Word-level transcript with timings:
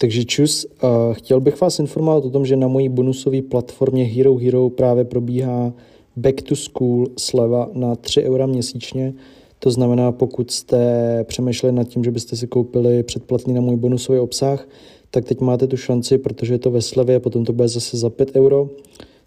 Takže 0.00 0.24
čus, 0.24 0.66
chtěl 1.12 1.40
bych 1.40 1.60
vás 1.60 1.78
informovat 1.78 2.24
o 2.24 2.30
tom, 2.30 2.46
že 2.46 2.56
na 2.56 2.68
mojí 2.68 2.88
bonusové 2.88 3.42
platformě 3.42 4.04
Hero 4.04 4.36
Hero 4.36 4.70
právě 4.70 5.04
probíhá 5.04 5.72
Back 6.16 6.42
to 6.42 6.56
School 6.56 7.06
sleva 7.18 7.70
na 7.74 7.96
3 7.96 8.22
eura 8.22 8.46
měsíčně. 8.46 9.14
To 9.58 9.70
znamená, 9.70 10.12
pokud 10.12 10.50
jste 10.50 10.78
přemýšleli 11.24 11.74
nad 11.74 11.84
tím, 11.84 12.04
že 12.04 12.10
byste 12.10 12.36
si 12.36 12.46
koupili 12.46 13.02
předplatný 13.02 13.54
na 13.54 13.60
můj 13.60 13.76
bonusový 13.76 14.18
obsah, 14.18 14.68
tak 15.10 15.24
teď 15.24 15.40
máte 15.40 15.66
tu 15.66 15.76
šanci, 15.76 16.18
protože 16.18 16.54
je 16.54 16.58
to 16.58 16.70
ve 16.70 16.82
slevě, 16.82 17.20
potom 17.20 17.44
to 17.44 17.52
bude 17.52 17.68
zase 17.68 17.96
za 17.96 18.10
5 18.10 18.36
euro. 18.36 18.68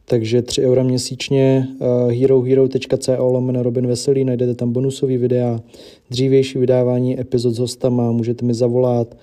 Takže 0.06 0.42
3 0.42 0.62
eura 0.62 0.84
měsíčně, 0.84 1.68
herohero.co 2.10 3.26
lomeno 3.26 3.64
Robin 3.64 3.88
Veselý, 3.88 4.24
najdete 4.24 4.56
tam 4.56 4.72
bonusový 4.72 5.18
videa, 5.18 5.60
dřívější 6.10 6.60
vydávání 6.60 7.20
epizod 7.20 7.54
s 7.54 7.58
hostama, 7.60 8.12
můžete 8.12 8.46
mi 8.46 8.54
zavolat, 8.54 9.18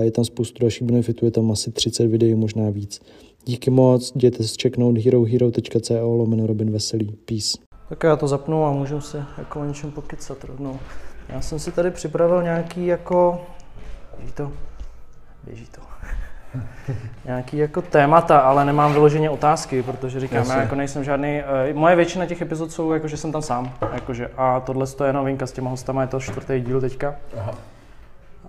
je 0.00 0.10
tam 0.10 0.24
spoustu 0.24 0.58
dalších 0.60 0.82
benefitů, 0.82 1.24
je 1.24 1.30
tam 1.30 1.52
asi 1.52 1.72
30 1.72 2.06
videí, 2.06 2.34
možná 2.34 2.70
víc. 2.70 3.00
Díky 3.44 3.70
moc, 3.70 4.12
jděte 4.14 4.44
se 4.44 4.54
checknout 4.62 4.98
herohero.co 4.98 6.16
lomeno 6.16 6.46
Robin 6.46 6.70
Veselý. 6.70 7.16
Peace. 7.24 7.58
Tak 7.88 8.02
já 8.02 8.16
to 8.16 8.28
zapnu 8.28 8.64
a 8.64 8.72
můžu 8.72 9.00
se 9.00 9.24
jako 9.38 9.60
o 9.60 9.64
něčem 9.64 9.90
pokycat 9.90 10.44
rovnou. 10.44 10.78
Já 11.28 11.40
jsem 11.40 11.58
si 11.58 11.72
tady 11.72 11.90
připravil 11.90 12.42
nějaký 12.42 12.86
jako... 12.86 13.40
Běží 14.18 14.32
to? 14.32 14.52
Běží 15.44 15.66
to. 15.66 15.80
nějaký 17.24 17.56
jako 17.56 17.82
témata, 17.82 18.38
ale 18.38 18.64
nemám 18.64 18.92
vyloženě 18.92 19.30
otázky, 19.30 19.82
protože 19.82 20.20
říkám, 20.20 20.38
Jasně. 20.38 20.54
já 20.54 20.60
jako 20.60 20.74
nejsem 20.74 21.04
žádný, 21.04 21.42
uh, 21.70 21.76
moje 21.76 21.96
většina 21.96 22.26
těch 22.26 22.42
epizod 22.42 22.72
jsou 22.72 22.92
jako, 22.92 23.08
že 23.08 23.16
jsem 23.16 23.32
tam 23.32 23.42
sám, 23.42 23.74
jakože, 23.92 24.30
a 24.36 24.60
tohle 24.60 24.86
je 25.06 25.12
novinka 25.12 25.46
s 25.46 25.52
těma 25.52 25.70
hostama, 25.70 26.02
je 26.02 26.08
to 26.08 26.20
čtvrtý 26.20 26.60
díl 26.60 26.80
teďka. 26.80 27.16
Aha. 27.36 27.54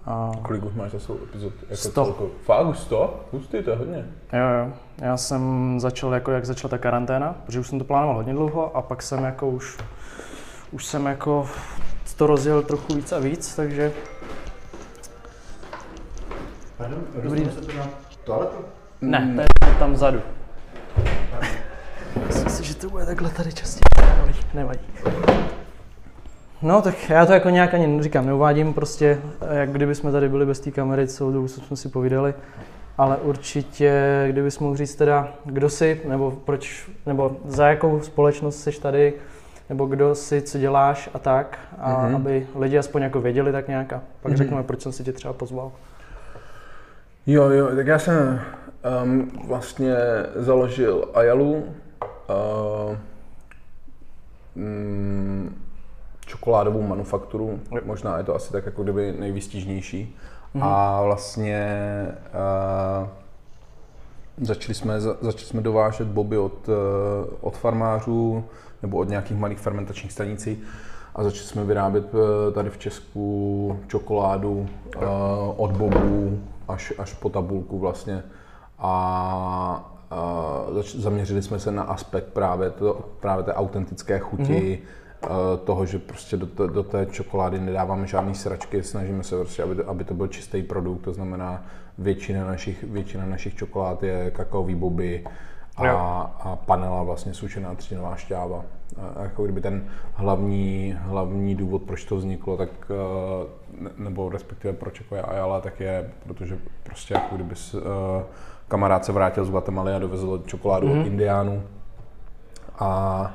A... 0.06 0.32
Kolik 0.42 0.66
už 0.66 0.74
máš 0.74 0.92
za 0.92 1.00
svou 1.00 1.18
epizod? 1.24 1.54
Jako 1.62 1.76
100. 1.76 2.04
Celko? 2.06 2.30
Fakt 2.44 2.68
už 2.68 2.80
100? 2.80 3.26
Hustý, 3.32 3.64
to 3.64 3.70
je 3.70 3.76
hodně. 3.76 4.06
Jo, 4.34 4.48
jo. 4.60 4.74
Já 4.98 5.18
jsem 5.18 5.76
začal 5.80 6.14
jako, 6.14 6.32
jak 6.32 6.46
začala 6.46 6.70
ta 6.70 6.78
karanténa, 6.78 7.36
protože 7.46 7.60
už 7.60 7.68
jsem 7.68 7.80
to 7.80 7.86
plánoval 7.86 8.16
hodně 8.16 8.34
dlouho 8.34 8.78
a 8.78 8.82
pak 8.82 9.02
jsem 9.02 9.24
jako 9.24 9.50
už, 9.50 9.78
už 10.72 10.86
jsem 10.86 11.06
jako 11.06 11.50
to 12.18 12.28
rozjel 12.28 12.62
trochu 12.62 12.94
víc 12.94 13.12
a 13.12 13.20
víc, 13.20 13.56
takže... 13.56 13.92
Pardon, 16.78 17.04
Dobrý. 17.24 17.46
se 17.46 17.62
to 17.62 17.78
na 17.78 17.90
toaletu? 18.24 18.58
Ne, 19.02 19.48
to 19.60 19.68
je 19.68 19.76
tam 19.80 19.94
vzadu. 19.94 20.22
Myslím 22.28 22.50
si, 22.50 22.64
že 22.64 22.76
to 22.76 22.90
bude 22.90 23.06
takhle 23.06 23.30
tady 23.30 23.54
častěji. 23.54 23.82
Nevadí, 24.18 24.40
nevadí. 24.54 24.88
No, 26.62 26.82
tak 26.82 27.10
já 27.10 27.26
to 27.26 27.34
jako 27.34 27.50
nějak 27.50 27.74
ani 27.74 28.04
říkám, 28.04 28.26
neuvádím 28.26 28.74
prostě, 28.74 29.20
jak 29.52 29.70
kdyby 29.70 29.96
jsme 29.96 30.12
tady 30.12 30.30
byli 30.30 30.46
bez 30.46 30.60
té 30.60 30.72
kamery, 30.72 31.08
celou 31.08 31.32
dobu 31.32 31.48
jsme 31.48 31.78
si 31.78 31.90
povídali, 31.90 32.34
ale 32.98 33.18
určitě, 33.18 34.26
kdybys 34.32 34.60
mohl 34.60 34.76
říct 34.76 34.96
teda, 34.96 35.34
kdo 35.46 35.70
jsi, 35.70 36.02
nebo 36.08 36.32
proč, 36.32 36.90
nebo 37.06 37.38
za 37.46 37.68
jakou 37.68 38.02
společnost 38.02 38.64
jsi 38.64 38.82
tady, 38.82 39.14
nebo 39.70 39.86
kdo 39.86 40.16
jsi, 40.16 40.42
co 40.42 40.58
děláš 40.58 41.10
a 41.14 41.20
tak, 41.20 41.60
a 41.78 41.94
mm-hmm. 41.94 42.16
aby 42.16 42.48
lidi 42.56 42.78
aspoň 42.78 43.02
jako 43.02 43.22
věděli 43.22 43.52
tak 43.52 43.68
nějak 43.68 43.94
a 43.94 44.02
pak 44.22 44.32
mm-hmm. 44.32 44.36
řekneme, 44.36 44.64
proč 44.64 44.82
jsem 44.82 44.92
si 44.92 45.04
tě 45.04 45.14
třeba 45.14 45.34
pozval. 45.34 45.72
Jo, 47.28 47.50
jo, 47.50 47.76
tak 47.76 47.88
já 47.88 48.00
jsem 48.00 48.42
um, 49.04 49.32
vlastně 49.48 49.96
založil 50.36 51.10
Ayalu, 51.14 51.54
uh, 51.56 52.96
mm, 54.56 55.65
čokoládovou 56.36 56.82
manufakturu, 56.82 57.60
možná 57.86 58.18
je 58.18 58.24
to 58.24 58.36
asi 58.36 58.52
tak 58.52 58.66
jako 58.66 58.84
kdyby 58.84 59.16
nejvýstižnější. 59.20 60.16
Mm-hmm. 60.56 60.64
A 60.64 61.02
vlastně 61.04 61.68
uh, 63.02 63.08
začali, 64.48 64.74
jsme, 64.74 65.02
začali 65.02 65.46
jsme 65.46 65.62
dovážet 65.62 66.08
boby 66.08 66.38
od, 66.38 66.68
uh, 66.68 66.76
od 67.42 67.58
farmářů 67.58 68.44
nebo 68.82 68.98
od 68.98 69.10
nějakých 69.10 69.38
malých 69.38 69.60
fermentačních 69.60 70.12
stanicí 70.12 70.64
a 71.16 71.24
začali 71.24 71.48
jsme 71.48 71.64
vyrábět 71.64 72.14
uh, 72.14 72.20
tady 72.54 72.70
v 72.70 72.78
Česku 72.78 73.80
čokoládu 73.88 74.52
uh, 74.52 75.04
od 75.58 75.72
bobů 75.72 76.40
až, 76.68 76.94
až 76.98 77.14
po 77.14 77.30
tabulku 77.30 77.80
vlastně. 77.80 78.24
A 78.80 79.92
uh, 80.72 80.82
zaměřili 80.82 81.42
jsme 81.42 81.60
se 81.60 81.72
na 81.72 81.84
aspekt 81.84 82.28
právě, 82.34 82.70
to, 82.70 83.06
právě 83.20 83.44
té 83.44 83.54
autentické 83.54 84.20
chuti, 84.20 84.44
mm-hmm 84.44 85.05
toho, 85.64 85.86
že 85.86 86.00
prostě 86.00 86.38
do, 86.38 86.68
do 86.68 86.84
té 86.84 87.06
čokolády 87.06 87.60
nedáváme 87.60 88.08
žádné 88.08 88.36
sračky, 88.36 88.84
snažíme 88.84 89.24
se 89.24 89.36
prostě, 89.36 89.64
aby, 89.64 89.84
aby 89.84 90.04
to 90.04 90.14
byl 90.14 90.28
čistý 90.28 90.64
produkt, 90.64 91.02
to 91.02 91.14
znamená 91.14 91.66
většina 91.98 92.46
našich, 92.46 92.84
většina 92.84 93.26
našich 93.26 93.56
čokolád 93.56 94.04
je 94.04 94.32
kakaový 94.32 94.76
boby 94.76 95.24
a, 95.78 95.92
a 96.40 96.56
panela 96.56 97.04
vlastně 97.04 97.34
sušená 97.34 97.76
třtinová 97.76 98.16
šťáva. 98.16 98.64
A 99.18 99.24
jako 99.24 99.44
kdyby 99.44 99.62
ten 99.62 99.88
hlavní, 100.14 100.98
hlavní 101.00 101.56
důvod, 101.56 101.82
proč 101.82 102.06
to 102.06 102.16
vzniklo, 102.16 102.58
tak 102.58 102.70
eh, 102.90 103.92
nebo 103.98 104.30
respektive 104.30 104.74
proč 104.74 105.00
jako 105.00 105.16
je 105.16 105.22
Ayala, 105.22 105.62
tak 105.62 105.80
je, 105.80 106.12
protože 106.24 106.58
prostě 106.84 107.14
jako 107.14 107.36
kdyby 107.36 107.56
uh, 107.74 107.82
kamarád 108.68 109.06
se 109.06 109.12
vrátil 109.12 109.46
z 109.46 109.50
Guatemaly 109.50 109.94
a 109.94 110.00
dovezl 110.00 110.44
čokoládu 110.46 110.88
mm-hmm. 110.88 110.92
od 110.92 110.98
mhm. 110.98 111.06
Indiánů 111.06 111.64
a 112.80 113.34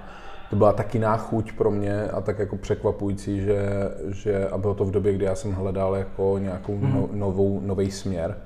to 0.51 0.57
byla 0.57 0.73
taky 0.73 0.99
náchuť 0.99 1.53
pro 1.53 1.71
mě 1.71 2.05
a 2.05 2.21
tak 2.21 2.39
jako 2.39 2.57
překvapující, 2.57 3.41
že, 3.41 3.69
že 4.09 4.49
a 4.49 4.59
bylo 4.59 4.75
to 4.75 4.85
v 4.85 4.91
době, 4.91 5.13
kdy 5.13 5.25
já 5.25 5.35
jsem 5.35 5.53
hledal 5.53 5.97
jako 5.97 6.39
nějakou 6.39 6.77
mm. 6.77 6.95
no, 6.95 7.09
novou, 7.13 7.61
nový 7.65 7.91
směr, 7.91 8.37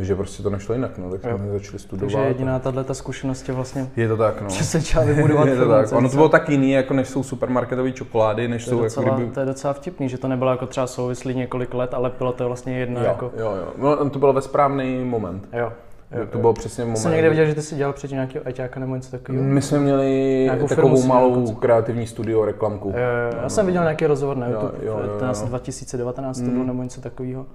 že 0.00 0.14
prostě 0.14 0.42
to 0.42 0.50
nešlo 0.50 0.74
jinak, 0.74 0.98
no, 0.98 1.10
tak 1.10 1.20
jsme 1.20 1.30
jo. 1.30 1.52
začali 1.52 1.78
studovat. 1.78 2.12
Takže 2.12 2.28
jediná 2.28 2.58
tahle 2.58 2.84
ta 2.84 2.94
zkušenost 2.94 3.48
je 3.48 3.54
vlastně, 3.54 3.90
je 3.96 4.08
to 4.08 4.16
tak, 4.16 4.40
no. 4.40 4.48
že 4.50 4.64
se 4.64 5.04
vybudovat 5.04 5.44
je 5.48 5.56
to 5.56 5.68
tak. 5.68 5.92
Ono 5.92 6.08
to 6.08 6.16
bylo 6.16 6.28
tak 6.28 6.48
jiný, 6.48 6.70
jako 6.70 6.94
než 6.94 7.08
jsou 7.08 7.22
supermarketové 7.22 7.92
čokolády, 7.92 8.48
než 8.48 8.64
to 8.64 8.70
jsou 8.70 8.80
docela, 8.80 9.06
jako 9.06 9.16
kdyby... 9.16 9.32
To 9.32 9.40
je 9.40 9.46
docela 9.46 9.72
vtipný, 9.72 10.08
že 10.08 10.18
to 10.18 10.28
nebylo 10.28 10.50
jako 10.50 10.66
třeba 10.66 10.86
souvislý 10.86 11.34
několik 11.34 11.74
let, 11.74 11.94
ale 11.94 12.12
bylo 12.18 12.32
to 12.32 12.46
vlastně 12.46 12.78
jedno 12.78 13.00
jo, 13.00 13.06
jako... 13.06 13.32
Jo, 13.36 13.54
jo, 13.56 13.72
no, 13.78 14.10
to 14.10 14.18
bylo 14.18 14.32
ve 14.32 14.42
správný 14.42 15.04
moment. 15.04 15.48
Jo. 15.52 15.72
Jo, 16.12 16.26
to 16.26 16.38
bylo 16.38 16.52
přesně 16.52 16.84
moment. 16.84 16.96
Jsem 16.96 17.12
někde 17.12 17.30
viděl, 17.30 17.46
že 17.46 17.54
ty 17.54 17.62
jsi 17.62 17.76
dělal 17.76 17.92
předtím 17.92 18.16
nějakého 18.16 18.48
eťáka 18.48 18.80
nebo 18.80 18.96
něco 18.96 19.10
takového. 19.10 19.44
My 19.44 19.62
jsme 19.62 19.78
měli 19.78 20.50
takovou 20.68 21.02
malou 21.02 21.54
kreativní 21.54 22.06
studio 22.06 22.44
reklamku. 22.44 22.88
Jo, 22.88 22.94
jo, 22.96 23.36
já 23.36 23.42
no, 23.42 23.50
jsem 23.50 23.66
viděl 23.66 23.82
nějaký 23.82 24.06
rozhovor 24.06 24.36
na 24.36 24.46
YouTube, 24.46 24.72
jo, 24.82 24.98
jo, 24.98 25.18
jo, 25.20 25.34
jo. 25.40 25.46
2019 25.46 26.40
mm. 26.40 26.46
to 26.46 26.52
bylo 26.52 26.64
nebo 26.64 26.82
něco 26.82 27.00
takového. 27.00 27.46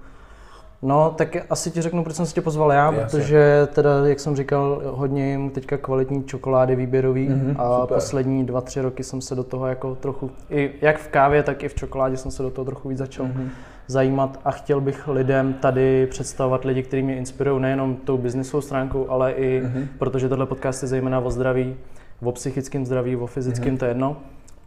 No, 0.82 1.14
tak 1.16 1.36
asi 1.50 1.70
ti 1.70 1.82
řeknu, 1.82 2.04
proč 2.04 2.16
jsem 2.16 2.26
si 2.26 2.34
tě 2.34 2.40
pozval 2.40 2.72
já, 2.72 2.92
Jasně. 2.92 3.18
protože 3.18 3.68
teda, 3.72 3.90
jak 4.06 4.20
jsem 4.20 4.36
říkal, 4.36 4.82
hodně 4.84 5.30
jim 5.30 5.50
teďka 5.50 5.76
kvalitní 5.76 6.24
čokolády 6.24 6.76
výběrový 6.76 7.28
mm-hmm, 7.28 7.54
a 7.58 7.80
super. 7.80 7.94
poslední 7.94 8.46
dva, 8.46 8.60
tři 8.60 8.80
roky 8.80 9.04
jsem 9.04 9.20
se 9.20 9.34
do 9.34 9.44
toho 9.44 9.66
jako 9.66 9.94
trochu, 9.94 10.30
i 10.50 10.70
jak 10.80 10.98
v 10.98 11.08
kávě, 11.08 11.42
tak 11.42 11.62
i 11.62 11.68
v 11.68 11.74
čokoládě 11.74 12.16
jsem 12.16 12.30
se 12.30 12.42
do 12.42 12.50
toho 12.50 12.64
trochu 12.64 12.88
víc 12.88 12.98
začal 12.98 13.26
mm-hmm 13.26 13.48
zajímat 13.86 14.40
a 14.44 14.50
chtěl 14.50 14.80
bych 14.80 15.08
lidem 15.08 15.54
tady 15.54 16.06
představovat 16.06 16.64
lidi, 16.64 16.82
kteří 16.82 17.02
mě 17.02 17.16
inspirují 17.16 17.62
nejenom 17.62 17.96
tou 17.96 18.18
biznisovou 18.18 18.60
stránkou, 18.60 19.10
ale 19.10 19.32
i 19.32 19.62
mm-hmm. 19.62 19.86
protože 19.98 20.28
tohle 20.28 20.46
podcast 20.46 20.82
je 20.82 20.88
zejména 20.88 21.20
o 21.20 21.30
zdraví, 21.30 21.76
o 22.22 22.32
psychickém 22.32 22.86
zdraví, 22.86 23.16
o 23.16 23.26
fyzickém, 23.26 23.74
mm-hmm. 23.74 23.78
to 23.78 23.84
je 23.84 23.90
jedno, 23.90 24.16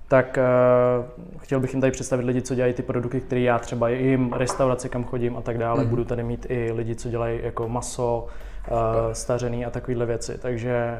tak 0.07 0.37
uh, 0.37 1.39
chtěl 1.39 1.59
bych 1.59 1.73
jim 1.73 1.81
tady 1.81 1.91
představit 1.91 2.25
lidi, 2.25 2.41
co 2.41 2.55
dělají 2.55 2.73
ty 2.73 2.81
produkty, 2.81 3.21
které 3.21 3.41
já 3.41 3.59
třeba 3.59 3.89
jim, 3.89 4.33
restaurace, 4.33 4.89
kam 4.89 5.03
chodím 5.03 5.37
a 5.37 5.41
tak 5.41 5.57
dále. 5.57 5.83
Mm-hmm. 5.83 5.87
Budu 5.87 6.03
tady 6.03 6.23
mít 6.23 6.45
i 6.49 6.71
lidi, 6.71 6.95
co 6.95 7.09
dělají 7.09 7.39
jako 7.43 7.69
maso, 7.69 8.27
uh, 8.71 8.77
stařený 9.11 9.65
a 9.65 9.69
takovéhle 9.69 10.05
věci. 10.05 10.37
Takže 10.41 10.97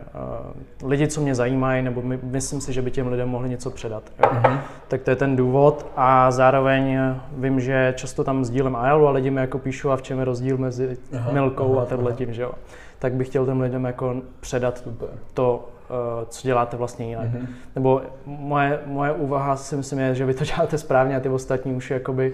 uh, 0.82 0.90
lidi, 0.90 1.08
co 1.08 1.22
mě 1.22 1.36
zajímají, 1.36 1.84
nebo 1.84 2.02
my, 2.02 2.20
myslím 2.24 2.62
si, 2.62 2.74
že 2.74 2.82
by 2.82 2.92
těm 2.92 3.08
lidem 3.08 3.30
mohli 3.30 3.50
něco 3.50 3.72
předat. 3.72 4.04
Mm-hmm. 4.20 4.60
Tak 4.88 5.02
to 5.02 5.10
je 5.10 5.16
ten 5.16 5.36
důvod 5.36 5.86
a 5.96 6.32
zároveň 6.32 7.00
vím, 7.32 7.60
že 7.60 7.94
často 7.98 8.24
tam 8.24 8.46
sdílem 8.46 8.76
Ailu 8.76 9.08
a 9.08 9.12
lidi 9.12 9.32
mi 9.32 9.42
jako 9.42 9.60
píšou, 9.60 9.90
a 9.90 9.98
v 9.98 10.02
čem 10.02 10.20
je 10.20 10.26
rozdíl 10.26 10.58
mezi 10.58 10.98
aha, 11.16 11.32
Milkou 11.32 11.74
aha, 11.74 11.82
a 11.82 11.86
tenhle 11.86 12.14
tím, 12.14 12.34
že 12.34 12.42
jo. 12.42 12.52
Tak 13.00 13.14
bych 13.14 13.28
chtěl 13.28 13.46
těm 13.46 13.62
lidem 13.62 13.86
jako 13.86 14.16
předat 14.40 14.78
Super. 14.78 15.10
to, 15.34 15.70
uh, 15.90 16.26
co 16.28 16.48
děláte 16.48 16.78
vlastně 16.78 17.08
jinak. 17.08 17.28
Mm-hmm. 17.28 17.48
Nebo 17.76 18.02
moje, 18.26 18.80
moje 18.86 19.12
úvaha 19.12 19.56
si 19.56 19.76
myslím 19.76 20.00
je, 20.00 20.16
že 20.16 20.26
vy 20.26 20.34
to 20.34 20.46
děláte 20.46 20.78
správně 20.78 21.18
a 21.18 21.20
ty 21.20 21.30
ostatní 21.30 21.74
už 21.74 21.92
jakoby 21.92 22.34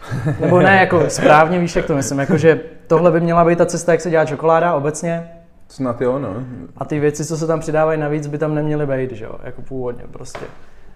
nebo 0.40 0.60
ne, 0.60 0.80
jako 0.80 1.10
správně 1.10 1.58
víš, 1.58 1.76
jak 1.76 1.86
to 1.86 1.96
myslím, 1.96 2.18
jako 2.18 2.36
že 2.36 2.60
tohle 2.86 3.10
by 3.10 3.20
měla 3.20 3.44
být 3.44 3.58
ta 3.58 3.66
cesta, 3.66 3.92
jak 3.92 4.00
se 4.00 4.10
dělá 4.10 4.24
čokoláda 4.24 4.74
obecně. 4.74 5.30
Snad 5.68 6.00
jo, 6.00 6.18
no. 6.18 6.34
A 6.76 6.84
ty 6.84 7.00
věci, 7.00 7.24
co 7.24 7.36
se 7.36 7.46
tam 7.46 7.60
přidávají 7.60 8.00
navíc, 8.00 8.26
by 8.26 8.38
tam 8.38 8.54
neměly 8.54 8.86
být, 8.86 9.12
že 9.12 9.24
jo, 9.24 9.34
jako 9.42 9.62
původně 9.62 10.04
prostě. 10.10 10.46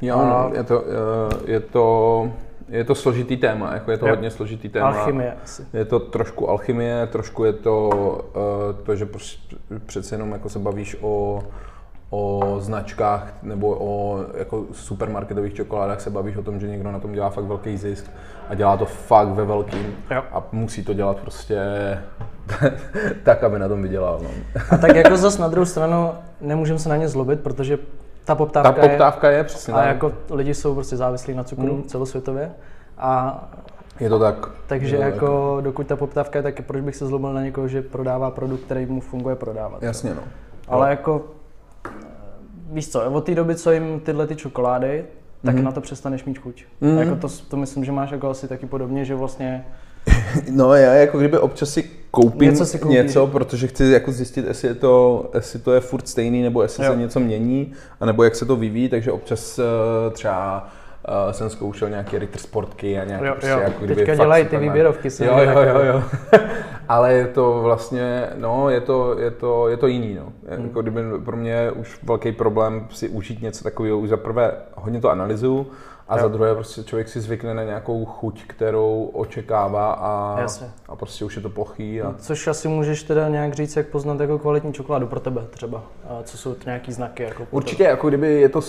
Jo, 0.00 0.18
a... 0.18 0.24
no, 0.24 0.50
je 0.56 0.62
to, 0.62 0.84
eh, 0.84 1.52
je 1.52 1.60
to, 1.60 2.30
je 2.68 2.84
to 2.84 2.94
složitý 2.94 3.36
téma, 3.36 3.74
jako 3.74 3.90
je 3.90 3.98
to 3.98 4.06
jo. 4.06 4.12
hodně 4.12 4.30
složitý 4.30 4.68
téma. 4.68 4.88
Alchymie 4.88 5.36
asi. 5.44 5.66
Je 5.72 5.84
to 5.84 6.00
trošku 6.00 6.50
alchymie, 6.50 7.06
trošku 7.06 7.44
je 7.44 7.52
to 7.52 7.90
eh, 8.30 8.82
to, 8.82 8.96
že 8.96 9.06
prostě 9.06 9.56
přece 9.86 10.14
jenom 10.14 10.32
jako 10.32 10.48
se 10.48 10.58
bavíš 10.58 10.96
o 11.00 11.42
o 12.14 12.56
značkách 12.58 13.34
nebo 13.42 13.76
o 13.80 14.20
jako 14.38 14.64
supermarketových 14.72 15.54
čokoládách 15.54 16.00
se 16.00 16.10
bavíš 16.10 16.36
o 16.36 16.42
tom, 16.42 16.60
že 16.60 16.68
někdo 16.68 16.92
na 16.92 17.00
tom 17.00 17.12
dělá 17.12 17.30
fakt 17.30 17.44
velký 17.44 17.76
zisk 17.76 18.10
a 18.48 18.54
dělá 18.54 18.76
to 18.76 18.84
fakt 18.84 19.28
ve 19.28 19.44
velkým 19.44 19.94
jo. 20.10 20.22
a 20.32 20.42
musí 20.52 20.84
to 20.84 20.94
dělat 20.94 21.16
prostě 21.16 21.58
tak, 23.22 23.44
aby 23.44 23.58
na 23.58 23.68
tom 23.68 23.82
vydělal. 23.82 24.20
No. 24.22 24.30
A 24.70 24.76
tak 24.76 24.96
jako 24.96 25.16
zase 25.16 25.42
na 25.42 25.48
druhou 25.48 25.64
stranu 25.64 26.10
nemůžeme 26.40 26.78
se 26.78 26.88
na 26.88 26.96
ně 26.96 27.08
zlobit, 27.08 27.40
protože 27.40 27.78
ta 28.24 28.34
poptávka, 28.34 28.72
ta 28.72 28.88
poptávka 28.88 29.30
je, 29.30 29.36
je 29.36 29.44
přesně. 29.44 29.74
A 29.74 29.84
jako 29.84 30.12
lidi 30.30 30.54
jsou 30.54 30.74
prostě 30.74 30.96
závislí 30.96 31.34
na 31.34 31.44
cukru 31.44 31.76
mm. 31.76 31.82
celosvětově. 31.82 32.50
A 32.98 33.42
je 34.00 34.08
to 34.08 34.18
tak. 34.18 34.50
Takže 34.66 34.96
to 34.96 35.02
jako 35.02 35.52
tak. 35.56 35.64
dokud 35.64 35.86
ta 35.86 35.96
poptávka 35.96 36.38
je, 36.38 36.42
tak 36.42 36.62
proč 36.62 36.82
bych 36.82 36.96
se 36.96 37.06
zlobil 37.06 37.32
na 37.32 37.42
někoho, 37.42 37.68
že 37.68 37.82
prodává 37.82 38.30
produkt, 38.30 38.60
který 38.60 38.86
mu 38.86 39.00
funguje 39.00 39.36
prodávat. 39.36 39.82
Jasně 39.82 40.14
no. 40.14 40.22
Ale 40.68 40.90
jako, 40.90 41.24
víš 42.72 42.88
co, 42.88 43.10
od 43.10 43.24
té 43.24 43.34
doby, 43.34 43.54
co 43.54 43.72
jim 43.72 44.00
tyhle 44.00 44.26
ty 44.26 44.36
čokolády, 44.36 45.04
tak 45.44 45.56
mm-hmm. 45.56 45.62
na 45.62 45.72
to 45.72 45.80
přestaneš 45.80 46.24
mít 46.24 46.38
chuť. 46.38 46.64
Mm-hmm. 46.82 46.98
jako 46.98 47.16
to, 47.16 47.28
to 47.48 47.56
myslím, 47.56 47.84
že 47.84 47.92
máš 47.92 48.10
jako 48.10 48.30
asi 48.30 48.48
taky 48.48 48.66
podobně, 48.66 49.04
že 49.04 49.14
vlastně 49.14 49.64
No 50.50 50.74
já 50.74 50.94
jako 50.94 51.18
kdyby 51.18 51.38
občas 51.38 51.70
si 51.70 51.90
koupím 52.10 52.50
něco, 52.50 52.66
si 52.66 52.78
koupí, 52.78 52.94
něco 52.94 53.26
protože 53.26 53.66
chci 53.66 53.84
jako 53.84 54.12
zjistit, 54.12 54.44
jestli, 54.46 54.68
je 54.68 54.74
to, 54.74 55.30
jestli 55.34 55.58
to 55.58 55.72
je 55.72 55.80
furt 55.80 56.08
stejný, 56.08 56.42
nebo 56.42 56.62
jestli 56.62 56.84
jo. 56.84 56.92
se 56.92 56.98
něco 56.98 57.20
mění, 57.20 57.72
anebo 58.00 58.24
jak 58.24 58.36
se 58.36 58.46
to 58.46 58.56
vyvíjí, 58.56 58.88
takže 58.88 59.12
občas 59.12 59.58
uh, 59.58 59.64
třeba 60.12 60.70
uh, 61.08 61.32
jsem 61.32 61.50
zkoušel 61.50 61.88
nějaké 61.90 62.18
Ritter 62.18 62.40
Sportky 62.40 62.98
a 62.98 63.04
nějaké 63.04 63.26
jo, 63.26 63.32
prostě 63.32 63.50
jo. 63.50 63.58
jako 63.58 63.84
kdyby 63.84 63.94
Teďka 63.94 64.14
dělají 64.14 64.44
ty 64.44 64.56
výběrovky. 64.56 65.08
Jo, 65.20 65.38
jo, 65.38 65.60
jo, 65.60 65.80
jo. 65.84 66.02
Ale 66.88 67.12
je 67.12 67.26
to 67.26 67.60
vlastně, 67.62 68.26
no, 68.36 68.70
je 68.70 68.80
to, 68.80 69.18
je 69.18 69.30
to, 69.30 69.68
je 69.68 69.76
to 69.76 69.86
jiný, 69.86 70.14
no. 70.14 70.32
Hmm. 70.56 70.66
Jako 70.66 70.82
kdyby 70.82 71.00
pro 71.24 71.36
mě 71.36 71.70
už 71.70 71.98
velký 72.02 72.32
problém 72.32 72.86
si 72.90 73.08
užít 73.08 73.42
něco 73.42 73.64
takového, 73.64 73.98
už 73.98 74.08
za 74.08 74.16
prvé 74.16 74.52
hodně 74.74 75.00
to 75.00 75.10
analyzuju, 75.10 75.66
a 76.12 76.16
jo. 76.16 76.22
za 76.22 76.28
druhé 76.28 76.54
prostě 76.54 76.82
člověk 76.82 77.08
si 77.08 77.20
zvykne 77.20 77.54
na 77.54 77.64
nějakou 77.64 78.04
chuť, 78.04 78.44
kterou 78.46 79.10
očekává 79.12 79.92
a, 79.92 80.46
a 80.88 80.96
prostě 80.96 81.24
už 81.24 81.36
je 81.36 81.42
to 81.42 81.50
plochý. 81.50 82.02
A... 82.02 82.08
No, 82.08 82.14
což 82.18 82.46
asi 82.46 82.68
můžeš 82.68 83.02
teda 83.02 83.28
nějak 83.28 83.54
říct, 83.54 83.76
jak 83.76 83.86
poznat 83.86 84.20
jako 84.20 84.38
kvalitní 84.38 84.72
čokoládu 84.72 85.06
pro 85.06 85.20
tebe 85.20 85.42
třeba. 85.50 85.82
A 86.08 86.22
co 86.22 86.38
jsou 86.38 86.54
to 86.54 86.62
nějaký 86.66 86.92
znaky? 86.92 87.22
Jako 87.22 87.46
Určitě, 87.50 87.84
jako 87.84 88.08
kdyby 88.08 88.40
je 88.40 88.48
to, 88.48 88.60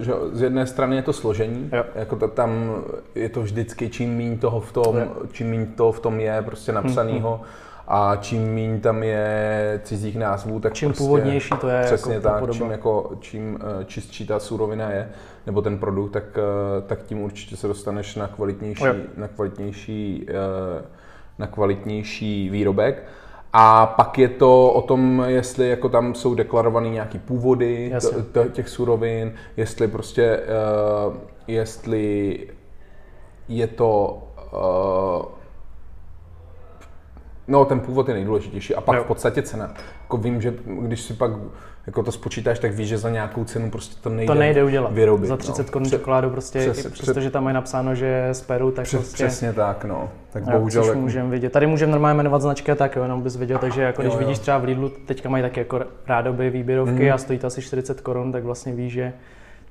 že 0.00 0.12
z 0.32 0.42
jedné 0.42 0.66
strany 0.66 0.96
je 0.96 1.02
to 1.02 1.12
složení, 1.12 1.70
jo. 1.72 1.84
jako 1.94 2.16
to, 2.16 2.28
tam 2.28 2.74
je 3.14 3.28
to 3.28 3.42
vždycky, 3.42 3.88
čím 3.88 4.16
méně 4.16 4.36
toho 4.36 4.60
v 4.60 4.72
tom, 4.72 4.96
jo. 4.96 5.08
čím 5.32 5.50
méně 5.50 5.66
toho 5.66 5.92
v 5.92 6.00
tom 6.00 6.20
je 6.20 6.42
prostě 6.42 6.72
napsanýho, 6.72 7.36
hmm, 7.36 7.46
a 7.92 8.16
čím 8.16 8.54
méně 8.54 8.78
tam 8.78 9.02
je 9.02 9.80
cizích 9.84 10.16
názvů, 10.16 10.60
tak 10.60 10.72
čím 10.74 10.88
prostě, 10.88 11.04
původnější 11.04 11.54
to 11.60 11.68
je. 11.68 11.82
Přesně 11.84 12.14
jako 12.14 12.28
tak, 12.28 12.52
čím, 12.52 12.70
jako, 12.70 13.10
čím 13.20 13.54
uh, 13.54 13.84
čistší 13.84 14.26
ta 14.26 14.38
surovina 14.38 14.90
je, 14.90 15.08
nebo 15.46 15.62
ten 15.62 15.78
produkt, 15.78 16.10
tak, 16.10 16.24
uh, 16.24 16.86
tak 16.86 17.02
tím 17.02 17.22
určitě 17.22 17.56
se 17.56 17.68
dostaneš 17.68 18.16
na 18.16 18.26
kvalitnější, 18.28 18.84
na 19.16 19.28
kvalitnější, 19.28 20.26
uh, 20.28 20.84
na 21.38 21.46
kvalitnější 21.46 22.50
výrobek. 22.50 23.02
A 23.52 23.86
pak 23.86 24.18
je 24.18 24.28
to 24.28 24.70
o 24.72 24.82
tom, 24.82 25.24
jestli 25.26 25.68
jako 25.68 25.88
tam 25.88 26.14
jsou 26.14 26.34
deklarované 26.34 26.88
nějaký 26.88 27.18
původy 27.18 27.92
t- 28.32 28.48
těch 28.52 28.68
surovin, 28.68 29.32
jestli 29.56 29.88
prostě, 29.88 30.40
uh, 31.08 31.14
jestli 31.46 32.38
je 33.48 33.66
to 33.66 34.22
uh, 34.52 35.39
No, 37.50 37.64
ten 37.64 37.80
původ 37.80 38.08
je 38.08 38.14
nejdůležitější 38.14 38.74
a 38.74 38.80
pak 38.80 38.96
jo. 38.96 39.04
v 39.04 39.06
podstatě 39.06 39.42
cena. 39.42 39.74
Jako 40.02 40.16
vím, 40.16 40.42
že 40.42 40.54
když 40.66 41.00
si 41.00 41.14
pak 41.14 41.30
jako 41.86 42.02
to 42.02 42.12
spočítáš, 42.12 42.58
tak 42.58 42.72
víš, 42.72 42.88
že 42.88 42.98
za 42.98 43.10
nějakou 43.10 43.44
cenu 43.44 43.70
prostě 43.70 43.96
to 44.00 44.08
nejde, 44.08 44.32
to 44.32 44.38
nejde 44.38 44.64
udělat. 44.64 44.92
vyrobit. 44.92 45.28
Za 45.28 45.36
30 45.36 45.66
no. 45.66 45.72
korun 45.72 45.90
čokoládu 45.90 46.30
prostě, 46.30 46.70
přes, 46.70 46.86
přestože 46.86 47.30
tam 47.30 47.48
je 47.48 47.52
napsáno, 47.52 47.94
že 47.94 48.06
je 48.06 48.34
z 48.34 48.42
Peru, 48.42 48.70
tak 48.70 48.84
přes, 48.84 49.00
prostě... 49.00 49.26
Přesně 49.26 49.52
tak, 49.52 49.84
no. 49.84 50.10
Tak 50.32 50.42
jo, 50.46 50.52
bohužel... 50.52 50.82
Což 50.82 50.88
jako... 50.88 51.00
můžeme 51.00 51.30
vidět. 51.30 51.52
Tady 51.52 51.66
můžeme 51.66 51.92
normálně 51.92 52.16
jmenovat 52.16 52.42
značky 52.42 52.74
tak 52.74 52.96
jo, 52.96 53.02
jenom 53.02 53.22
bys 53.22 53.36
viděl, 53.36 53.58
takže 53.58 53.82
jako 53.82 54.02
když 54.02 54.14
jo, 54.14 54.20
jo. 54.20 54.26
vidíš 54.26 54.38
třeba 54.38 54.58
v 54.58 54.64
Lidlu, 54.64 54.88
teďka 55.06 55.28
mají 55.28 55.42
taky 55.42 55.60
jako 55.60 55.80
rádoby 56.06 56.50
výběrovky 56.50 57.06
mm. 57.06 57.12
a 57.12 57.18
stojí 57.18 57.38
to 57.38 57.46
asi 57.46 57.62
40 57.62 58.00
korun, 58.00 58.32
tak 58.32 58.44
vlastně 58.44 58.72
víš, 58.72 58.92
že 58.92 59.12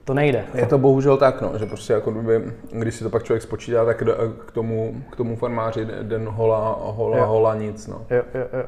to 0.10 0.14
nejde. 0.14 0.46
Je 0.54 0.66
to 0.66 0.78
bohužel 0.78 1.18
tak, 1.18 1.42
no, 1.42 1.58
že 1.58 1.66
prostě 1.66 1.94
jako 1.94 2.12
kdyby, 2.12 2.54
když 2.72 2.96
si 2.96 3.04
to 3.04 3.10
pak 3.10 3.24
člověk 3.24 3.44
spočítá, 3.44 3.86
tak 3.86 4.04
k 4.46 4.52
tomu, 4.52 5.04
k 5.12 5.16
tomu 5.16 5.36
farmáři 5.36 5.88
den 6.02 6.28
hola, 6.30 6.80
hola, 6.82 7.18
jo. 7.18 7.26
hola 7.26 7.56
nic. 7.56 7.88
No. 7.88 8.06
Jo, 8.10 8.24
jo, 8.34 8.46
jo. 8.54 8.64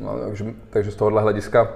No, 0.00 0.18
takže, 0.18 0.44
takže 0.70 0.90
z 0.90 0.94
tohohle 0.94 1.22
hlediska 1.22 1.68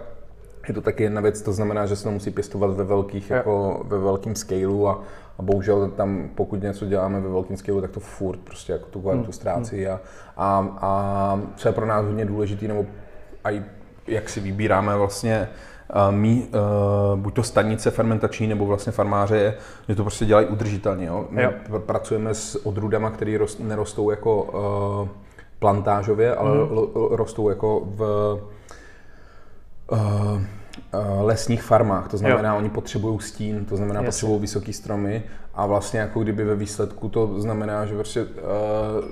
je 0.69 0.75
to 0.75 0.81
taky 0.81 1.03
jedna 1.03 1.21
věc, 1.21 1.43
to 1.43 1.53
znamená, 1.53 1.87
že 1.87 1.97
se 1.97 2.05
to 2.05 2.11
musí 2.11 2.31
pěstovat 2.31 2.71
ve 2.71 2.85
velkých, 2.85 3.31
jo. 3.31 3.37
jako 3.37 3.83
ve 3.85 3.99
velkým 3.99 4.35
scaleu 4.35 4.87
a, 4.87 5.03
a 5.39 5.43
bohužel 5.43 5.89
tam, 5.89 6.31
pokud 6.35 6.63
něco 6.63 6.87
děláme 6.87 7.21
ve 7.21 7.29
velkém 7.29 7.57
scaleu, 7.57 7.81
tak 7.81 7.91
to 7.91 8.01
furt 8.01 8.41
prostě 8.41 8.73
jako 8.73 8.87
tu 8.87 9.01
kvalitu 9.01 9.25
hmm. 9.25 9.33
ztrácí 9.33 9.87
a, 9.87 10.01
a, 10.37 10.77
a 10.81 11.41
co 11.57 11.69
je 11.69 11.73
pro 11.73 11.87
nás 11.87 12.07
hodně 12.07 12.25
důležitý, 12.25 12.69
nebo 12.69 12.87
i 13.45 13.63
jak 14.07 14.29
si 14.29 14.41
vybíráme 14.41 14.97
vlastně 14.97 15.49
mý, 16.11 16.49
uh, 17.13 17.19
buď 17.21 17.35
to 17.35 17.43
stanice 17.43 17.91
fermentační 17.91 18.47
nebo 18.47 18.67
vlastně 18.67 18.93
farmáře, 18.93 19.55
že 19.89 19.95
to 19.95 20.03
prostě 20.03 20.25
dělají 20.25 20.47
udržitelně. 20.47 21.07
Jo? 21.07 21.27
My 21.31 21.43
jo. 21.43 21.53
pracujeme 21.79 22.35
s 22.35 22.67
odrůdama, 22.67 23.11
které 23.11 23.39
rost, 23.39 23.61
nerostou 23.61 24.11
jako 24.11 24.43
uh, 24.43 25.09
plantážově, 25.59 26.35
ale 26.35 26.51
mm. 26.51 26.69
rostou 27.11 27.49
jako 27.49 27.83
v 27.85 28.03
uh, 29.93 30.43
lesních 31.21 31.63
farmách, 31.63 32.09
to 32.09 32.17
znamená, 32.17 32.53
jo. 32.53 32.59
oni 32.59 32.71
potřebují 32.71 33.21
stín, 33.21 33.65
to 33.65 33.77
znamená, 33.77 34.03
potřebují 34.03 34.41
vysoké 34.41 34.73
stromy 34.73 35.23
a 35.55 35.67
vlastně 35.67 36.01
jako 36.01 36.21
kdyby 36.21 36.45
ve 36.45 36.55
výsledku 36.55 37.09
to 37.09 37.41
znamená, 37.41 37.87
že 37.87 37.95
prostě 37.95 38.23
uh, 38.23 38.29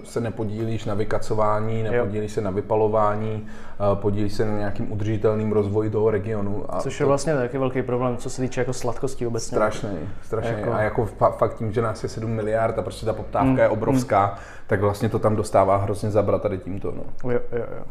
se 0.05 0.21
nepodílíš 0.21 0.85
na 0.85 0.95
vykacování, 0.95 1.83
nepodílíš 1.83 2.31
jo. 2.31 2.35
se 2.35 2.41
na 2.41 2.51
vypalování, 2.51 3.47
uh, 3.93 4.01
podílíš 4.01 4.33
se 4.33 4.45
na 4.45 4.59
nějakým 4.59 4.93
udržitelným 4.93 5.53
rozvoji 5.53 5.91
toho 5.91 6.11
regionu. 6.11 6.65
A 6.69 6.81
Což 6.81 7.01
je 7.01 7.05
to... 7.05 7.09
vlastně 7.09 7.35
taky 7.35 7.59
velký 7.59 7.83
problém, 7.83 8.17
co 8.17 8.31
se 8.31 8.43
týče 8.43 8.61
jako 8.61 8.73
sladkosti 8.73 9.27
obecně. 9.27 9.57
Strašný, 9.57 9.99
strašný. 10.23 10.53
Jako... 10.59 10.73
A 10.73 10.83
jako 10.83 11.07
fakt 11.31 11.55
tím, 11.55 11.73
že 11.73 11.83
nás 11.83 12.03
je 12.03 12.09
7 12.09 12.31
miliard 12.31 12.79
a 12.79 12.83
prostě 12.83 13.07
ta 13.07 13.13
poptávka 13.13 13.51
mm. 13.51 13.59
je 13.59 13.69
obrovská, 13.69 14.27
mm. 14.27 14.39
tak 14.67 14.81
vlastně 14.81 15.09
to 15.09 15.19
tam 15.19 15.37
dostává 15.37 15.77
hrozně 15.77 16.11
zabrat 16.11 16.43
tady 16.43 16.59
tímto. 16.59 16.93
No. 16.93 17.33
Jo, 17.33 17.41
jo, 17.53 17.65
jo. 17.79 17.85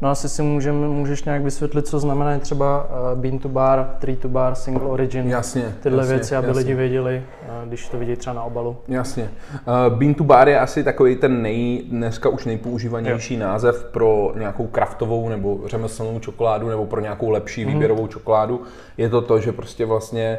No 0.00 0.10
asi 0.10 0.28
si 0.28 0.42
můžem, 0.42 0.74
můžeš 0.74 1.24
nějak 1.24 1.42
vysvětlit, 1.42 1.86
co 1.86 1.98
znamená 1.98 2.38
třeba 2.38 2.86
uh, 3.12 3.18
bean 3.18 3.38
to 3.38 3.48
bar, 3.48 3.90
tree 3.98 4.16
to 4.16 4.28
bar, 4.28 4.54
single 4.54 4.88
origin, 4.88 5.28
jasně, 5.28 5.74
tyhle 5.82 5.98
jasně, 5.98 6.14
věci, 6.14 6.36
aby 6.36 6.48
jasně. 6.48 6.58
lidi 6.58 6.74
věděli, 6.74 7.22
uh, 7.42 7.68
když 7.68 7.88
to 7.88 7.98
vidí 7.98 8.16
třeba 8.16 8.34
na 8.34 8.42
obalu. 8.42 8.76
Jasně. 8.88 9.30
Uh, 9.52 9.98
bean 9.98 10.14
to 10.14 10.24
bar 10.24 10.48
je 10.48 10.60
asi 10.60 10.84
takový 10.84 11.16
ten 11.16 11.42
nej, 11.42 11.82
dneska 11.90 12.28
už 12.28 12.44
nejpoužívanější 12.44 13.34
jo. 13.34 13.40
název 13.40 13.84
pro 13.92 14.32
nějakou 14.36 14.66
kraftovou 14.66 15.28
nebo 15.28 15.60
řemeslnou 15.66 16.18
čokoládu 16.18 16.68
nebo 16.68 16.86
pro 16.86 17.00
nějakou 17.00 17.30
lepší 17.30 17.64
mm. 17.64 17.72
výběrovou 17.72 18.06
čokoládu. 18.06 18.62
Je 18.96 19.08
to 19.08 19.20
to, 19.20 19.40
že 19.40 19.52
prostě 19.52 19.86
vlastně 19.86 20.38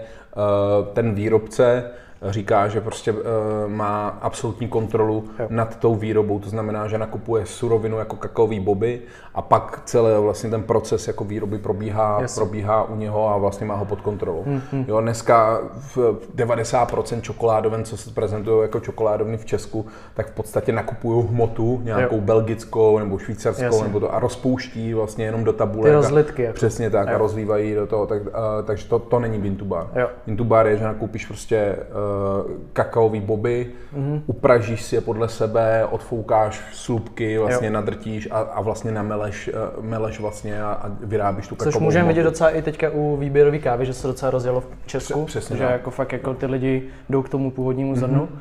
ten 0.94 1.14
výrobce 1.14 1.84
říká, 2.28 2.68
že 2.68 2.82
prostě 2.82 3.12
uh, 3.12 3.20
má 3.68 4.08
absolutní 4.08 4.68
kontrolu 4.68 5.24
jo. 5.40 5.48
nad 5.50 5.76
tou 5.76 5.96
výrobou, 5.96 6.40
to 6.40 6.50
znamená, 6.50 6.88
že 6.88 6.98
nakupuje 6.98 7.46
surovinu 7.46 8.00
jako 8.00 8.16
kakaový 8.16 8.60
boby 8.60 9.02
a 9.36 9.42
pak 9.42 9.82
celý 9.86 10.24
vlastně 10.24 10.50
ten 10.50 10.64
proces 10.64 11.08
jako 11.08 11.24
výroby 11.24 11.58
probíhá, 11.58 12.22
probíhá 12.36 12.84
u 12.84 12.96
něho 12.96 13.30
a 13.30 13.38
vlastně 13.38 13.68
má 13.68 13.76
ho 13.76 13.86
pod 13.86 14.02
kontrolou. 14.02 14.44
Mm-hmm. 14.44 14.86
Jo, 14.88 15.02
dneska 15.02 15.60
v 15.96 15.98
90% 16.36 17.22
čokoládoven, 17.22 17.84
co 17.84 17.98
se 17.98 18.12
prezentují 18.12 18.62
jako 18.62 18.80
čokoládovny 18.80 19.38
v 19.38 19.46
Česku, 19.46 19.86
tak 20.14 20.28
v 20.28 20.32
podstatě 20.32 20.72
nakupují 20.72 21.28
hmotu 21.30 21.82
nějakou 21.84 22.16
jo. 22.16 22.22
belgickou 22.22 23.00
nebo 23.00 23.18
švýcarskou 23.18 23.64
Jasně. 23.64 23.84
nebo 23.84 24.00
to 24.00 24.14
a 24.14 24.20
rozpouští 24.20 24.94
vlastně 24.94 25.26
jenom 25.26 25.44
do 25.44 25.54
tabulek. 25.54 25.92
Ty 25.92 25.96
rozlitky. 25.96 26.42
Jako. 26.44 26.56
Přesně 26.56 26.90
tak 26.90 27.08
jo. 27.08 27.16
a 27.16 27.18
rozlívají 27.18 27.76
do 27.76 27.88
toho, 27.88 28.06
tak, 28.06 28.22
uh, 28.22 28.28
takže 28.66 28.88
to, 28.88 29.00
to 29.00 29.20
není 29.20 29.40
bintubar. 29.40 29.88
Bintubar 30.26 30.68
je, 30.68 30.78
že 30.78 30.84
nakoupíš 30.84 31.26
prostě 31.26 31.76
uh, 31.92 32.09
Eh, 32.09 32.09
kakaový 32.74 33.20
boby, 33.20 33.68
mm-hmm. 33.98 34.22
upražíš 34.26 34.84
si 34.84 34.96
je 34.96 35.02
podle 35.02 35.30
sebe, 35.30 35.86
odfoukáš 35.86 36.62
slupky, 36.74 37.38
vlastně 37.38 37.68
jo. 37.68 37.74
nadrtíš 37.74 38.28
a, 38.32 38.40
a 38.40 38.62
vlastně 38.62 38.92
nameleš 38.92 39.48
eh, 39.48 39.82
meleš 39.82 40.20
vlastně 40.20 40.64
a, 40.64 40.72
a 40.72 40.92
vyrábíš 41.00 41.48
tu 41.48 41.56
kakaovou 41.56 41.72
Což 41.72 41.82
můžeme 41.82 42.08
vidět 42.08 42.24
docela 42.24 42.50
i 42.50 42.62
teďka 42.62 42.90
u 42.90 43.18
výběrový 43.18 43.60
kávy, 43.60 43.86
že 43.86 43.94
se 43.94 44.08
docela 44.08 44.32
rozjelo 44.32 44.62
v 44.62 44.68
Česku, 44.86 45.26
Přesně, 45.26 45.58
že 45.58 45.64
jako 45.64 45.92
fakt 45.92 46.12
jako 46.12 46.34
ty 46.34 46.46
lidi 46.46 46.84
jdou 47.10 47.22
k 47.22 47.30
tomu 47.30 47.52
původnímu 47.52 47.96
zrnu. 47.96 48.26
Mm-hmm. 48.26 48.40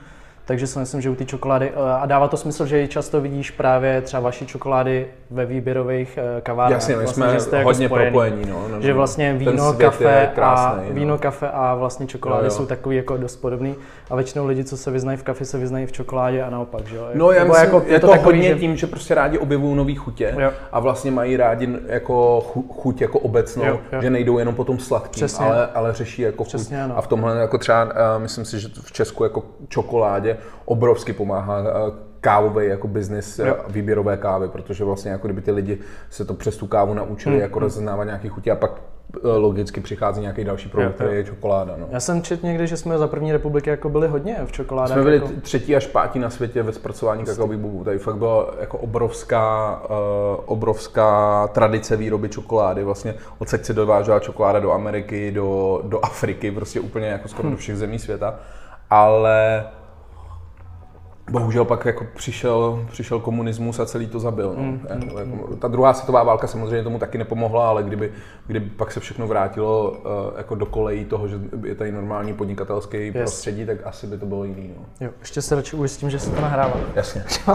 Takže 0.49 0.67
si 0.67 0.79
myslím, 0.79 1.01
že 1.01 1.11
u 1.11 1.15
té 1.15 1.25
čokolády, 1.25 1.71
eh, 1.71 1.93
a 2.01 2.07
dává 2.07 2.29
to 2.29 2.37
smysl, 2.37 2.67
že 2.67 2.79
ji 2.79 2.89
často 2.89 3.21
vidíš 3.21 3.51
právě 3.51 4.01
třeba 4.01 4.21
vaší 4.21 4.47
čokolády 4.47 5.07
ve 5.31 5.47
výběrových 5.47 6.19
eh, 6.19 6.41
kavárnách. 6.41 6.77
Jasně, 6.77 6.97
my 6.97 7.03
vlastně, 7.03 7.25
jsme 7.25 7.35
že 7.35 7.41
jste 7.41 7.63
hodně 7.63 7.85
jako 7.85 7.95
propojení. 7.95 8.43
No, 8.51 8.69
no, 8.69 8.81
že 8.81 8.93
vlastně 8.93 9.35
víno, 9.35 9.73
kafe, 9.73 10.31
krásný, 10.35 10.85
a, 10.85 10.89
no. 10.89 10.95
víno, 10.95 11.19
kafe 11.19 11.51
a 11.51 11.75
vlastně 11.75 12.07
čokolády 12.07 12.43
jo, 12.43 12.47
jo. 12.47 12.51
jsou 12.51 12.67
takový 12.67 12.97
jako 12.97 13.17
dost 13.17 13.37
podobný. 13.37 13.75
A 14.11 14.17
většinou 14.17 14.47
lidi, 14.47 14.65
co 14.65 14.77
se 14.77 14.91
vyznají 14.91 15.19
v 15.19 15.23
kafe, 15.23 15.45
se 15.45 15.59
vyznají 15.59 15.87
v 15.87 15.93
čokoládě 15.93 16.43
a 16.43 16.51
naopak. 16.51 16.87
Že? 16.87 16.99
No, 17.15 17.33
já 17.33 17.45
myslím, 17.45 17.65
jako, 17.65 17.83
je, 17.87 17.93
je 17.93 18.01
to, 18.01 18.07
to 18.07 18.13
takový, 18.13 18.39
hodně 18.39 18.55
že... 18.55 18.61
tím, 18.61 18.77
že 18.77 18.87
prostě 18.87 19.15
rádi 19.15 19.39
objevují 19.39 19.77
nové 19.77 19.95
chutě 19.95 20.35
jo. 20.39 20.51
a 20.73 20.81
vlastně 20.81 21.11
mají 21.11 21.37
rádi 21.37 21.69
jako 21.87 22.41
chuť 22.69 23.01
jako 23.01 23.19
obecnou, 23.19 23.65
jo, 23.65 23.81
jo. 23.93 24.03
že 24.03 24.11
nejdou 24.11 24.39
jenom 24.39 24.55
po 24.55 24.65
tom 24.65 24.79
sladkým, 24.79 25.29
ale, 25.39 25.67
ale 25.67 25.93
řeší 25.95 26.23
jako 26.23 26.45
Přesně, 26.45 26.81
chuť. 26.83 26.89
No. 26.89 26.99
A 26.99 27.01
v 27.01 27.07
tomhle 27.07 27.39
jako 27.39 27.59
třeba, 27.59 27.85
uh, 27.85 27.91
myslím 28.19 28.45
si, 28.45 28.61
že 28.61 28.69
v 28.83 28.93
Česku 28.93 29.25
jako 29.25 29.43
čokoládě 29.69 30.38
obrovsky 30.65 31.13
pomáhá 31.13 31.63
kávový 32.21 32.67
jako 32.67 32.89
biznis 32.89 33.41
výběrové 33.69 34.17
kávy, 34.17 34.49
protože 34.49 34.85
vlastně 34.85 35.11
jako 35.11 35.27
kdyby 35.27 35.41
ty 35.41 35.51
lidi 35.51 35.79
se 36.11 36.25
to 36.25 36.35
přes 36.35 36.57
tu 36.57 36.67
kávu 36.67 36.95
naučili 36.95 37.35
mm. 37.35 37.41
jako 37.41 37.59
rozeznávat 37.59 38.07
nějaký 38.07 38.29
chutě 38.29 38.51
a 38.51 38.57
pak 38.57 38.81
Eh, 39.17 39.29
logicky 39.29 39.81
přichází 39.81 40.21
nějaký 40.21 40.45
další 40.45 40.69
produkt, 40.69 40.95
který 40.95 41.17
je 41.17 41.25
čokoláda. 41.25 41.75
No. 41.77 41.87
Já 41.91 42.01
jsem 42.01 42.23
četl 42.23 42.47
někdy, 42.47 42.67
že 42.67 42.77
jsme 42.77 42.99
za 42.99 43.07
první 43.07 43.33
republiky 43.33 43.71
jako 43.71 43.89
byli 43.89 44.09
hodně 44.09 44.37
v 44.47 44.53
čokoládě. 44.53 44.93
Jsme 44.93 45.03
byli 45.03 45.15
jako... 45.15 45.29
třetí 45.43 45.77
až 45.77 45.87
pátí 45.87 46.19
na 46.19 46.31
světě 46.31 46.63
ve 46.63 46.73
zpracování 46.73 47.25
kakaových 47.25 47.59
bobů. 47.59 47.85
Tady 47.85 47.99
fakt 47.99 48.17
byla 48.17 48.55
jako 48.61 48.79
obrovská, 48.79 49.81
uh, 49.91 49.97
obrovská 50.45 51.47
tradice 51.47 51.97
výroby 51.97 52.29
čokolády. 52.29 52.85
Vlastně 52.85 53.15
od 53.39 53.49
sekce 53.49 53.75
dovážela 53.75 54.21
čokoláda 54.21 54.61
do 54.61 54.73
Ameriky, 54.73 55.33
do, 55.33 55.81
do 55.85 56.05
Afriky, 56.05 56.51
prostě 56.51 56.81
úplně 56.81 57.07
jako 57.07 57.29
skoro 57.29 57.49
hmm. 57.49 57.57
do 57.57 57.59
všech 57.59 57.77
zemí 57.77 57.99
světa. 57.99 58.35
Ale 58.91 59.65
Bohužel 61.31 61.65
pak 61.65 61.85
jako 61.85 62.07
přišel, 62.17 62.87
přišel 62.91 63.21
komunismus 63.21 63.81
a 63.81 63.87
celý 63.87 64.07
to 64.07 64.21
zabil. 64.21 64.55
No. 64.57 64.63
Mm, 64.63 64.87
jako, 64.89 65.19
jako, 65.19 65.57
ta 65.57 65.69
druhá 65.69 65.95
světová 65.95 66.23
válka 66.23 66.47
samozřejmě 66.47 66.83
tomu 66.83 66.99
taky 66.99 67.19
nepomohla, 67.19 67.69
ale 67.69 67.83
kdyby, 67.83 68.13
kdyby 68.47 68.71
pak 68.71 68.93
se 68.93 69.01
všechno 69.01 69.27
vrátilo 69.27 69.91
uh, 69.91 69.97
jako 70.37 70.55
do 70.55 70.67
kolejí 70.67 71.05
toho, 71.05 71.29
že 71.29 71.41
je 71.65 71.75
tady 71.75 71.93
normální 71.93 72.35
podnikatelský 72.35 73.07
yes. 73.07 73.15
prostředí, 73.15 73.67
tak 73.67 73.79
asi 73.85 74.07
by 74.07 74.19
to 74.19 74.27
bylo 74.27 74.45
jiný. 74.45 74.75
No. 74.77 74.85
Jo, 75.07 75.11
ještě 75.21 75.43
se 75.43 75.55
radši 75.55 75.77
ujistím, 75.77 76.11
že 76.11 76.19
se 76.19 76.31
to 76.31 76.41
nahrává. 76.41 76.77
Jasně. 76.95 77.25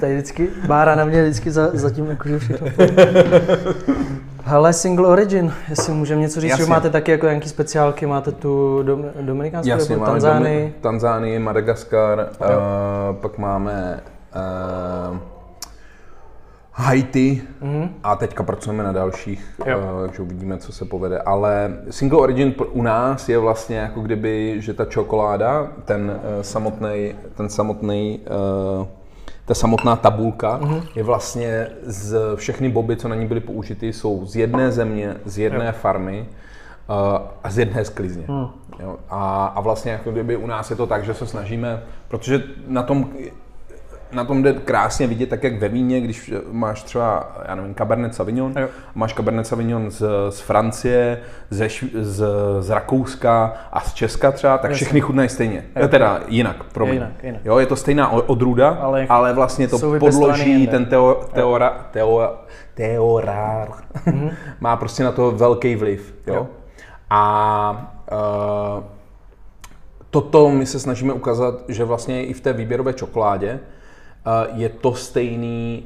tady 0.00 0.14
vždycky, 0.14 0.48
Bára 0.66 0.94
na 0.94 1.04
mě 1.04 1.22
vždycky 1.22 1.50
za, 1.50 1.70
zatím 1.72 2.06
jakože 2.06 2.38
všechno. 2.38 2.66
Hele, 4.48 4.72
Single 4.72 5.06
Origin, 5.08 5.52
jestli 5.68 5.92
můžeme 5.92 6.20
něco 6.20 6.40
říct, 6.40 6.50
Jasně. 6.50 6.64
že 6.64 6.70
máte 6.70 6.90
taky 6.90 7.10
jako 7.10 7.26
nějaký 7.26 7.48
speciálky, 7.48 8.06
máte 8.06 8.32
tu 8.32 8.82
dom, 8.82 9.04
Dominikánskou 9.20 9.70
Jasně, 9.70 9.96
máme 9.96 10.12
Tanzánii. 10.12 10.74
Tanzánii, 10.80 11.38
Madagaskar, 11.38 12.28
uh, 12.40 12.46
pak 13.16 13.38
máme 13.38 14.00
uh, 15.10 15.18
Haiti 16.72 17.42
mm-hmm. 17.62 17.88
a 18.02 18.16
teďka 18.16 18.42
pracujeme 18.42 18.84
na 18.84 18.92
dalších, 18.92 19.54
uh, 19.58 19.66
takže 20.06 20.22
uvidíme, 20.22 20.58
co 20.58 20.72
se 20.72 20.84
povede. 20.84 21.18
Ale 21.18 21.76
Single 21.90 22.18
Origin 22.18 22.54
u 22.72 22.82
nás 22.82 23.28
je 23.28 23.38
vlastně 23.38 23.78
jako 23.78 24.00
kdyby, 24.00 24.56
že 24.58 24.74
ta 24.74 24.84
čokoláda, 24.84 25.68
ten 25.84 26.10
uh, 26.10 26.42
samotný, 26.42 27.14
ten 27.34 27.48
samotný 27.48 28.20
uh, 28.80 28.86
ta 29.48 29.54
samotná 29.54 29.96
tabulka 29.96 30.60
mm-hmm. 30.60 30.82
je 30.94 31.02
vlastně 31.02 31.66
z 31.82 32.36
všechny 32.36 32.68
boby, 32.68 32.96
co 32.96 33.08
na 33.08 33.14
ní 33.14 33.26
byly 33.26 33.40
použity, 33.40 33.92
jsou 33.92 34.26
z 34.26 34.36
jedné 34.36 34.72
země, 34.72 35.16
z 35.24 35.38
jedné 35.38 35.66
jo. 35.66 35.72
farmy 35.72 36.26
uh, 36.88 36.96
a 37.44 37.50
z 37.50 37.58
jedné 37.58 37.84
sklizně. 37.84 38.24
Mm. 38.28 38.46
Jo? 38.80 38.96
A, 39.08 39.46
a 39.46 39.60
vlastně 39.60 39.92
jako 39.92 40.10
kdyby 40.10 40.36
u 40.36 40.46
nás 40.46 40.70
je 40.70 40.76
to 40.76 40.86
tak, 40.86 41.04
že 41.04 41.14
se 41.14 41.26
snažíme, 41.26 41.82
protože 42.08 42.42
na 42.66 42.82
tom 42.82 43.08
na 44.12 44.24
tom 44.24 44.42
jde 44.42 44.52
krásně 44.52 45.06
vidět, 45.06 45.28
tak 45.28 45.44
jak 45.44 45.58
ve 45.58 45.68
víně, 45.68 46.00
když 46.00 46.32
máš 46.52 46.82
třeba, 46.82 47.36
já 47.48 47.54
nevím, 47.54 47.74
Cabernet 47.74 48.14
Sauvignon, 48.14 48.54
jo. 48.60 48.68
máš 48.94 49.14
Cabernet 49.14 49.46
Sauvignon 49.46 49.90
z, 49.90 50.02
z 50.30 50.40
Francie, 50.40 51.20
ze, 51.50 51.68
z, 52.00 52.24
z 52.60 52.70
Rakouska 52.70 53.52
a 53.72 53.80
z 53.80 53.94
Česka 53.94 54.32
třeba, 54.32 54.58
tak 54.58 54.72
všechny 54.72 55.00
chutnají 55.00 55.28
stejně. 55.28 55.64
Jo. 55.76 55.88
Teda 55.88 56.20
jinak, 56.28 56.64
pro 56.64 56.86
mě. 56.86 56.94
Jinak, 56.94 57.24
jinak. 57.24 57.40
Jo, 57.44 57.58
je 57.58 57.66
to 57.66 57.76
stejná 57.76 58.10
odrůda, 58.10 58.68
ale, 58.68 59.06
ale 59.08 59.32
vlastně 59.32 59.68
to 59.68 59.78
podloží, 59.98 60.66
ten 60.66 60.86
teo, 60.86 61.24
teora, 61.34 61.86
teo, 61.90 62.36
teorár, 62.74 63.68
mm-hmm. 64.06 64.32
má 64.60 64.76
prostě 64.76 65.04
na 65.04 65.12
to 65.12 65.30
velký 65.30 65.76
vliv. 65.76 66.14
Jo? 66.26 66.34
Jo. 66.34 66.46
A 67.10 67.92
uh, 68.12 68.84
toto 70.10 70.50
my 70.50 70.66
se 70.66 70.80
snažíme 70.80 71.12
ukázat, 71.12 71.54
že 71.68 71.84
vlastně 71.84 72.24
i 72.24 72.32
v 72.32 72.40
té 72.40 72.52
výběrové 72.52 72.92
čokoládě 72.92 73.60
je 74.54 74.68
to 74.68 74.94
stejný 74.94 75.84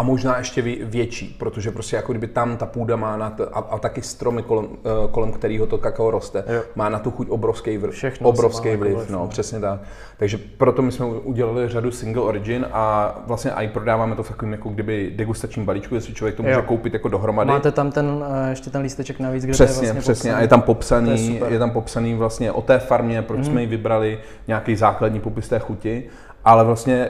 a 0.00 0.02
možná 0.02 0.38
ještě 0.38 0.62
větší, 0.84 1.36
protože 1.38 1.70
prostě 1.70 1.96
jako 1.96 2.12
kdyby 2.12 2.26
tam 2.26 2.56
ta 2.56 2.66
půda 2.66 2.96
má 2.96 3.16
na 3.16 3.30
to, 3.30 3.56
a, 3.56 3.60
a 3.60 3.78
taky 3.78 4.02
stromy 4.02 4.42
kolem, 4.42 4.66
eh, 4.66 5.08
kolem 5.10 5.32
kterého 5.32 5.66
to 5.66 5.78
kakao 5.78 6.10
roste, 6.10 6.44
jo. 6.48 6.62
má 6.74 6.88
na 6.88 6.98
tu 6.98 7.10
chuť 7.10 7.28
obrovský 7.30 7.78
vliv. 7.78 7.94
Všechno 7.94 8.28
obrovský 8.28 8.76
vliv, 8.76 8.94
vliv, 8.94 9.10
no, 9.10 9.18
no, 9.18 9.28
přesně 9.28 9.60
tak. 9.60 9.80
Takže 10.16 10.38
proto 10.56 10.82
my 10.82 10.92
jsme 10.92 11.06
udělali 11.06 11.68
řadu 11.68 11.90
single 11.90 12.22
origin 12.22 12.66
a 12.72 13.14
vlastně 13.26 13.50
i 13.50 13.68
prodáváme 13.68 14.16
to 14.16 14.22
v 14.22 14.28
takovým 14.28 14.52
jako 14.52 14.68
kdyby 14.68 15.12
degustačním 15.16 15.66
balíčku, 15.66 15.94
jestli 15.94 16.14
člověk 16.14 16.36
to 16.36 16.42
může 16.42 16.54
jo. 16.54 16.62
koupit 16.62 16.92
jako 16.92 17.08
dohromady. 17.08 17.48
Máte 17.48 17.72
tam 17.72 17.92
ten, 17.92 18.24
eh, 18.46 18.50
ještě 18.50 18.70
ten 18.70 18.82
lísteček 18.82 19.20
navíc, 19.20 19.44
kde 19.44 19.52
přesně, 19.52 19.86
je 19.86 19.92
vlastně 19.92 20.00
Přesně, 20.00 20.30
popsaný. 20.30 20.34
a 20.34 20.42
je 20.42 20.48
tam 20.48 20.62
popsaný, 20.62 21.34
je, 21.34 21.52
je 21.52 21.58
tam 21.58 21.70
popsaný 21.70 22.14
vlastně 22.14 22.52
o 22.52 22.62
té 22.62 22.78
farmě, 22.78 23.22
proč 23.22 23.38
mm. 23.38 23.44
jsme 23.44 23.60
ji 23.60 23.66
vybrali, 23.66 24.18
nějaký 24.48 24.76
základní 24.76 25.20
popis 25.20 25.48
té 25.48 25.58
chuti 25.58 26.04
ale 26.44 26.64
vlastně 26.64 27.08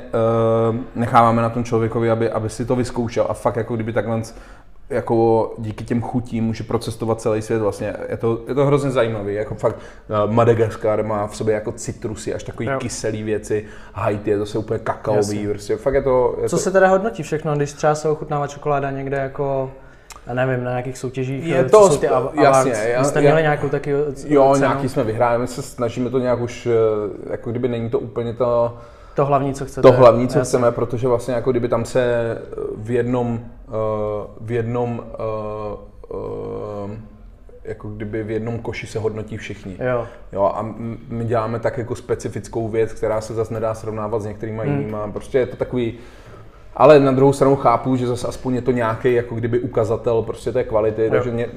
uh, 0.71 0.77
necháváme 0.95 1.43
na 1.43 1.51
tom 1.51 1.65
člověkovi, 1.65 2.11
aby, 2.11 2.31
aby 2.31 2.51
si 2.51 2.65
to 2.65 2.77
vyzkoušel 2.77 3.27
a 3.29 3.35
fakt 3.35 3.57
jako 3.57 3.75
kdyby 3.75 3.93
takhle 3.93 4.23
jako 4.91 5.53
díky 5.59 5.85
těm 5.85 6.03
chutím 6.03 6.45
může 6.45 6.65
procestovat 6.65 7.21
celý 7.21 7.43
svět 7.43 7.59
vlastně. 7.59 7.97
Je 8.09 8.17
to, 8.17 8.41
je 8.49 8.55
to 8.55 8.67
hrozně 8.67 8.91
zajímavý, 8.91 9.35
jako 9.35 9.55
fakt 9.55 9.77
uh, 10.27 10.33
Madagaskar 10.33 11.05
má 11.05 11.27
v 11.27 11.37
sobě 11.37 11.55
jako 11.55 11.73
citrusy, 11.73 12.35
až 12.35 12.43
takový 12.45 12.69
jo. 12.69 12.79
kyselý 12.79 13.23
věci, 13.23 13.65
Haiti 13.93 14.31
je 14.31 14.39
to 14.39 14.47
se 14.47 14.59
úplně 14.59 14.79
kakaový, 14.79 15.47
prostě 15.49 15.77
fakt 15.77 15.95
je 15.95 16.03
to... 16.03 16.37
Je 16.43 16.49
Co 16.49 16.57
to... 16.57 16.63
se 16.63 16.71
teda 16.71 16.89
hodnotí 16.89 17.23
všechno, 17.23 17.57
když 17.57 17.73
třeba 17.73 17.95
se 17.95 18.09
ochutnává 18.09 18.47
čokoláda 18.47 18.91
někde 18.91 19.17
jako 19.17 19.71
já 20.27 20.35
nevím, 20.35 20.65
na 20.65 20.71
nějakých 20.71 20.99
soutěžích, 20.99 21.45
je 21.45 21.65
to, 21.65 21.91
jsou 21.91 21.99
ty 21.99 22.09
av- 22.09 22.43
jasně, 22.43 22.73
já, 22.73 23.05
jste 23.05 23.21
měli 23.21 23.43
nějakou 23.43 23.69
taky 23.69 23.91
Jo, 24.27 24.51
cenu? 24.53 24.67
nějaký 24.67 24.89
jsme 24.89 25.05
vyhráli, 25.05 25.39
my 25.39 25.47
se 25.47 25.63
snažíme 25.63 26.11
to 26.11 26.19
nějak 26.19 26.41
už, 26.41 26.67
eh, 26.67 27.31
jako 27.33 27.51
kdyby 27.51 27.69
není 27.69 27.91
to 27.91 27.99
úplně 27.99 28.33
to, 28.33 28.79
to 29.21 29.27
hlavní, 29.27 29.55
co 29.55 29.65
chcete. 29.65 29.89
To 29.89 29.93
hlavní, 29.93 30.29
co 30.29 30.41
chceme, 30.41 30.73
protože 30.73 31.09
vlastně 31.09 31.35
jako 31.35 31.51
kdyby 31.51 31.69
tam 31.69 31.85
se 31.85 32.37
v 32.77 32.91
jednom, 32.91 33.41
uh, 33.69 33.75
v 34.41 34.51
jednom 34.51 35.03
uh, 36.11 36.21
uh, 36.85 36.91
jako 37.65 37.89
kdyby 37.89 38.23
v 38.23 38.31
jednom 38.31 38.59
koši 38.59 38.87
se 38.87 38.99
hodnotí 38.99 39.37
všichni. 39.37 39.77
Jo. 39.81 40.07
jo 40.33 40.45
a 40.45 40.75
my 41.09 41.25
děláme 41.25 41.59
tak 41.59 41.79
jako 41.79 41.95
specifickou 41.95 42.69
věc, 42.69 42.93
která 42.93 43.21
se 43.21 43.35
zase 43.35 43.55
nedá 43.55 43.75
srovnávat 43.75 44.23
s 44.23 44.27
některýma 44.27 44.63
hmm. 44.63 44.73
jinýma. 44.79 45.09
Prostě 45.09 45.39
je 45.39 45.47
to 45.47 45.57
takový, 45.57 45.99
ale 46.75 47.01
na 47.01 47.13
druhou 47.13 47.33
stranu 47.33 47.57
chápu, 47.57 47.97
že 47.97 48.07
zase 48.07 48.27
aspoň 48.27 48.55
je 48.55 48.63
to 48.63 48.71
nějaký 48.71 49.15
jako 49.15 49.35
kdyby 49.35 49.61
ukazatel 49.61 50.23
prostě 50.23 50.53
té 50.53 50.65
kvality, 50.65 51.05
jo. 51.05 51.11
takže 51.11 51.31
mě, 51.31 51.49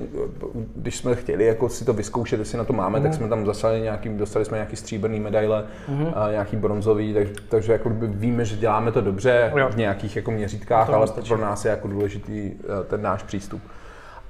když 0.76 0.98
jsme 0.98 1.16
chtěli 1.16 1.46
jako 1.46 1.70
si 1.70 1.86
to 1.86 1.94
vyzkoušet, 1.94 2.40
jestli 2.40 2.58
na 2.58 2.64
to 2.64 2.74
máme, 2.74 3.00
mm. 3.00 3.04
tak 3.04 3.12
mhm. 3.12 3.18
jsme 3.18 3.30
tam 3.30 3.46
zasali 3.46 3.82
nějaký, 3.82 4.10
dostali 4.10 4.46
jsme 4.46 4.58
nějaký 4.58 4.76
stříbrný 4.76 5.20
medaile, 5.20 5.66
mm. 5.88 6.08
a 6.16 6.32
nějaký 6.32 6.56
bronzový, 6.56 7.14
takže, 7.14 7.34
takže 7.50 7.72
jako 7.72 7.92
víme, 8.02 8.46
že 8.46 8.56
děláme 8.56 8.92
to 8.92 9.02
dobře 9.02 9.52
jo. 9.58 9.70
v 9.70 9.78
nějakých 9.78 10.16
jako 10.16 10.32
měřítkách, 10.32 10.90
ale 10.90 11.08
stačí. 11.08 11.28
pro 11.28 11.38
nás 11.38 11.66
je 11.66 11.72
jako 11.72 11.88
důležitý 11.88 12.52
eh, 12.52 12.84
ten 12.84 13.02
náš 13.02 13.24
přístup. 13.24 13.62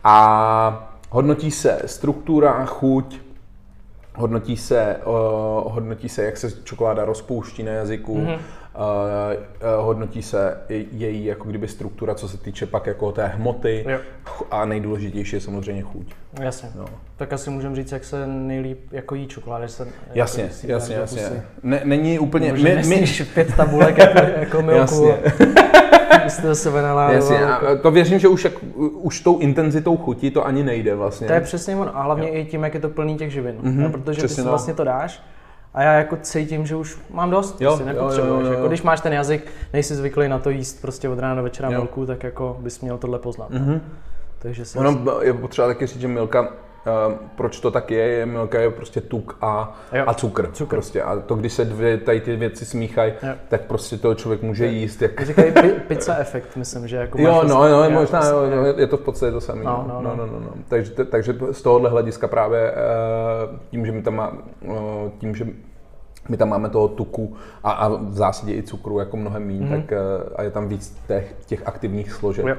A 0.04 0.96
hodnotí 1.10 1.52
se 1.52 1.82
struktura, 1.86 2.66
chuť, 2.66 3.20
hodnotí 4.16 4.58
se, 4.58 4.96
uh, 5.06 5.74
hodnotí 5.74 6.10
se, 6.10 6.24
jak 6.24 6.38
se 6.38 6.52
čokoláda 6.64 7.06
rozpouští 7.06 7.64
na 7.64 7.72
jazyku, 7.72 8.18
mm-hmm 8.18 8.38
hodnotí 9.78 10.22
se 10.22 10.58
její 10.92 11.26
jako 11.26 11.50
kdyby 11.50 11.68
struktura, 11.68 12.16
co 12.16 12.30
se 12.30 12.38
týče 12.38 12.66
pak 12.66 12.88
jako 12.88 13.12
té 13.12 13.28
hmoty 13.28 13.86
jo. 13.90 14.00
a 14.52 14.66
nejdůležitější 14.66 15.36
je 15.36 15.40
samozřejmě 15.40 15.82
chuť. 15.82 16.14
Jasně. 16.42 16.70
No. 16.76 16.86
Tak 17.18 17.34
asi 17.34 17.50
můžeme 17.50 17.76
říct, 17.76 17.92
jak 17.92 18.04
se 18.04 18.28
nejlíp 18.28 18.80
jako 18.92 19.16
jí 19.16 19.28
čokoláda. 19.28 19.68
Se, 19.68 19.88
jasně, 20.14 20.44
jako, 20.44 20.68
jasně, 20.68 20.96
jasně. 20.96 21.44
Ne, 21.64 21.82
není 21.84 22.20
úplně... 22.20 22.54
my, 22.54 22.82
my... 22.88 23.06
pět 23.34 23.56
tabulek 23.56 23.98
jako, 23.98 24.20
jako 24.40 24.62
milku. 24.62 25.08
Jasně. 25.08 25.54
Jste 26.28 26.56
se 26.56 26.70
Jasně, 27.10 27.46
a 27.46 27.76
to 27.76 27.92
věřím, 27.92 28.20
že 28.20 28.28
už, 28.28 28.44
jak, 28.44 28.54
už 28.76 29.20
tou 29.20 29.40
intenzitou 29.40 29.98
chutí 29.98 30.32
to 30.32 30.46
ani 30.46 30.64
nejde 30.64 30.96
vlastně. 30.96 31.28
To 31.28 31.34
je 31.34 31.42
přesně 31.42 31.76
ono. 31.76 31.98
A 31.98 32.02
hlavně 32.02 32.28
jo. 32.28 32.34
i 32.36 32.46
tím, 32.46 32.64
jak 32.64 32.74
je 32.74 32.80
to 32.80 32.90
plný 32.90 33.18
těch 33.18 33.32
živin. 33.32 33.56
Mm-hmm, 33.64 33.92
protože 33.92 34.22
ty 34.22 34.30
si 34.30 34.42
vlastně 34.42 34.74
to 34.74 34.84
dáš 34.84 35.22
a 35.74 35.82
já 35.82 35.94
jako 35.94 36.18
cítím, 36.22 36.66
že 36.66 36.76
už 36.76 36.98
mám 37.10 37.32
dost, 37.32 37.62
jo, 37.62 37.78
si 37.78 37.86
nepotřebuješ. 37.86 38.48
Jako, 38.50 38.68
když 38.68 38.82
máš 38.82 39.02
ten 39.02 39.14
jazyk, 39.14 39.52
nejsi 39.74 39.96
zvyklý 39.96 40.28
na 40.28 40.40
to 40.40 40.50
jíst 40.50 40.82
prostě 40.82 41.10
od 41.10 41.20
rána 41.20 41.36
do 41.36 41.44
večera 41.44 41.70
jo. 41.70 41.78
milku, 41.78 42.06
tak 42.06 42.24
jako 42.24 42.58
bys 42.60 42.80
měl 42.80 42.98
tohle 42.98 43.20
poznat. 43.20 43.52
Mm-hmm. 43.52 43.80
Takže 44.40 44.66
si 44.66 44.78
ono 44.78 45.22
je 45.22 45.34
potřeba 45.34 45.68
taky 45.68 45.86
říct, 45.86 46.02
že 46.02 46.08
Milka 46.08 46.54
proč 47.36 47.60
to 47.60 47.72
tak 47.72 47.92
je, 47.92 48.04
je 48.08 48.26
milka 48.26 48.60
je 48.60 48.72
prostě 48.72 49.02
tuk 49.02 49.38
a, 49.42 49.76
a 50.06 50.14
cukr. 50.14 50.50
cukr. 50.52 50.76
Prostě. 50.76 51.02
A 51.02 51.20
to, 51.20 51.36
když 51.36 51.54
se 51.54 51.66
dvě, 51.66 51.98
tady 51.98 52.22
ty 52.22 52.36
věci 52.36 52.66
smíchají, 52.66 53.14
tak 53.50 53.62
prostě 53.62 53.98
to 53.98 54.16
člověk 54.16 54.42
může 54.42 54.66
jíst. 54.66 55.02
Jak... 55.02 55.22
Říkají 55.26 55.52
pizza 55.88 56.16
efekt, 56.18 56.56
myslím, 56.56 56.88
že 56.88 56.96
jako 56.96 57.22
Jo, 57.22 57.44
no, 57.44 57.68
no, 57.68 57.84
jo, 57.84 57.90
možná, 57.90 58.26
jo, 58.26 58.50
no, 58.56 58.66
je 58.66 58.88
to 58.88 58.98
v 58.98 59.02
podstatě 59.02 59.32
to 59.32 59.42
samé. 59.42 59.64
No, 59.64 59.86
no, 59.88 60.02
no. 60.02 60.16
no, 60.16 60.26
no, 60.26 60.40
no. 60.40 60.52
Takže, 60.68 60.92
takže 60.92 61.36
z 61.52 61.62
tohohle 61.62 61.90
hlediska 61.90 62.28
právě 62.28 62.72
uh, 62.72 63.60
tím, 63.70 63.86
že 63.86 63.92
mi 63.92 64.02
tam 64.02 64.16
má, 64.16 64.34
uh, 64.62 64.76
tím, 65.18 65.36
že 65.36 65.48
my 66.30 66.38
tam 66.38 66.50
máme 66.50 66.70
toho 66.70 66.88
tuku 66.88 67.36
a, 67.64 67.72
a 67.72 67.88
v 67.88 68.14
zásadě 68.14 68.54
i 68.54 68.64
cukru 68.64 69.00
jako 69.00 69.18
mnohem 69.18 69.48
méně, 69.48 69.66
mm-hmm. 69.66 69.86
tak 69.88 69.94
a 70.36 70.44
je 70.44 70.52
tam 70.52 70.68
víc 70.68 70.98
těch, 71.08 71.34
těch 71.46 71.68
aktivních 71.68 72.12
složek. 72.12 72.46
Jo 72.46 72.56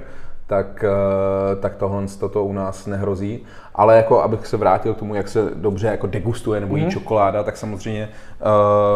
tak, 0.46 0.84
uh, 0.84 1.60
tak 1.60 1.74
tohle 1.74 2.06
toto 2.20 2.44
u 2.44 2.52
nás 2.52 2.86
nehrozí. 2.86 3.42
Ale 3.74 3.96
jako 3.96 4.22
abych 4.22 4.46
se 4.46 4.56
vrátil 4.56 4.94
k 4.94 4.98
tomu, 4.98 5.14
jak 5.14 5.28
se 5.28 5.50
dobře 5.54 5.86
jako 5.86 6.06
degustuje 6.06 6.60
nebo 6.60 6.72
mm. 6.72 6.78
jí 6.78 6.84
mhm. 6.84 6.92
čokoláda, 6.92 7.42
tak 7.42 7.56
samozřejmě 7.56 8.08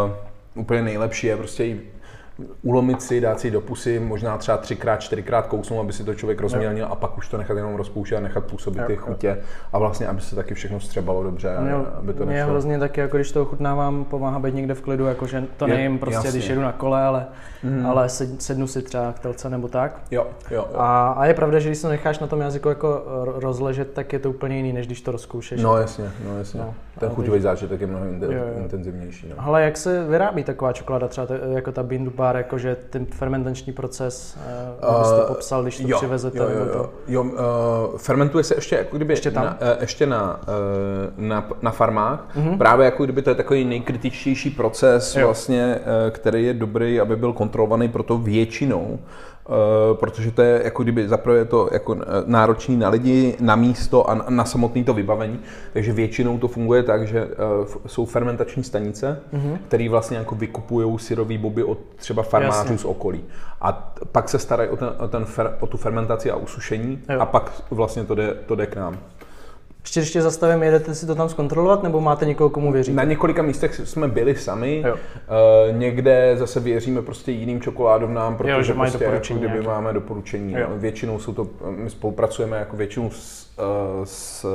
uh, 0.05 0.11
úplně 0.55 0.83
nejlepší 0.83 1.27
je 1.27 1.37
prostě 1.37 1.77
ulomit 2.63 3.03
si, 3.03 3.21
dát 3.21 3.41
si 3.41 3.51
do 3.51 3.61
pusy, 3.61 4.01
možná 4.01 4.39
třeba 4.39 4.57
třikrát, 4.57 4.97
čtyřikrát 4.97 5.47
kousnout, 5.47 5.81
aby 5.81 5.93
si 5.93 6.05
to 6.05 6.15
člověk 6.15 6.41
rozmělnil 6.41 6.87
a 6.91 6.95
pak 6.95 7.19
už 7.19 7.29
to 7.29 7.39
nechat 7.39 7.57
jenom 7.57 7.75
rozpouštět 7.75 8.19
a 8.19 8.21
nechat 8.21 8.45
působit 8.45 8.83
ty 8.87 8.97
chutě 8.97 9.39
a 9.73 9.79
vlastně, 9.79 10.07
aby 10.07 10.21
se 10.21 10.37
taky 10.37 10.55
všechno 10.55 10.81
střebalo 10.81 11.23
dobře. 11.23 11.57
Mě, 11.61 11.73
aby 11.73 12.15
to 12.15 12.27
mě 12.27 12.45
hrozně 12.45 12.79
taky, 12.79 13.01
jako 13.01 13.17
když 13.17 13.33
to 13.33 13.43
ochutnávám, 13.43 14.05
pomáhá 14.05 14.39
být 14.39 14.55
někde 14.55 14.75
v 14.75 14.81
klidu, 14.81 15.07
jakože 15.07 15.45
to 15.57 15.67
je, 15.67 15.75
nejím 15.75 15.99
prostě, 15.99 16.15
jasně. 16.15 16.31
když 16.31 16.49
jedu 16.49 16.61
na 16.61 16.73
kole, 16.73 17.03
ale, 17.03 17.27
mm. 17.63 17.87
ale 17.87 18.09
sednu 18.39 18.67
si 18.67 18.83
třeba 18.83 19.13
k 19.13 19.19
telce 19.19 19.51
nebo 19.51 19.69
tak. 19.69 20.01
Jo, 20.11 20.27
jo, 20.51 20.67
jo. 20.71 20.77
A, 20.81 21.09
a, 21.09 21.27
je 21.27 21.35
pravda, 21.35 21.59
že 21.59 21.69
když 21.69 21.79
se 21.79 21.89
necháš 21.89 22.19
na 22.19 22.27
tom 22.27 22.41
jazyku 22.41 22.69
jako 22.69 23.03
rozležet, 23.37 23.93
tak 23.93 24.13
je 24.13 24.19
to 24.19 24.31
úplně 24.31 24.57
jiný, 24.57 24.73
než 24.73 24.87
když 24.87 25.01
to 25.01 25.13
rozkoušeš. 25.13 25.63
No 25.63 25.77
jasně, 25.77 26.11
no 26.25 26.39
jasně. 26.39 26.61
No, 26.61 26.75
Ten 26.99 27.11
chuťový 27.11 27.41
zážitek 27.41 27.81
je 27.81 27.87
mnohem 27.87 28.23
intenzivnější. 28.59 29.27
No. 29.29 29.35
Ale 29.39 29.63
jak 29.63 29.77
se 29.77 30.05
vyrábí 30.05 30.45
taková 30.45 30.73
čokoláda, 30.73 31.09
třeba 31.09 31.27
jako 31.55 31.73
ta 31.73 31.83
Bindu 31.83 32.11
pár, 32.11 32.37
jakože 32.37 32.77
ten 32.91 33.07
fermentační 33.07 33.73
proces, 33.73 34.39
uh, 34.89 34.99
byste 34.99 35.21
popsal, 35.29 35.63
když 35.63 35.77
to 35.77 35.89
jo, 35.89 35.97
přivezete? 35.97 36.39
Jo, 36.39 36.49
jo, 36.49 36.65
jo. 36.67 36.73
To... 36.73 36.91
jo 37.09 37.23
uh, 37.23 37.99
fermentuje 37.99 38.45
se 38.45 38.55
ještě 38.55 38.77
jako 38.77 38.97
kdyby 38.97 39.13
ještě, 39.13 39.31
tam? 39.31 39.45
Na, 39.45 39.53
uh, 39.61 39.81
ještě 39.81 40.07
na, 40.07 40.41
uh, 41.17 41.25
na, 41.29 41.49
na 41.63 41.71
farmách, 41.71 42.29
uh-huh. 42.37 42.59
právě 42.59 42.85
jako 42.85 43.05
kdyby 43.05 43.23
to 43.23 43.31
je 43.31 43.35
takový 43.35 43.65
nejkritičtější 43.65 44.51
proces 44.51 45.17
jo. 45.17 45.27
vlastně, 45.27 45.79
uh, 45.79 46.11
který 46.11 46.45
je 46.45 46.55
dobrý, 46.55 47.01
aby 47.01 47.17
byl 47.17 47.33
kontrolovaný 47.33 47.89
proto 47.89 48.19
většinou 48.19 48.99
protože 49.93 50.31
to 50.31 50.43
je 50.43 50.61
jako 50.65 50.83
kdyby 50.83 51.09
zaprvé 51.09 51.45
to 51.45 51.69
jako 51.73 51.97
náročný 52.27 52.77
na 52.77 52.89
lidi, 52.89 53.37
na 53.41 53.57
místo 53.57 54.11
a 54.11 54.15
na, 54.29 54.45
samotné 54.45 54.85
to 54.85 54.95
vybavení, 54.95 55.41
takže 55.73 55.93
většinou 55.93 56.39
to 56.39 56.49
funguje 56.49 56.83
tak, 56.83 57.07
že 57.07 57.27
uh, 57.27 57.33
jsou 57.87 58.05
fermentační 58.05 58.65
stanice, 58.65 59.21
mm-hmm. 59.35 59.59
které 59.69 59.89
vlastně 59.89 60.17
jako 60.17 60.35
vykupují 60.35 60.99
syrový 60.99 61.39
boby 61.39 61.63
od 61.65 61.79
třeba 61.97 62.23
farmářů 62.23 62.59
Jasně. 62.59 62.79
z 62.79 62.85
okolí. 62.85 63.25
A 63.61 63.93
pak 64.13 64.29
se 64.29 64.39
starají 64.39 64.71
o, 64.71 64.77
ten, 64.77 64.91
o, 64.99 65.09
ten 65.09 65.25
fer, 65.25 65.57
o 65.61 65.67
tu 65.67 65.77
fermentaci 65.77 66.31
a 66.31 66.37
usušení 66.37 67.03
jo. 67.09 67.21
a 67.21 67.27
pak 67.27 67.63
vlastně 67.71 68.05
to 68.05 68.15
jde, 68.15 68.35
to 68.47 68.55
jde 68.55 68.67
k 68.67 68.77
nám. 68.77 68.99
Ještě 69.89 70.01
ještě 70.01 70.23
zastavím, 70.23 70.63
jedete 70.63 70.95
si 70.95 71.07
to 71.07 71.15
tam 71.15 71.29
zkontrolovat, 71.29 71.83
nebo 71.83 72.01
máte 72.01 72.27
někoho, 72.27 72.51
komu 72.51 72.73
věříte? 72.73 72.97
Na 72.97 73.05
několika 73.05 73.43
místech 73.43 73.75
jsme 73.75 74.09
byli 74.09 74.35
sami, 74.35 74.83
jo. 74.87 74.95
Uh, 74.95 75.77
někde 75.77 76.37
zase 76.37 76.61
věříme 76.61 77.03
prostě 77.03 77.33
jiným 77.33 77.61
čokoládovnám, 77.61 78.37
protože 78.37 78.53
jo, 78.53 78.63
že 78.63 78.75
prostě 78.75 79.05
jako 79.05 79.35
kdyby 79.35 79.63
máme 79.63 79.93
doporučení. 79.93 80.53
Jo. 80.53 80.69
Většinou 80.77 81.19
jsou 81.19 81.33
to, 81.33 81.49
my 81.71 81.91
spolupracujeme 81.91 82.57
jako 82.57 82.77
většinou 82.77 83.11
s, 83.11 83.51
uh, 83.59 84.05
s 84.05 84.47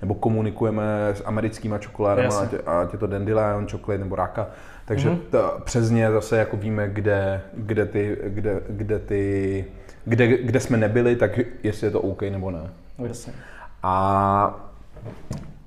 nebo 0.00 0.14
komunikujeme 0.14 1.08
s 1.08 1.22
americkýma 1.24 1.78
čokoládama, 1.78 2.38
ať, 2.40 2.54
ať 2.66 2.92
je 2.92 2.98
to 2.98 3.06
Dandelion 3.06 3.66
chocolate 3.70 3.98
nebo 4.04 4.16
Raka, 4.16 4.46
takže 4.84 5.10
mm-hmm. 5.10 5.18
to, 5.30 5.60
přes 5.64 5.90
ně 5.90 6.10
zase 6.10 6.36
jako 6.36 6.56
víme, 6.56 6.88
kde, 6.88 7.42
kde 7.54 7.86
ty, 7.86 8.18
kde, 8.24 8.60
kde 8.68 8.98
ty, 8.98 9.64
kde, 10.04 10.26
kde 10.26 10.60
jsme 10.60 10.76
nebyli, 10.76 11.16
tak 11.16 11.38
jestli 11.62 11.86
je 11.86 11.90
to 11.90 12.00
OK 12.00 12.22
nebo 12.22 12.50
ne. 12.50 12.70
Jasně. 12.98 13.32
A 13.82 14.69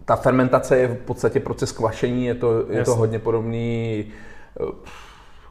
ta 0.06 0.16
fermentace 0.16 0.78
je 0.78 0.88
v 0.88 0.98
podstatě 0.98 1.40
proces 1.40 1.72
kvašení, 1.72 2.26
je 2.26 2.36
to, 2.36 2.66
je 2.70 2.84
to 2.84 2.96
hodně 2.96 3.20
podobný 3.20 4.06
eh, 4.62 4.66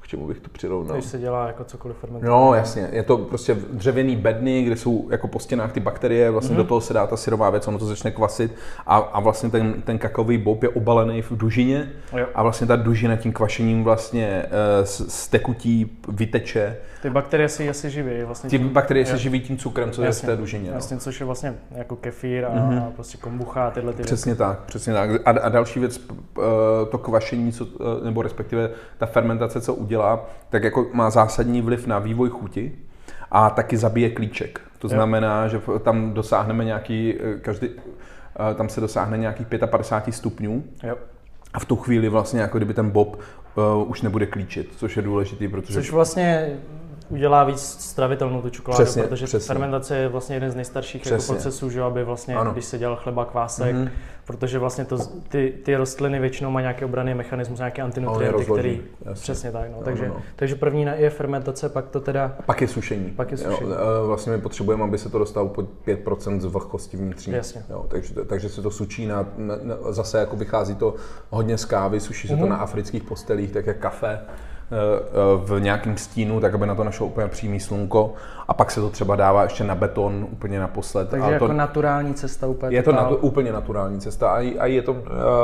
k 0.00 0.06
čemu 0.08 0.26
bych 0.26 0.40
to 0.40 0.50
přirovnal? 0.50 0.96
Když 0.96 1.10
se 1.10 1.18
dělá 1.18 1.46
jako 1.46 1.64
cokoliv 1.64 1.96
fermentace. 1.96 2.30
No, 2.30 2.54
jasně. 2.54 2.88
Je 2.92 3.02
to 3.02 3.18
prostě 3.18 3.56
dřevěný 3.72 4.16
bedny, 4.16 4.62
kde 4.62 4.76
jsou 4.76 5.08
jako 5.10 5.28
po 5.28 5.38
stěnách 5.38 5.72
ty 5.72 5.80
bakterie, 5.80 6.30
vlastně 6.30 6.54
mm-hmm. 6.54 6.58
do 6.58 6.64
toho 6.64 6.80
se 6.80 6.94
dá 6.94 7.06
ta 7.06 7.16
syrová 7.16 7.50
věc, 7.50 7.68
ono 7.68 7.78
to 7.78 7.86
začne 7.86 8.10
kvasit 8.10 8.54
a, 8.86 8.96
a 8.96 9.20
vlastně 9.20 9.50
ten, 9.50 9.82
ten 9.82 9.98
kakaový 9.98 10.38
bob 10.38 10.62
je 10.62 10.68
obalený 10.68 11.22
v 11.22 11.36
dužině 11.36 11.92
jo. 12.16 12.26
a 12.34 12.42
vlastně 12.42 12.66
ta 12.66 12.76
dužina 12.76 13.16
tím 13.16 13.32
kvašením 13.32 13.84
vlastně 13.84 14.46
z 14.84 15.28
tekutí 15.28 15.98
vyteče 16.08 16.76
ty 17.02 17.10
bakterie 17.10 17.48
si 17.48 17.68
asi 17.68 17.90
živí 17.90 18.22
vlastně. 18.22 18.50
Ty 18.50 18.58
tím, 18.58 18.68
bakterie 18.68 19.06
se 19.06 19.18
živí 19.18 19.40
tím 19.40 19.58
cukrem, 19.58 19.90
co 19.90 20.02
jasně, 20.02 20.26
je 20.26 20.32
v 20.32 20.36
té 20.36 20.40
dužině. 20.40 20.70
No. 20.70 20.74
Jasně, 20.74 20.96
což 20.96 21.20
je 21.20 21.26
vlastně 21.26 21.54
jako 21.70 21.96
kefír 21.96 22.44
a, 22.44 22.48
mm-hmm. 22.48 22.86
a 22.86 22.90
prostě 22.90 23.18
kombucha 23.18 23.66
a 23.66 23.70
tyhle 23.70 23.92
ty 23.92 24.02
Přesně 24.02 24.30
věci. 24.30 24.38
tak, 24.38 24.58
přesně 24.58 24.92
tak. 24.92 25.10
A, 25.24 25.30
a 25.30 25.48
další 25.48 25.80
věc, 25.80 26.00
to 26.90 26.98
kvašení, 26.98 27.52
co, 27.52 27.66
eh, 27.66 28.04
nebo 28.04 28.22
respektive 28.22 28.70
ta 28.98 29.06
fermentace, 29.06 29.60
co 29.60 29.74
udělá, 29.74 30.26
tak 30.50 30.64
jako 30.64 30.86
má 30.92 31.10
zásadní 31.10 31.62
vliv 31.62 31.86
na 31.86 31.98
vývoj 31.98 32.28
chuti 32.28 32.72
a 33.30 33.50
taky 33.50 33.76
zabije 33.76 34.10
klíček. 34.10 34.60
To 34.78 34.88
znamená, 34.88 35.42
jo. 35.42 35.48
že 35.48 35.60
tam 35.82 36.12
dosáhneme 36.12 36.64
nějaký, 36.64 37.14
eh, 37.14 37.38
každý, 37.38 37.68
tam 38.54 38.68
se 38.68 38.80
dosáhne 38.80 39.18
nějakých 39.18 39.46
55 39.66 40.12
stupňů. 40.12 40.64
Jo. 40.82 40.96
A 41.54 41.60
v 41.60 41.64
tu 41.64 41.76
chvíli 41.76 42.08
vlastně 42.08 42.40
jako 42.40 42.58
kdyby 42.58 42.74
ten 42.74 42.90
bob 42.90 43.20
uh, 43.56 43.90
už 43.90 44.02
nebude 44.02 44.26
klíčit, 44.26 44.72
což 44.76 44.96
je 44.96 45.02
důležitý, 45.02 45.48
protože... 45.48 45.74
Což 45.74 45.90
vlastně 45.90 46.58
udělá 47.12 47.44
víc 47.44 47.60
stravitelnou 47.60 48.42
tu 48.42 48.50
čokoládu, 48.50 48.84
přesně, 48.84 49.02
protože 49.02 49.26
přesně. 49.26 49.46
fermentace 49.46 49.96
je 49.96 50.08
vlastně 50.08 50.36
jeden 50.36 50.50
z 50.50 50.54
nejstarších 50.54 51.06
jako 51.06 51.22
procesů, 51.22 51.70
že 51.70 51.82
aby 51.82 52.04
vlastně, 52.04 52.34
ano. 52.34 52.52
když 52.52 52.64
se 52.64 52.78
dělal 52.78 52.96
chleba, 52.96 53.24
kvásek, 53.24 53.76
mm-hmm. 53.76 53.90
protože 54.24 54.58
vlastně 54.58 54.84
to, 54.84 54.98
ty, 55.28 55.54
ty 55.64 55.76
rostliny 55.76 56.20
většinou 56.20 56.50
mají 56.50 56.64
nějaký 56.64 56.84
obranný 56.84 57.14
mechanismus, 57.14 57.58
nějaké 57.58 57.82
antinutrienty, 57.82 58.44
který... 58.44 58.82
Jasně. 59.04 59.22
Přesně 59.22 59.52
tak, 59.52 59.70
no. 59.70 59.76
no 59.76 59.82
takže, 59.84 60.08
no, 60.08 60.14
no. 60.14 60.22
takže 60.36 60.54
první 60.54 60.86
je 60.96 61.10
fermentace, 61.10 61.68
pak 61.68 61.88
to 61.88 62.00
teda... 62.00 62.36
Pak 62.46 62.60
je 62.60 62.68
sušení. 62.68 63.10
Pak 63.10 63.30
je 63.30 63.36
sušení. 63.36 63.70
Jo, 63.70 64.06
vlastně 64.06 64.32
my 64.32 64.38
potřebujeme, 64.38 64.84
aby 64.84 64.98
se 64.98 65.08
to 65.08 65.18
dostalo 65.18 65.48
pod 65.48 65.66
5% 65.86 66.40
z 66.40 66.44
vlhkosti 66.44 66.96
vnitřní. 66.96 67.34
Jasně. 67.34 67.64
Jo, 67.70 67.86
takže, 67.88 68.14
takže 68.14 68.48
se 68.48 68.62
to 68.62 68.70
sučí 68.70 69.06
na, 69.06 69.26
na, 69.36 69.56
na, 69.62 69.76
zase 69.90 70.18
jako 70.18 70.36
vychází 70.36 70.74
to 70.74 70.94
hodně 71.30 71.58
z 71.58 71.64
kávy, 71.64 72.00
suší 72.00 72.28
se 72.28 72.34
mm-hmm. 72.34 72.38
to 72.38 72.46
mhm. 72.46 72.50
na 72.50 72.56
afrických 72.56 73.02
postelích, 73.02 73.52
tak 73.52 73.66
jak 73.66 73.78
kafe 73.78 74.18
v 75.44 75.60
nějakém 75.60 75.96
stínu, 75.96 76.40
tak 76.40 76.54
aby 76.54 76.66
na 76.66 76.74
to 76.74 76.84
našlo 76.84 77.06
úplně 77.06 77.28
přímý 77.28 77.60
slunko 77.60 78.12
a 78.48 78.54
pak 78.54 78.70
se 78.70 78.80
to 78.80 78.90
třeba 78.90 79.16
dává 79.16 79.42
ještě 79.42 79.64
na 79.64 79.74
beton 79.74 80.26
úplně 80.30 80.60
naposled. 80.60 81.08
Takže 81.08 81.26
a 81.26 81.30
jako 81.30 81.46
to, 81.46 81.52
naturální 81.52 82.14
cesta 82.14 82.46
úplně. 82.46 82.76
Je 82.76 82.82
to 82.82 82.92
natu, 82.92 83.16
úplně 83.16 83.52
naturální 83.52 84.00
cesta 84.00 84.30
a, 84.30 84.54
a 84.58 84.66
je 84.66 84.82
to 84.82 84.92
uh, 84.92 84.98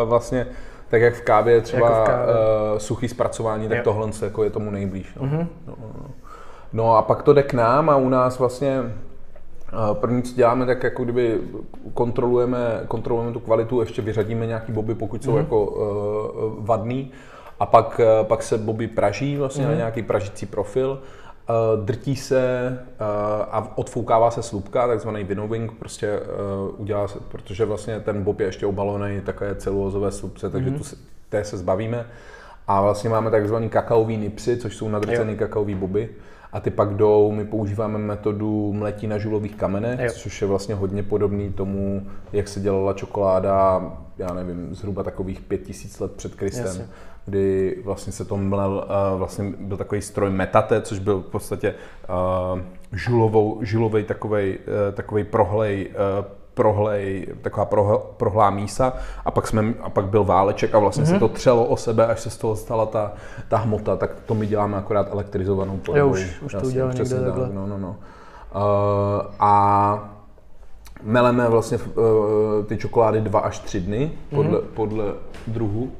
vlastně 0.04 0.46
tak 0.88 1.02
jak 1.02 1.14
v 1.14 1.22
kávě 1.22 1.60
třeba 1.60 1.90
jako 1.90 2.02
v 2.02 2.06
kávě. 2.06 2.34
Uh, 2.34 2.78
suchý 2.78 3.08
zpracování, 3.08 3.68
tak 3.68 3.78
jo. 3.78 3.84
tohle 3.84 4.08
jako 4.22 4.44
je 4.44 4.50
tomu 4.50 4.70
nejblíž. 4.70 5.14
No. 5.20 5.26
Mm-hmm. 5.26 5.46
No, 5.66 5.74
no, 5.78 5.86
no. 6.72 6.96
a 6.96 7.02
pak 7.02 7.22
to 7.22 7.32
jde 7.32 7.42
k 7.42 7.54
nám 7.54 7.90
a 7.90 7.96
u 7.96 8.08
nás 8.08 8.38
vlastně 8.38 8.80
uh, 8.80 9.94
První, 9.94 10.22
co 10.22 10.34
děláme, 10.34 10.66
tak 10.66 10.82
jako 10.82 11.04
kdyby 11.04 11.40
kontrolujeme, 11.94 12.82
kontrolujeme 12.88 13.32
tu 13.32 13.40
kvalitu, 13.40 13.80
ještě 13.80 14.02
vyřadíme 14.02 14.46
nějaký 14.46 14.72
boby, 14.72 14.94
pokud 14.94 15.24
jsou 15.24 15.32
mm-hmm. 15.32 15.38
jako 15.38 15.64
uh, 15.64 16.66
vadný 16.66 17.12
a 17.60 17.66
pak, 17.66 18.00
eh, 18.00 18.24
pak 18.24 18.42
se 18.42 18.58
boby 18.58 18.86
praží 18.86 19.36
vlastně 19.36 19.62
mm. 19.62 19.68
na 19.68 19.70
mhm. 19.70 19.78
nějaký 19.78 20.02
pražící 20.02 20.46
profil, 20.46 21.02
eh, 21.02 21.52
drtí 21.84 22.16
se 22.16 22.42
eh, 22.82 23.04
a 23.50 23.72
odfoukává 23.74 24.30
se 24.30 24.42
slupka, 24.42 24.86
takzvaný 24.86 25.24
winnowing, 25.24 25.72
prostě 25.72 26.20
udělá 26.76 27.08
se, 27.08 27.18
protože 27.28 27.64
vlastně 27.64 28.00
ten 28.00 28.22
bob 28.22 28.40
je 28.40 28.46
ještě 28.46 28.66
obaloný 28.66 29.20
takové 29.20 29.54
celulozové 29.54 30.10
slupce, 30.10 30.50
takže 30.50 30.70
mm. 30.70 30.78
tu 30.78 30.84
se, 30.84 30.96
té 31.28 31.44
se 31.44 31.58
zbavíme. 31.58 32.06
A 32.68 32.80
vlastně 32.80 33.10
máme 33.10 33.30
takzvaný 33.30 33.68
kakaový 33.68 34.16
nipsy, 34.16 34.56
což 34.56 34.76
jsou 34.76 34.88
nadrcený 34.88 35.36
kakaový 35.36 35.74
boby. 35.74 36.08
A 36.52 36.60
ty 36.60 36.70
pak 36.70 36.94
jdou, 36.94 37.32
my 37.32 37.44
používáme 37.44 37.98
metodu 37.98 38.72
mletí 38.72 39.06
na 39.06 39.18
žulových 39.18 39.56
kamenech, 39.56 40.00
jo. 40.00 40.10
což 40.12 40.42
je 40.42 40.48
vlastně 40.48 40.74
hodně 40.74 41.02
podobný 41.02 41.52
tomu, 41.52 42.06
jak 42.32 42.48
se 42.48 42.60
dělala 42.60 42.92
čokoláda, 42.92 43.92
já 44.18 44.34
nevím, 44.34 44.74
zhruba 44.74 45.02
takových 45.02 45.40
pět 45.40 45.58
tisíc 45.58 46.00
let 46.00 46.12
před 46.12 46.34
Kristem. 46.34 46.66
Jasně 46.66 46.88
kdy 47.28 47.76
vlastně 47.84 48.12
se 48.12 48.24
to 48.24 48.36
mlel, 48.36 48.86
uh, 49.12 49.18
vlastně 49.18 49.52
byl 49.58 49.76
takový 49.76 50.02
stroj 50.02 50.30
metate, 50.30 50.82
což 50.82 50.98
byl 50.98 51.20
v 51.20 51.30
podstatě 51.30 51.74
uh, 52.54 52.60
žulovou, 52.92 53.58
žulovej 53.62 54.04
takovej, 54.04 54.58
uh, 54.58 54.94
takovej 54.94 55.24
prohlej, 55.24 55.90
prohlej, 56.58 57.26
taková 57.42 57.64
prohl, 57.64 58.02
prohlá 58.16 58.50
mísa 58.50 58.92
a 59.24 59.30
pak, 59.30 59.46
jsme, 59.46 59.74
a 59.82 59.90
pak 59.90 60.04
byl 60.04 60.24
váleček 60.24 60.74
a 60.74 60.78
vlastně 60.78 61.04
mm-hmm. 61.04 61.06
se 61.06 61.12
mhm. 61.12 61.20
to 61.20 61.28
třelo 61.28 61.64
o 61.64 61.76
sebe, 61.76 62.06
až 62.06 62.20
se 62.20 62.30
z 62.30 62.36
toho 62.36 62.56
stala 62.56 62.86
ta, 62.86 63.12
ta 63.48 63.56
hmota, 63.56 63.96
tak 63.96 64.10
to 64.26 64.34
my 64.34 64.46
děláme 64.46 64.76
akorát 64.76 65.12
elektrizovanou 65.12 65.76
podobou. 65.76 65.98
Jo, 65.98 66.08
už, 66.08 66.42
už 66.42 66.52
to 66.52 66.66
udělal 66.66 66.92
někde 66.92 67.20
takhle. 67.20 67.48
No, 67.52 67.66
no, 67.66 67.78
no. 67.78 67.88
Uh, 67.88 69.34
a 69.40 70.14
meleme 71.02 71.48
vlastně 71.48 71.78
uh, 71.78 72.64
ty 72.66 72.76
čokolády 72.76 73.20
dva 73.20 73.40
až 73.40 73.58
tři 73.58 73.80
dny 73.80 74.10
podle, 74.30 74.58
mm-hmm. 74.58 74.74
podle 74.74 75.04
druhu. 75.46 75.92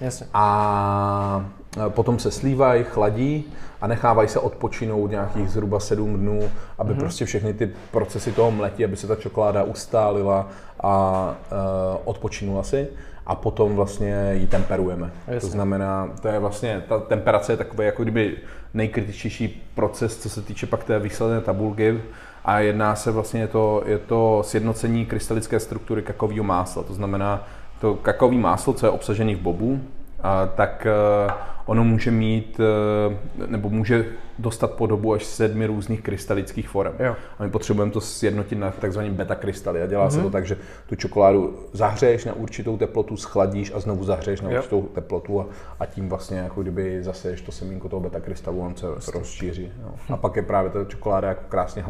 Jasně. 0.00 0.26
A 0.34 1.44
potom 1.88 2.18
se 2.18 2.30
slívají, 2.30 2.84
chladí 2.84 3.52
a 3.84 3.86
nechávají 3.86 4.28
se 4.28 4.38
odpočinout 4.38 5.10
nějakých 5.10 5.50
zhruba 5.50 5.80
sedm 5.80 6.16
dnů, 6.16 6.50
aby 6.78 6.92
mm-hmm. 6.92 6.98
prostě 6.98 7.24
všechny 7.24 7.54
ty 7.54 7.70
procesy 7.90 8.32
toho 8.32 8.50
mletí, 8.50 8.84
aby 8.84 8.96
se 8.96 9.06
ta 9.06 9.16
čokoláda 9.16 9.62
ustálila 9.62 10.48
a 10.82 11.34
uh, 11.52 12.00
odpočinula 12.04 12.62
si 12.62 12.88
a 13.26 13.34
potom 13.34 13.76
vlastně 13.76 14.30
ji 14.32 14.46
temperujeme. 14.46 15.10
Jasně. 15.26 15.40
To 15.40 15.46
znamená, 15.46 16.10
to 16.22 16.28
je 16.28 16.38
vlastně, 16.38 16.82
ta 16.88 16.98
temperace 16.98 17.52
je 17.52 17.56
takové, 17.56 17.84
jako 17.84 18.02
kdyby 18.02 18.36
nejkritičtější 18.74 19.62
proces, 19.74 20.18
co 20.18 20.30
se 20.30 20.42
týče 20.42 20.66
pak 20.66 20.84
té 20.84 20.98
výsledné 20.98 21.40
tabulky 21.40 22.00
a 22.44 22.58
jedná 22.58 22.94
se 22.94 23.10
vlastně, 23.10 23.40
je 23.40 23.48
to, 23.48 23.82
je 23.86 23.98
to 23.98 24.42
sjednocení 24.46 25.06
krystalické 25.06 25.60
struktury 25.60 26.02
kakového 26.02 26.44
másla, 26.44 26.82
to 26.82 26.94
znamená 26.94 27.46
to 27.80 27.94
kakaový 27.94 28.38
máslo, 28.38 28.72
co 28.72 28.86
je 28.86 28.90
obsažený 28.90 29.34
v 29.34 29.40
bobu, 29.40 29.80
a, 30.22 30.46
tak 30.46 30.86
uh, 31.26 31.53
ono 31.66 31.84
může 31.84 32.10
mít, 32.10 32.60
uh, 32.60 33.46
nebo 33.50 33.70
může 33.70 34.04
dostat 34.38 34.70
podobu 34.70 35.12
až 35.12 35.24
sedmi 35.24 35.66
různých 35.66 36.02
krystalických 36.02 36.68
forem. 36.68 36.94
Jo. 36.98 37.16
A 37.38 37.42
my 37.42 37.50
potřebujeme 37.50 37.92
to 37.92 38.00
sjednotit 38.00 38.58
na 38.58 38.70
takzvaný 38.70 39.10
beta 39.10 39.34
krystaly. 39.34 39.82
A 39.82 39.86
dělá 39.86 40.08
mm-hmm. 40.08 40.10
se 40.10 40.16
to 40.16 40.22
mhm. 40.22 40.32
tak, 40.32 40.46
že 40.46 40.56
tu 40.88 40.94
čokoládu 40.94 41.58
zahřeješ 41.72 42.24
na 42.24 42.32
určitou 42.32 42.76
teplotu, 42.76 43.16
schladíš 43.16 43.72
a 43.74 43.80
znovu 43.80 44.04
zahřeješ 44.04 44.40
na 44.40 44.50
jo. 44.50 44.58
určitou 44.58 44.82
teplotu 44.82 45.40
a, 45.40 45.46
a 45.80 45.86
tím 45.86 46.08
vlastně 46.08 46.38
jako 46.38 46.62
kdyby 46.62 47.02
zase 47.02 47.36
to 47.46 47.52
semínko 47.52 47.88
toho 47.88 48.00
beta 48.00 48.20
krystalu, 48.20 48.60
on 48.60 48.76
se 48.76 48.86
Vlastně. 48.86 49.18
rozšíří. 49.18 49.72
Jo. 49.82 49.94
A 50.10 50.16
pak 50.16 50.36
je 50.36 50.42
právě 50.42 50.70
ta 50.70 50.84
čokoláda 50.84 51.28
jako 51.28 51.42
krásně 51.48 51.84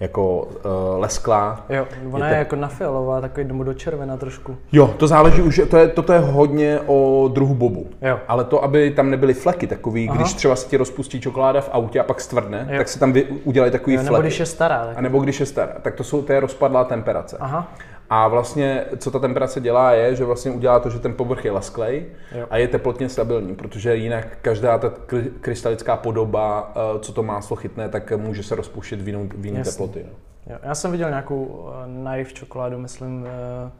jako 0.00 0.42
uh, 0.42 0.50
lesklá. 0.96 1.66
Jo, 1.68 1.86
ona 2.12 2.26
je, 2.26 2.30
je 2.30 2.34
te... 2.34 2.38
jako 2.38 2.56
nafialová, 2.56 3.20
takový 3.20 3.46
domů 3.46 3.62
do 3.62 3.74
červena 3.74 4.16
trošku. 4.16 4.56
Jo, 4.72 4.94
to 4.96 5.06
záleží 5.06 5.42
už, 5.42 5.60
to 5.70 5.76
je, 5.76 5.88
toto 5.88 6.12
je 6.12 6.18
hodně 6.18 6.80
o 6.86 7.30
druhu 7.32 7.54
bobu. 7.54 7.86
Jo. 8.02 8.18
Ale 8.28 8.44
to, 8.44 8.64
aby 8.64 8.90
tam 8.90 9.10
nebyly 9.10 9.34
fleky 9.34 9.66
takový, 9.66 10.08
Aha. 10.08 10.16
když 10.16 10.34
třeba 10.34 10.56
se 10.56 10.68
ti 10.68 10.76
rozpustí 10.76 11.20
čokoláda 11.20 11.60
v 11.60 11.68
autě 11.72 11.85
a 12.00 12.02
pak 12.02 12.20
stvrdne, 12.20 12.68
jo. 12.70 12.78
tak 12.78 12.88
se 12.88 12.98
tam 12.98 13.12
vy, 13.12 13.24
udělají 13.24 13.72
takový 13.72 13.96
jo, 13.96 14.02
nebo 14.02 14.14
fleky. 14.14 14.28
když 14.28 14.40
je 14.40 14.46
stará. 14.46 14.86
Tak... 14.86 14.98
A 14.98 15.00
nebo 15.00 15.18
když 15.18 15.40
je 15.40 15.46
stará. 15.46 15.72
Tak 15.82 15.94
to 15.94 16.04
jsou, 16.04 16.24
je 16.28 16.40
rozpadlá 16.40 16.84
temperace. 16.84 17.36
Aha. 17.40 17.72
A 18.10 18.28
vlastně, 18.28 18.84
co 18.98 19.10
ta 19.10 19.18
temperace 19.18 19.60
dělá, 19.60 19.92
je, 19.92 20.14
že 20.14 20.24
vlastně 20.24 20.50
udělá 20.50 20.80
to, 20.80 20.90
že 20.90 20.98
ten 20.98 21.14
povrch 21.14 21.44
je 21.44 21.50
lesklej 21.50 22.06
jo. 22.32 22.46
a 22.50 22.56
je 22.56 22.68
teplotně 22.68 23.08
stabilní, 23.08 23.54
protože 23.54 23.96
jinak 23.96 24.38
každá 24.42 24.78
ta 24.78 24.92
krystalická 25.40 25.96
podoba, 25.96 26.72
eh, 26.76 26.98
co 26.98 27.12
to 27.12 27.22
máslo 27.22 27.56
chytne, 27.56 27.88
tak 27.88 28.12
může 28.16 28.42
se 28.42 28.54
rozpuštět 28.54 29.00
v 29.00 29.46
jiné 29.46 29.64
teploty. 29.64 30.06
No. 30.06 30.12
Jo. 30.52 30.58
Já 30.62 30.74
jsem 30.74 30.92
viděl 30.92 31.08
nějakou 31.08 31.68
eh, 31.68 31.86
naiv 31.86 32.32
čokoládu, 32.32 32.78
myslím, 32.78 33.26
eh, 33.26 33.70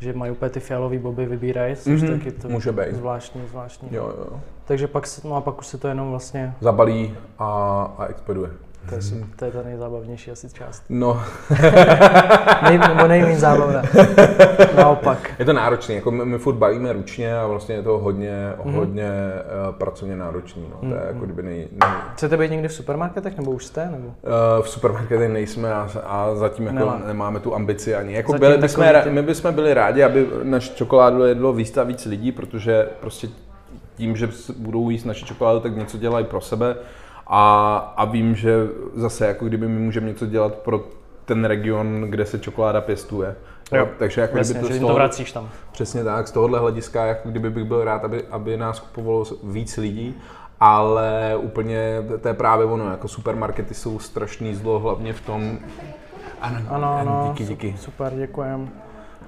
že 0.00 0.12
mají 0.12 0.32
úplně 0.32 0.50
ty 0.50 0.60
fialové 0.60 0.98
boby 0.98 1.26
vybírají, 1.26 1.76
což 1.76 2.02
mm-hmm. 2.02 2.18
taky 2.18 2.32
to 2.32 2.48
Může 2.48 2.72
být. 2.72 2.94
zvláštní, 2.94 3.42
zvláštní. 3.50 3.88
Jo, 3.92 4.12
jo. 4.18 4.40
Takže 4.64 4.86
pak, 4.88 5.04
no 5.24 5.36
a 5.36 5.40
pak 5.40 5.58
už 5.58 5.66
se 5.66 5.78
to 5.78 5.88
jenom 5.88 6.10
vlastně... 6.10 6.54
Zabalí 6.60 7.14
a, 7.38 7.82
a 7.98 8.06
expeduje. 8.06 8.50
To 8.88 8.94
je, 8.94 9.00
mhm. 9.12 9.30
to 9.36 9.44
je 9.44 9.50
ta 9.50 9.62
nejzábavnější 9.62 10.30
asi 10.30 10.48
část. 10.50 10.82
No. 10.88 11.22
Nej, 12.62 12.78
nebo 12.78 13.06
nejméně 13.06 13.38
zábavná. 13.38 13.82
Naopak. 14.76 15.30
Je 15.38 15.44
to 15.44 15.52
náročné, 15.52 15.94
jako 15.94 16.10
my, 16.10 16.24
my 16.24 16.38
furt 16.38 16.54
balíme 16.54 16.92
ručně 16.92 17.38
a 17.38 17.46
vlastně 17.46 17.74
je 17.74 17.82
to 17.82 17.98
hodně, 17.98 18.52
mm. 18.64 18.72
hodně 18.72 19.10
uh, 19.68 19.74
pracovně 19.74 20.16
náročný. 20.16 20.66
No. 20.70 20.78
Mm. 20.82 20.90
To 20.90 20.96
je 20.96 21.02
jako 21.06 21.18
mhm. 21.18 21.24
kdyby 21.24 21.42
nej, 21.42 21.56
nej... 21.56 21.90
Chcete 22.12 22.36
být 22.36 22.50
někdy 22.50 22.68
v 22.68 22.72
supermarketech 22.72 23.36
nebo 23.36 23.50
už 23.50 23.64
jste? 23.64 23.88
Nebo? 23.90 24.06
Uh, 24.06 24.62
v 24.62 24.68
supermarketech 24.68 25.30
nejsme 25.30 25.74
a, 25.74 25.88
a 26.04 26.34
zatím 26.34 26.66
jako 26.66 26.78
Nemá. 26.78 27.00
nemáme 27.06 27.40
tu 27.40 27.54
ambici 27.54 27.94
ani. 27.94 28.14
Jako 28.14 28.32
byli, 28.32 28.58
bychom, 28.58 28.84
ty... 29.02 29.10
my 29.10 29.22
bychom 29.22 29.54
byli 29.54 29.74
rádi, 29.74 30.02
aby 30.02 30.26
naš 30.42 30.70
čokoládu 30.70 31.24
jedlo 31.24 31.52
víc 31.52 31.76
a 31.76 31.82
víc 31.82 32.06
lidí, 32.06 32.32
protože 32.32 32.88
prostě 33.00 33.28
tím, 33.96 34.16
že 34.16 34.28
budou 34.56 34.90
jíst 34.90 35.04
naši 35.04 35.24
čokoládu, 35.24 35.60
tak 35.60 35.76
něco 35.76 35.98
dělají 35.98 36.24
pro 36.24 36.40
sebe 36.40 36.76
a, 37.28 37.76
a 37.96 38.04
vím, 38.04 38.34
že 38.34 38.66
zase 38.94 39.26
jako 39.26 39.44
kdyby 39.44 39.68
my 39.68 39.78
můžeme 39.78 40.06
něco 40.06 40.26
dělat 40.26 40.54
pro 40.54 40.84
ten 41.24 41.44
region, 41.44 42.00
kde 42.00 42.26
se 42.26 42.38
čokoláda 42.38 42.80
pěstuje. 42.80 43.36
Jo, 43.72 43.88
takže 43.98 44.20
jako 44.20 44.38
Jasně, 44.38 44.54
kdyby 44.54 44.68
to, 44.68 44.74
že 44.74 44.80
toho, 44.80 44.90
to 44.90 44.94
vracíš 44.94 45.32
tam. 45.32 45.48
Přesně 45.72 46.04
tak, 46.04 46.28
z 46.28 46.30
tohohle 46.30 46.58
hlediska, 46.58 47.06
jako 47.06 47.28
kdyby 47.28 47.50
bych 47.50 47.64
byl 47.64 47.84
rád, 47.84 48.04
aby, 48.04 48.24
aby 48.30 48.56
nás 48.56 48.80
kupovalo 48.80 49.24
víc 49.42 49.76
lidí, 49.76 50.14
ale 50.60 51.36
úplně 51.36 52.02
to 52.22 52.28
je 52.28 52.34
právě 52.34 52.66
ono, 52.66 52.90
jako 52.90 53.08
supermarkety 53.08 53.74
jsou 53.74 53.98
strašný 53.98 54.54
zlo, 54.54 54.78
hlavně 54.78 55.12
v 55.12 55.20
tom, 55.20 55.58
ano, 56.40 56.58
ano, 56.68 56.98
ano 57.00 57.28
díky, 57.32 57.44
díky. 57.44 57.74
Super, 57.78 58.12
děkujem 58.16 58.70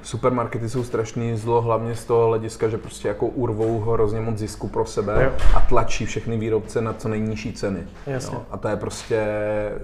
supermarkety 0.03 0.69
jsou 0.69 0.85
strašný 0.85 1.37
zlo, 1.37 1.63
hlavně 1.63 1.95
z 1.95 2.05
toho 2.05 2.27
hlediska, 2.27 2.69
že 2.69 2.79
prostě 2.79 3.09
jako 3.09 3.27
urvou 3.27 3.81
hrozně 3.81 4.21
moc 4.21 4.39
zisku 4.39 4.69
pro 4.69 4.87
sebe 4.87 5.25
jo. 5.25 5.33
a 5.55 5.61
tlačí 5.61 6.07
všechny 6.07 6.37
výrobce 6.37 6.81
na 6.81 6.93
co 6.93 7.09
nejnižší 7.09 7.53
ceny. 7.53 7.81
Jasně. 8.07 8.39
A 8.51 8.57
to 8.57 8.69
je 8.69 8.77
prostě, 8.77 9.27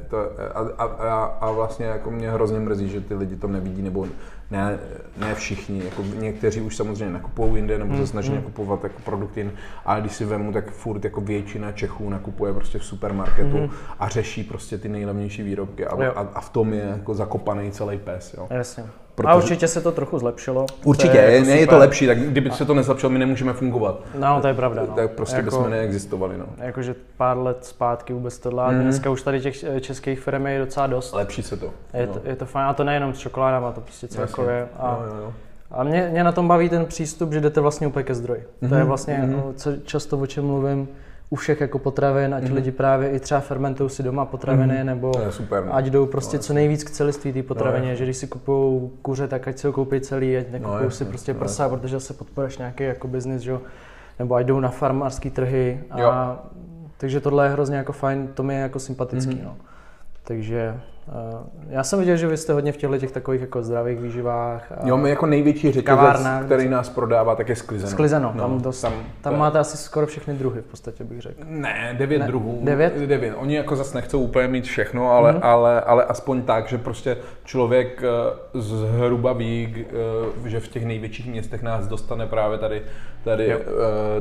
to, 0.08 0.16
a, 0.54 0.60
a, 0.78 0.84
a, 0.84 1.24
a 1.24 1.50
vlastně 1.50 1.86
jako 1.86 2.10
mě 2.10 2.30
hrozně 2.30 2.58
mrzí, 2.58 2.88
že 2.88 3.00
ty 3.00 3.14
lidi 3.14 3.36
to 3.36 3.48
nevidí, 3.48 3.82
nebo 3.82 4.06
ne, 4.50 4.78
ne 5.16 5.34
všichni, 5.34 5.84
jako 5.84 6.02
někteří 6.02 6.60
už 6.60 6.76
samozřejmě 6.76 7.12
nakupují 7.12 7.54
jinde 7.54 7.78
nebo 7.78 7.94
se 7.94 8.00
mm, 8.00 8.06
snaží 8.06 8.30
mm. 8.30 8.36
nakupovat 8.36 8.84
jako 8.84 9.00
produkty, 9.04 9.50
ale 9.84 10.00
když 10.00 10.12
si 10.12 10.24
vemu, 10.24 10.52
tak 10.52 10.70
furt 10.70 11.04
jako 11.04 11.20
většina 11.20 11.72
Čechů 11.72 12.10
nakupuje 12.10 12.52
prostě 12.52 12.78
v 12.78 12.84
supermarketu 12.84 13.58
mm. 13.58 13.70
a 13.98 14.08
řeší 14.08 14.44
prostě 14.44 14.78
ty 14.78 14.88
nejlevnější 14.88 15.42
výrobky 15.42 15.86
a, 15.86 16.10
a, 16.10 16.20
a 16.34 16.40
v 16.40 16.50
tom 16.50 16.72
je 16.72 16.82
jako 16.82 17.14
zakopaný 17.14 17.70
celý 17.70 17.98
pes. 17.98 18.34
Jo. 18.34 18.46
Jasně. 18.50 18.84
Protože... 19.16 19.28
A 19.28 19.34
určitě 19.34 19.68
se 19.68 19.80
to 19.80 19.92
trochu 19.92 20.18
zlepšilo. 20.18 20.66
Určitě, 20.84 21.18
je, 21.18 21.38
jako 21.38 21.50
je 21.50 21.66
to 21.66 21.78
lepší, 21.78 22.06
tak 22.06 22.18
kdyby 22.18 22.50
se 22.50 22.64
to 22.64 22.74
nezlepšilo, 22.74 23.10
my 23.10 23.18
nemůžeme 23.18 23.52
fungovat. 23.52 24.00
No, 24.18 24.40
to 24.40 24.48
je 24.48 24.54
pravda. 24.54 24.82
No. 24.88 24.94
Tak 24.94 25.10
prostě 25.10 25.36
jako, 25.36 25.44
bychom 25.44 25.70
neexistovali. 25.70 26.38
No. 26.38 26.46
Jakože 26.58 26.94
pár 27.16 27.38
let 27.38 27.64
zpátky 27.64 28.12
vůbec 28.12 28.38
tohle, 28.38 28.74
mm. 28.74 28.82
dneska 28.82 29.10
už 29.10 29.22
tady 29.22 29.40
těch 29.40 29.64
eh, 29.64 29.80
českých 29.80 30.20
firm 30.20 30.46
je 30.46 30.58
docela 30.58 30.86
dost. 30.86 31.12
Lepší 31.12 31.42
se 31.42 31.56
to. 31.56 31.70
Je, 31.94 32.06
no. 32.06 32.12
to, 32.12 32.20
je 32.24 32.36
to 32.36 32.46
fajn, 32.46 32.66
a 32.66 32.74
to 32.74 32.84
nejenom 32.84 33.14
s 33.14 33.18
čokoládama, 33.18 33.72
to 33.72 33.80
prostě 33.80 34.08
celkově. 34.08 34.68
A, 34.78 34.98
no, 35.00 35.06
jo, 35.06 35.22
jo. 35.22 35.32
a 35.70 35.84
mě, 35.84 36.08
mě 36.12 36.24
na 36.24 36.32
tom 36.32 36.48
baví 36.48 36.68
ten 36.68 36.86
přístup, 36.86 37.32
že 37.32 37.40
jdete 37.40 37.60
vlastně 37.60 37.86
úplně 37.86 38.02
ke 38.04 38.14
zdroji. 38.14 38.40
Mm-hmm. 38.40 38.68
To 38.68 38.74
je 38.74 38.80
mhm, 38.80 38.88
vlastně, 38.88 39.14
mm-hmm. 39.14 39.54
co, 39.54 39.70
často 39.84 40.18
o 40.18 40.26
čem 40.26 40.44
mluvím, 40.44 40.88
u 41.30 41.36
všech 41.36 41.60
jako 41.60 41.78
potravin, 41.78 42.34
ať 42.34 42.44
mm-hmm. 42.44 42.54
lidi 42.54 42.70
právě 42.70 43.10
i 43.10 43.20
třeba 43.20 43.40
fermentují 43.40 43.90
si 43.90 44.02
doma 44.02 44.24
potraviny, 44.24 44.74
mm-hmm. 44.74 44.84
nebo 44.84 45.12
super, 45.30 45.64
no. 45.64 45.74
ať 45.74 45.86
jdou 45.86 46.06
prostě 46.06 46.36
no, 46.36 46.42
co 46.42 46.54
nejvíc 46.54 46.84
k 46.84 46.90
celiství 46.90 47.32
té 47.32 47.42
potravině, 47.42 47.90
no, 47.90 47.94
že 47.94 48.04
když 48.04 48.16
si 48.16 48.26
kupují 48.26 48.90
kuře, 49.02 49.28
tak 49.28 49.48
ať 49.48 49.58
si 49.58 49.66
ho 49.66 49.72
koupí 49.72 50.00
celý, 50.00 50.36
ať 50.36 50.50
nekupují 50.50 50.84
no, 50.84 50.90
si 50.90 51.04
prostě 51.04 51.32
no, 51.32 51.38
prsa, 51.38 51.68
no. 51.68 51.76
protože 51.76 52.00
se 52.00 52.14
podporuješ 52.14 52.58
nějaký 52.58 52.84
jako 52.84 53.08
biznis, 53.08 53.42
že 53.42 53.58
nebo 54.18 54.34
ať 54.34 54.46
jdou 54.46 54.60
na 54.60 54.68
farmářské 54.68 55.30
trhy. 55.30 55.80
A, 55.90 56.00
jo. 56.00 56.12
takže 56.96 57.20
tohle 57.20 57.46
je 57.46 57.50
hrozně 57.50 57.76
jako 57.76 57.92
fajn, 57.92 58.28
to 58.34 58.42
mi 58.42 58.54
je 58.54 58.60
jako 58.60 58.78
sympatický. 58.78 59.34
Mm-hmm. 59.34 59.44
No. 59.44 59.56
Takže 60.24 60.80
já 61.68 61.84
jsem 61.84 61.98
viděl, 61.98 62.16
že 62.16 62.26
vy 62.26 62.36
jste 62.36 62.52
hodně 62.52 62.72
v 62.72 62.76
těchto 62.76 62.98
těch 62.98 63.12
takových 63.12 63.40
jako 63.40 63.62
zdravých 63.62 63.98
výživách. 64.00 64.72
A 64.72 64.88
jo, 64.88 64.96
my 64.96 65.10
jako 65.10 65.26
největší 65.26 65.72
řetězec, 65.72 66.26
který 66.44 66.68
nás 66.68 66.88
prodává, 66.88 67.36
tak 67.36 67.48
je 67.48 67.56
sklizeno. 67.56 67.90
Sklizeno, 67.90 68.32
no, 68.34 68.40
tam, 68.40 68.60
dost, 68.60 68.80
tam, 68.80 68.92
tam 69.20 69.38
máte 69.38 69.58
asi 69.58 69.76
skoro 69.76 70.06
všechny 70.06 70.34
druhy 70.34 70.60
v 70.60 70.64
podstatě, 70.64 71.04
bych 71.04 71.20
řekl. 71.20 71.40
Ne, 71.44 71.94
devět 71.98 72.18
ne, 72.18 72.26
druhů. 72.26 72.60
Devět? 72.62 72.98
Devět. 72.98 73.34
Oni 73.38 73.56
jako 73.56 73.76
zase 73.76 73.96
nechcou 73.96 74.20
úplně 74.20 74.48
mít 74.48 74.64
všechno, 74.64 75.10
ale, 75.10 75.32
mm-hmm. 75.32 75.40
ale, 75.42 75.80
ale 75.80 76.04
aspoň 76.04 76.42
tak, 76.42 76.68
že 76.68 76.78
prostě 76.78 77.16
člověk 77.44 78.02
uh, 78.54 78.60
zhruba 78.60 79.32
ví, 79.32 79.86
uh, 80.40 80.46
že 80.46 80.60
v 80.60 80.68
těch 80.68 80.86
největších 80.86 81.30
městech 81.30 81.62
nás 81.62 81.86
dostane 81.86 82.26
právě 82.26 82.58
tady, 82.58 82.82
tady, 83.24 83.56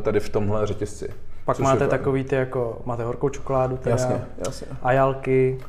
tady 0.02 0.20
v 0.20 0.30
tomhle 0.30 0.68
řetězci. 0.68 1.10
Pak 1.46 1.60
máte 1.60 1.88
takový 1.88 2.24
ty 2.24 2.36
jako, 2.36 2.82
máte 2.86 3.04
horkou 3.04 3.30
čokoládu, 3.30 3.78
teda, 3.78 3.96
jasně, 3.96 4.22
jasně. 4.46 4.68
ajalky, 4.84 5.60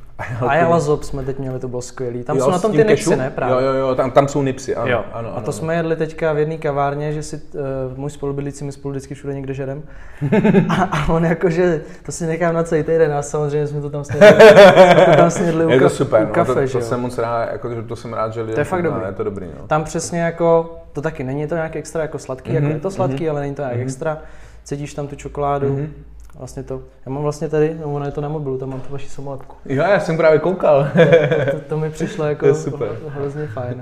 Ayala 0.47 0.81
Zob 0.81 1.03
jsme 1.03 1.23
teď 1.23 1.39
měli, 1.39 1.59
to 1.59 1.69
bylo 1.69 1.83
skvělý. 1.83 2.25
Tam 2.25 2.37
jo, 2.37 2.45
jsou 2.45 2.51
na 2.51 2.59
tom 2.59 2.73
ty 2.73 2.85
nipsy, 2.85 3.17
ne? 3.17 3.31
Právě. 3.31 3.55
Jo, 3.55 3.73
jo, 3.73 3.75
jo, 3.75 3.95
tam, 3.95 4.11
tam 4.11 4.29
jsou 4.29 4.43
nipsy, 4.43 4.77
ano, 4.77 4.91
jo. 4.91 5.05
ano, 5.13 5.29
ano. 5.29 5.39
A 5.39 5.41
to 5.41 5.53
jsme 5.53 5.75
jedli 5.75 5.97
teďka 5.97 6.33
v 6.33 6.39
jedné 6.39 6.59
kavárně, 6.59 7.13
že 7.13 7.23
si, 7.23 7.37
uh, 7.37 7.99
můj 7.99 8.11
spolubydlící, 8.11 8.65
my 8.65 8.73
spolu 8.73 8.93
vždycky 8.93 9.15
všude 9.15 9.35
někde 9.35 9.55
žerem. 9.55 9.83
a, 10.69 10.83
a, 10.83 11.13
on 11.13 11.25
jakože, 11.25 11.81
to 12.03 12.13
si 12.13 12.27
nechám 12.27 12.55
na 12.55 12.63
celý 12.63 12.83
týden, 12.83 13.13
a 13.13 13.23
samozřejmě 13.23 13.67
jsme 13.67 13.81
to 13.81 13.91
tam 13.91 14.05
snědli, 14.05 14.29
to 15.05 15.17
tam 15.17 15.31
snědli 15.31 15.67
u, 15.67 15.69
je 15.71 15.81
to 15.81 15.91
super, 15.91 16.27
u 16.31 16.33
kafe, 16.33 16.55
no, 16.55 16.69
to, 16.69 16.73
to, 16.73 16.81
jsem 16.81 17.01
moc 17.01 17.19
rád, 17.19 17.53
jako, 17.53 17.83
to 17.83 17.97
jsem 17.97 18.13
rád, 18.13 18.33
že 18.33 18.41
lidem 18.41 18.55
to 18.55 18.61
je 18.61 18.65
fakt 18.65 18.83
dobrý. 18.83 19.07
je 19.07 19.13
to 19.13 19.25
dobrý. 19.25 19.47
No. 19.61 19.67
Tam 19.67 19.85
přesně 19.85 20.21
jako, 20.21 20.79
to 20.93 21.03
taky 21.03 21.25
není 21.25 21.47
to 21.47 21.55
nějak 21.55 21.77
extra 21.77 22.03
jako 22.03 22.19
sladký, 22.19 22.51
mm-hmm, 22.51 22.55
jako 22.55 22.69
je 22.69 22.81
to 22.81 22.91
sladký, 22.91 23.25
mm-hmm. 23.25 23.31
ale 23.31 23.41
není 23.41 23.55
to 23.55 23.63
nějak 23.63 23.77
mm-hmm. 23.77 23.83
extra. 23.83 24.19
Cítíš 24.65 24.95
tam 24.95 25.07
tu 25.07 25.17
čokoládu, 25.17 25.69
mm-hmm 25.69 25.89
Vlastně 26.39 26.63
to, 26.63 26.83
já 27.07 27.13
mám 27.13 27.23
vlastně 27.23 27.49
tady, 27.49 27.77
no 27.81 27.87
ono 27.87 28.05
je 28.05 28.11
to 28.11 28.21
na 28.21 28.29
mobilu, 28.29 28.59
tam 28.59 28.71
mám 28.71 28.81
tu 28.81 28.93
vaši 28.93 29.09
samolepku. 29.09 29.57
Jo, 29.65 29.83
já 29.83 30.01
jsem 30.01 30.17
právě 30.17 30.39
koukal. 30.39 30.89
to, 30.95 31.51
to, 31.51 31.61
to 31.69 31.79
mi 31.79 31.91
přišlo 31.91 32.25
jako 32.29 32.47
to 32.49 32.55
super. 32.55 32.89
hrozně 33.09 33.47
fajn. 33.47 33.81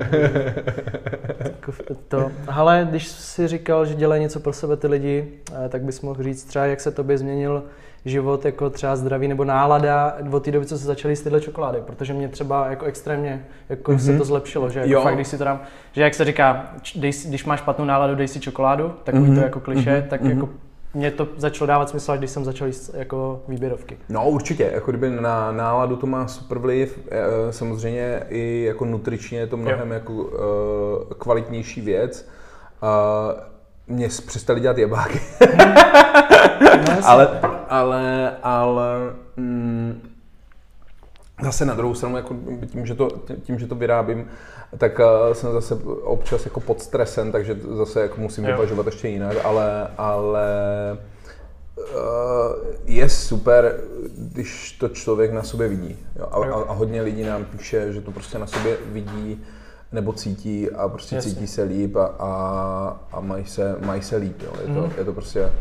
to. 2.08 2.30
Ale 2.48 2.86
když 2.90 3.08
jsi 3.08 3.48
říkal, 3.48 3.86
že 3.86 3.94
dělají 3.94 4.22
něco 4.22 4.40
pro 4.40 4.52
sebe 4.52 4.76
ty 4.76 4.86
lidi, 4.86 5.28
eh, 5.64 5.68
tak 5.68 5.82
bys 5.82 6.00
mohl 6.00 6.22
říct 6.22 6.44
třeba, 6.44 6.66
jak 6.66 6.80
se 6.80 6.90
tobě 6.90 7.18
změnil 7.18 7.62
život 8.04 8.44
jako 8.44 8.70
třeba 8.70 8.96
zdraví 8.96 9.28
nebo 9.28 9.44
nálada 9.44 10.16
od 10.30 10.44
té 10.44 10.50
doby, 10.50 10.66
co 10.66 10.78
se 10.78 10.84
začaly 10.84 11.16
tyhle 11.16 11.40
čokolády, 11.40 11.78
protože 11.86 12.12
mě 12.12 12.28
třeba 12.28 12.66
jako 12.66 12.84
extrémně 12.84 13.46
jako 13.68 13.92
mm-hmm. 13.92 13.98
se 13.98 14.10
mhm. 14.10 14.18
to 14.18 14.24
zlepšilo, 14.24 14.70
že 14.70 14.80
jako 14.80 15.02
fakt, 15.02 15.14
když 15.14 15.28
si 15.28 15.38
to 15.38 15.44
dám, 15.44 15.60
že 15.92 16.02
jak 16.02 16.14
se 16.14 16.24
říká, 16.24 16.72
dej, 16.96 17.12
když 17.26 17.44
máš 17.44 17.60
špatnou 17.60 17.84
náladu, 17.84 18.14
dej 18.14 18.28
si 18.28 18.40
čokoládu, 18.40 18.94
takový 19.04 19.24
mm-hmm. 19.24 19.34
to 19.34 19.40
jako 19.40 19.60
kliše, 19.60 19.90
mm-hmm. 19.90 20.08
tak 20.08 20.22
mm-hmm. 20.22 20.30
jako 20.30 20.48
mě 20.94 21.10
to 21.10 21.28
začalo 21.36 21.66
dávat 21.66 21.88
smysl, 21.88 22.16
když 22.16 22.30
jsem 22.30 22.44
začal 22.44 22.66
jíst 22.66 22.94
jako 22.94 23.42
výběrovky. 23.48 23.98
No 24.08 24.28
určitě, 24.28 24.70
jako 24.74 24.90
kdyby 24.90 25.10
na 25.10 25.52
náladu 25.52 25.96
to 25.96 26.06
má 26.06 26.28
super 26.28 26.58
vliv, 26.58 26.98
eh, 27.10 27.52
samozřejmě 27.52 28.22
i 28.28 28.64
jako 28.66 28.84
nutričně 28.84 29.38
je 29.38 29.46
to 29.46 29.56
mnohem 29.56 29.88
jo. 29.88 29.94
jako 29.94 30.12
uh, 30.12 30.28
kvalitnější 31.18 31.80
věc. 31.80 32.28
Uh, 32.82 33.40
mě 33.86 34.08
přestali 34.26 34.60
dělat 34.60 34.78
jebáky. 34.78 35.20
no, 36.60 36.70
ale, 37.04 37.40
ale, 37.68 38.36
ale 38.42 38.84
mm, 39.36 40.13
zase 41.44 41.64
na 41.64 41.74
druhou 41.74 41.94
stranu, 41.94 42.16
jako 42.16 42.36
tím, 42.66 42.86
že 42.86 42.94
to, 42.94 43.08
tím, 43.42 43.58
že 43.58 43.66
to 43.66 43.74
vyrábím, 43.74 44.26
tak 44.78 44.98
uh, 44.98 45.32
jsem 45.32 45.52
zase 45.52 45.74
občas 46.02 46.44
jako 46.44 46.60
pod 46.60 46.82
stresem, 46.82 47.32
takže 47.32 47.58
zase 47.76 48.00
jako 48.00 48.20
musím 48.20 48.44
uvažovat 48.54 48.86
ještě 48.86 49.08
jinak, 49.08 49.36
ale, 49.44 49.88
ale 49.98 50.48
uh, 51.76 51.84
je 52.84 53.08
super, 53.08 53.80
když 54.18 54.72
to 54.72 54.88
člověk 54.88 55.32
na 55.32 55.42
sobě 55.42 55.68
vidí. 55.68 55.96
Jo? 56.18 56.26
A, 56.30 56.36
a, 56.36 56.62
a 56.62 56.72
hodně 56.72 57.02
lidí 57.02 57.22
nám 57.22 57.44
píše, 57.44 57.92
že 57.92 58.00
to 58.00 58.10
prostě 58.10 58.38
na 58.38 58.46
sobě 58.46 58.76
vidí 58.86 59.44
nebo 59.92 60.12
cítí 60.12 60.70
a 60.70 60.88
prostě 60.88 61.14
Jasně. 61.14 61.30
cítí 61.30 61.46
se 61.46 61.62
líp 61.62 61.96
a, 61.96 62.04
a, 62.18 63.00
a 63.12 63.20
mají, 63.20 63.46
se, 63.46 63.76
mají 63.80 64.02
se 64.02 64.16
líp. 64.16 64.42
Jo? 64.42 64.52
Je, 64.60 64.74
to, 64.74 64.80
mm. 64.80 64.92
je 64.98 65.04
to 65.04 65.12
prostě... 65.12 65.52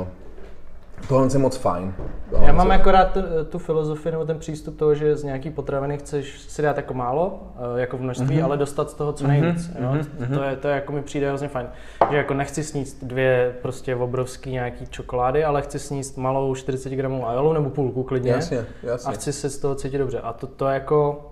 Uh, 0.00 0.06
Tohle 1.08 1.28
je 1.32 1.38
moc 1.38 1.56
fajn. 1.56 1.94
Tohle 2.30 2.46
Já 2.46 2.52
mám 2.52 2.70
akorát 2.70 3.12
tu, 3.12 3.20
tu 3.48 3.58
filozofii 3.58 4.12
nebo 4.12 4.24
ten 4.24 4.38
přístup 4.38 4.78
toho, 4.78 4.94
že 4.94 5.16
z 5.16 5.24
nějaký 5.24 5.50
potraviny 5.50 5.98
chceš 5.98 6.40
si 6.40 6.62
dát 6.62 6.76
jako 6.76 6.94
málo, 6.94 7.40
eh, 7.76 7.80
jako 7.80 7.96
v 7.96 8.00
množství, 8.00 8.38
mm-hmm. 8.38 8.44
ale 8.44 8.56
dostat 8.56 8.90
z 8.90 8.94
toho 8.94 9.12
co 9.12 9.26
nejvíc. 9.26 9.68
Mm-hmm. 9.68 9.82
Jo? 9.82 10.02
Mm-hmm. 10.20 10.34
To, 10.34 10.42
je, 10.42 10.56
to 10.56 10.68
je 10.68 10.74
jako 10.74 10.92
mi 10.92 11.02
přijde 11.02 11.28
hrozně 11.28 11.48
fajn. 11.48 11.66
Že 12.10 12.16
jako 12.16 12.34
nechci 12.34 12.64
sníst 12.64 13.04
dvě 13.04 13.54
prostě 13.62 13.96
obrovský 13.96 14.50
nějaký 14.50 14.86
čokolády, 14.86 15.44
ale 15.44 15.62
chci 15.62 15.78
sníst 15.78 16.16
malou 16.16 16.54
40 16.54 16.90
gramů 16.92 17.28
ajolu 17.28 17.52
nebo 17.52 17.70
půlku 17.70 18.02
klidně. 18.02 18.32
Jasně, 18.32 18.64
jasně. 18.82 19.08
A 19.08 19.12
chci 19.12 19.32
se 19.32 19.50
z 19.50 19.58
toho 19.58 19.74
cítit 19.74 19.98
dobře. 19.98 20.20
A 20.20 20.32
to, 20.32 20.46
to 20.46 20.66
jako 20.66 21.26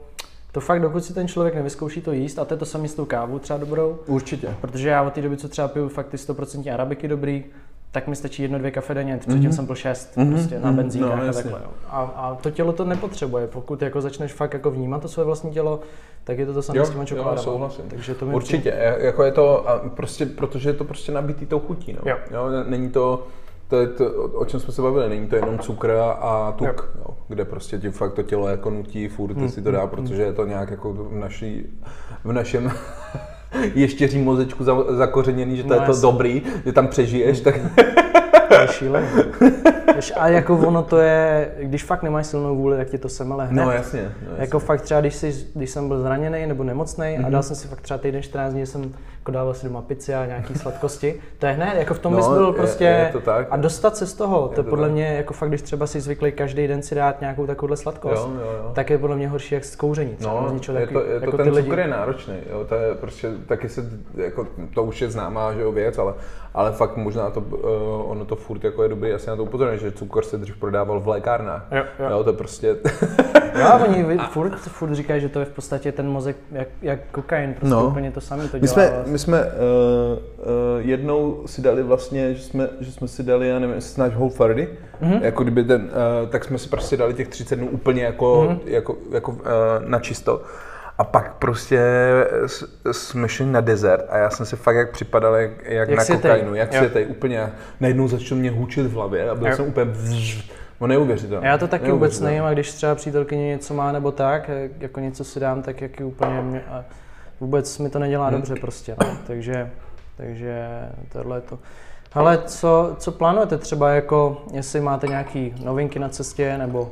to 0.53 0.61
fakt, 0.61 0.83
dokud 0.83 1.05
si 1.05 1.15
ten 1.15 1.29
člověk 1.29 1.55
nevyzkouší 1.55 2.01
to 2.01 2.13
jíst, 2.13 2.39
a 2.39 2.45
to 2.45 2.55
je 2.55 2.59
to 2.59 2.67
samé 2.67 2.89
s 2.89 2.95
tou 2.95 3.05
kávou 3.05 3.39
třeba 3.39 3.59
dobrou. 3.59 3.99
Určitě. 4.07 4.55
Protože 4.61 4.89
já 4.89 5.03
od 5.03 5.13
té 5.13 5.23
doby, 5.23 5.37
co 5.37 5.49
třeba 5.49 5.69
piju 5.69 5.89
fakt 5.89 6.09
ty 6.09 6.17
100% 6.17 6.75
arabiky 6.75 7.09
dobrý, 7.09 7.45
tak 7.91 8.09
mi 8.09 8.17
stačí 8.17 8.43
jedno, 8.43 8.59
dvě 8.59 8.71
kafe 8.71 8.95
denně, 8.95 9.17
předtím 9.17 9.51
mm-hmm. 9.51 9.55
jsem 9.55 9.67
byl 9.67 9.75
šest 9.75 10.17
mm-hmm. 10.17 10.31
prostě 10.31 10.59
na 10.59 10.69
mhm. 10.69 10.77
benzínkách 10.77 11.23
no, 11.23 11.29
a 11.29 11.33
takhle. 11.33 11.61
Jo. 11.65 11.71
A, 11.89 12.01
a, 12.03 12.35
to 12.35 12.51
tělo 12.51 12.73
to 12.73 12.85
nepotřebuje, 12.85 13.47
pokud 13.47 13.83
jako 13.83 14.01
začneš 14.01 14.33
fakt 14.33 14.53
jako 14.53 14.71
vnímat 14.71 15.03
to 15.03 15.09
své 15.09 15.25
vlastní 15.25 15.51
tělo, 15.51 15.81
tak 16.25 16.39
je 16.39 16.47
to 16.47 16.55
to 16.55 16.63
samé 16.63 16.85
s 16.85 16.91
těma 16.91 17.05
čokoládama. 17.05 17.71
Takže 17.89 18.15
to 18.15 18.27
Určitě, 18.27 18.71
přijde. 18.71 18.97
jako 19.01 19.25
je 19.25 19.33
to, 19.33 19.69
a 19.69 19.79
prostě, 19.79 20.27
protože 20.27 20.69
je 20.69 20.75
to 20.75 20.85
prostě 20.85 21.13
nabitý 21.13 21.47
tou 21.47 21.61
chutí, 21.61 21.93
no. 21.93 21.99
jo. 22.11 22.17
Jo, 22.31 22.65
není 22.69 22.91
to, 22.91 23.27
to 23.69 23.77
je 23.77 23.87
to, 23.87 24.25
o 24.25 24.45
čem 24.45 24.61
jsme 24.61 24.73
se 24.73 24.83
bavili, 24.83 25.09
není 25.09 25.27
to 25.27 25.37
jenom 25.37 25.59
cukr 25.59 25.91
a 26.21 26.55
tuk, 26.59 26.91
jo. 26.95 27.01
Jo, 27.09 27.17
kde 27.29 27.45
prostě 27.45 27.79
ti 27.79 27.91
fakt 27.91 28.13
to 28.13 28.23
tělo 28.23 28.49
jako 28.49 28.71
nutí 28.71 29.09
furt 29.09 29.37
hmm. 29.37 29.49
si 29.49 29.63
to 29.63 29.71
dá, 29.71 29.87
protože 29.87 30.23
je 30.23 30.33
to 30.33 30.47
nějak 30.47 30.71
jako 30.71 30.93
v, 30.93 31.15
naší, 31.15 31.67
v 32.25 32.33
našem 32.33 32.71
ještěří 33.75 34.19
mozečku 34.19 34.65
zakořeněný, 34.89 35.57
že 35.57 35.63
to 35.63 35.69
no, 35.69 35.75
je 35.75 35.81
to 35.81 35.91
jasný. 35.91 36.03
dobrý, 36.03 36.43
že 36.67 36.73
tam 36.73 36.89
přežiješ, 36.89 37.41
tak... 37.41 37.55
To 38.49 38.55
je 38.55 38.69
šílený. 38.69 39.07
A 40.17 40.29
jako 40.29 40.57
ono 40.59 40.83
to 40.83 40.99
je, 40.99 41.51
když 41.63 41.85
fakt 41.85 42.03
nemáš 42.03 42.27
silnou 42.27 42.57
vůli, 42.57 42.77
tak 42.77 42.89
ti 42.89 42.99
to 42.99 43.09
semele 43.09 43.47
hned. 43.47 43.65
No 43.65 43.73
jasně. 43.73 44.01
No, 44.03 44.31
jasně. 44.31 44.43
Jako 44.43 44.59
fakt 44.59 44.83
třeba, 44.83 45.01
když, 45.01 45.15
jsi, 45.15 45.47
když 45.55 45.71
jsem 45.71 45.89
byl 45.89 46.03
zraněný 46.03 46.47
nebo 46.47 46.65
nemocný 46.65 47.05
mm-hmm. 47.05 47.19
a 47.19 47.23
mhm. 47.23 47.31
dal 47.31 47.43
jsem 47.43 47.57
si 47.57 47.69
fakt 47.69 47.81
třeba 47.81 47.99
týden 47.99 48.23
14 48.23 48.53
dní, 48.53 48.67
jsem 48.67 48.95
jako 49.29 49.39
dával 49.39 49.55
si 49.55 49.67
doma 49.67 49.83
pici 49.83 50.15
a 50.15 50.27
nějaký 50.27 50.55
sladkosti, 50.55 51.21
to 51.39 51.47
je 51.47 51.53
hned, 51.53 51.75
jako 51.79 51.95
v 51.95 51.99
tom 51.99 52.13
no, 52.13 52.19
bys 52.19 52.29
byl 52.29 52.53
prostě, 52.53 52.85
je, 52.85 52.91
je 52.91 53.13
to 53.13 53.21
tak. 53.21 53.47
a 53.51 53.57
dostat 53.57 53.97
se 53.97 54.07
z 54.07 54.15
toho, 54.15 54.49
je 54.51 54.57
to, 54.57 54.63
to 54.63 54.71
podle 54.71 54.87
tak. 54.87 54.93
mě, 54.93 55.07
jako 55.07 55.35
fakt, 55.35 55.49
když 55.49 55.63
třeba 55.63 55.87
si 55.87 56.01
zvyklý 56.01 56.33
každý 56.33 56.67
den 56.67 56.83
si 56.83 56.95
dát 56.95 57.21
nějakou 57.21 57.47
takovouhle 57.47 57.77
sladkost, 57.77 58.29
jo, 58.29 58.33
jo, 58.35 58.53
jo. 58.65 58.73
tak 58.75 58.91
je 58.91 58.99
podle 58.99 59.17
mě 59.17 59.29
horší 59.29 59.55
jak 59.55 59.65
z 59.65 59.77
kouření. 59.77 60.17
No, 60.21 60.51
je 60.79 60.87
to, 60.87 61.05
je 61.05 61.21
to 61.21 61.25
jako 61.25 61.37
ten 61.37 61.47
cukr 61.47 61.57
lidi. 61.57 61.81
je 61.81 61.89
náročný, 61.89 62.35
jo, 62.51 62.65
to 62.69 62.75
je 62.75 62.95
prostě, 62.95 63.31
taky 63.47 63.69
se, 63.69 63.91
jako, 64.15 64.47
to 64.75 64.85
už 64.85 65.01
je 65.01 65.11
známá 65.11 65.55
že 65.55 65.61
jo, 65.61 65.73
věc, 65.73 65.99
ale, 65.99 66.15
ale 66.55 66.73
fakt 66.73 66.97
možná 66.97 67.31
to, 67.31 67.41
uh, 67.41 68.11
ono 68.11 68.25
to 68.25 68.37
furt 68.37 68.65
jako 68.65 68.83
je 68.83 68.89
dobrý, 68.89 69.13
asi 69.13 69.31
na 69.31 69.37
to 69.37 69.43
upozorňuji, 69.43 69.81
že 69.81 69.93
cukr 69.93 70.25
se 70.25 70.39
dřív 70.39 70.57
prodával 70.57 71.01
v 71.01 71.09
lékárnách. 71.09 71.67
Jo, 71.71 71.85
jo. 71.99 72.11
jo 72.11 72.25
to 72.25 72.33
prostě... 72.33 72.77
jo, 73.61 73.81
oni 73.89 74.19
furt, 74.31 74.57
furt 74.59 74.95
říkají, 74.95 75.21
že 75.21 75.29
to 75.29 75.39
je 75.39 75.45
v 75.45 75.51
podstatě 75.51 75.93
ten 75.93 76.09
mozek 76.09 76.37
jak, 76.53 76.69
jak 76.83 77.01
kokain, 77.11 77.55
prostě 77.55 77.75
no. 77.75 77.87
úplně 77.87 78.11
to 78.11 78.21
samé 78.21 78.49
to 78.49 78.59
dělá. 78.59 78.61
My 78.61 78.69
jsme, 78.69 78.91
vlastně. 78.91 79.13
my 79.13 79.18
jsme 79.19 79.45
uh, 79.45 79.49
uh, 79.49 80.21
jednou 80.79 81.43
si 81.47 81.63
dali 81.63 81.83
vlastně, 81.83 82.35
že 82.35 82.43
jsme, 82.43 82.69
že 82.81 82.93
jsme 82.93 83.09
si 83.09 83.23
dali, 83.23 83.49
já 83.49 83.59
nevím, 83.59 83.75
jestli 83.75 84.09
Whole 84.09 84.55
30, 84.55 84.69
mm-hmm. 85.03 85.23
jako 85.23 85.43
kdyby 85.43 85.65
ten, 85.65 85.83
uh, 85.83 86.29
tak 86.29 86.45
jsme 86.45 86.59
si 86.59 86.69
prostě 86.69 86.97
dali 86.97 87.15
těch 87.15 87.29
30 87.29 87.57
dnů 87.57 87.69
úplně 87.69 88.03
jako, 88.03 88.47
mm-hmm. 88.49 88.61
jako, 88.67 88.97
jako 89.13 89.33
uh, 89.33 89.39
na 89.87 89.99
čisto. 89.99 90.43
A 90.99 91.05
pak 91.05 91.35
prostě 91.35 91.81
jsme 92.93 93.29
šli 93.29 93.47
na 93.47 93.61
desert 93.61 94.07
a 94.09 94.19
já 94.19 94.31
jsem 94.31 94.47
si 94.47 94.57
fakt 94.57 94.77
jak 94.77 94.93
připadal 94.93 95.35
jak, 95.35 95.51
jak, 95.65 95.89
jak 95.89 95.99
na 95.99 96.17
kokainu, 96.17 96.55
jak 96.55 96.73
si 96.73 96.79
světej, 96.79 97.07
úplně. 97.09 97.53
Najednou 97.81 98.09
začal 98.09 98.39
mě 98.39 98.51
hůčit 98.51 98.87
v 98.87 98.93
hlavě 98.93 99.31
a 99.31 99.35
byl 99.35 99.49
jo. 99.49 99.57
jsem 99.57 99.67
úplně 99.67 99.91
vzž, 99.91 100.51
No 100.81 100.87
neuvěřitelné. 100.87 101.49
Já 101.49 101.59
to 101.59 101.69
taky 101.69 101.91
vůbec 101.91 102.21
nevím 102.21 102.45
a 102.45 102.53
když 102.53 102.73
třeba 102.73 102.95
přítelkyně 102.95 103.47
něco 103.47 103.75
má 103.75 103.93
nebo 103.93 104.13
tak, 104.13 104.51
jako 104.81 105.01
něco 105.01 105.25
si 105.25 105.41
dám, 105.41 105.63
tak 105.63 105.81
jak 105.81 105.91
úplně 106.05 106.43
mě, 106.43 106.65
a 106.71 106.85
vůbec 107.41 107.79
mi 107.79 107.91
to 107.91 107.99
nedělá 107.99 108.27
hmm. 108.27 108.37
dobře 108.37 108.55
prostě, 108.61 108.97
no. 109.01 109.17
takže, 109.27 109.71
takže 110.17 110.69
tohle 111.13 111.37
je 111.37 111.41
to. 111.41 111.59
Ale 112.13 112.43
co, 112.47 112.97
co 112.99 113.13
plánujete 113.13 113.59
třeba 113.59 113.91
jako, 113.91 114.43
jestli 114.53 114.81
máte 114.81 115.07
nějaké 115.07 115.51
novinky 115.65 115.99
na 115.99 116.09
cestě 116.09 116.59
nebo 116.59 116.91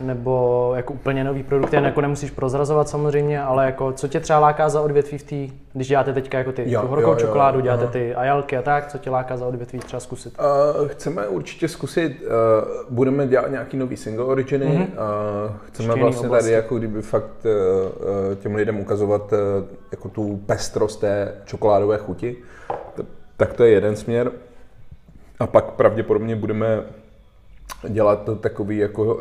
nebo 0.00 0.72
jako 0.76 0.92
úplně 0.92 1.24
nový 1.24 1.42
produkt, 1.42 1.72
jen 1.72 1.84
jako 1.84 2.00
nemusíš 2.00 2.30
prozrazovat 2.30 2.88
samozřejmě, 2.88 3.42
ale 3.42 3.66
jako 3.66 3.92
co 3.92 4.08
tě 4.08 4.20
třeba 4.20 4.38
láká 4.38 4.68
za 4.68 4.80
odvětví 4.80 5.18
v 5.18 5.22
té, 5.22 5.54
když 5.72 5.88
děláte 5.88 6.12
teďka 6.12 6.38
jako 6.38 6.52
ty 6.52 6.64
jo, 6.66 6.86
horkou 6.86 7.10
jo, 7.10 7.16
čokoládu, 7.16 7.58
jo, 7.58 7.62
děláte 7.62 7.82
aha. 7.82 7.92
ty 7.92 8.14
ajalky 8.14 8.56
a 8.56 8.62
tak, 8.62 8.86
co 8.86 8.98
tě 8.98 9.10
láká 9.10 9.36
za 9.36 9.46
odvětví 9.46 9.78
třeba 9.78 10.00
zkusit? 10.00 10.38
Uh, 10.80 10.88
chceme 10.88 11.26
určitě 11.26 11.68
zkusit, 11.68 12.22
uh, 12.22 12.28
budeme 12.90 13.26
dělat 13.26 13.50
nějaký 13.50 13.76
nový 13.76 13.96
single 13.96 14.24
originy, 14.24 14.66
mm-hmm. 14.66 15.46
uh, 15.46 15.52
chceme 15.66 15.88
Ještě 15.88 16.02
vlastně 16.02 16.28
tady 16.28 16.52
jako 16.52 16.78
kdyby 16.78 17.02
fakt 17.02 17.44
uh, 17.44 18.34
těm 18.34 18.54
lidem 18.54 18.80
ukazovat 18.80 19.32
uh, 19.32 19.38
jako 19.90 20.08
tu 20.08 20.40
pestrost 20.46 21.00
té 21.00 21.34
čokoládové 21.44 21.98
chuti, 21.98 22.36
tak 23.36 23.52
to 23.52 23.64
je 23.64 23.70
jeden 23.70 23.96
směr. 23.96 24.30
A 25.40 25.46
pak 25.46 25.64
pravděpodobně 25.64 26.36
budeme 26.36 26.82
dělat 27.88 28.28
takový 28.40 28.78
jako 28.78 29.14
uh, 29.14 29.20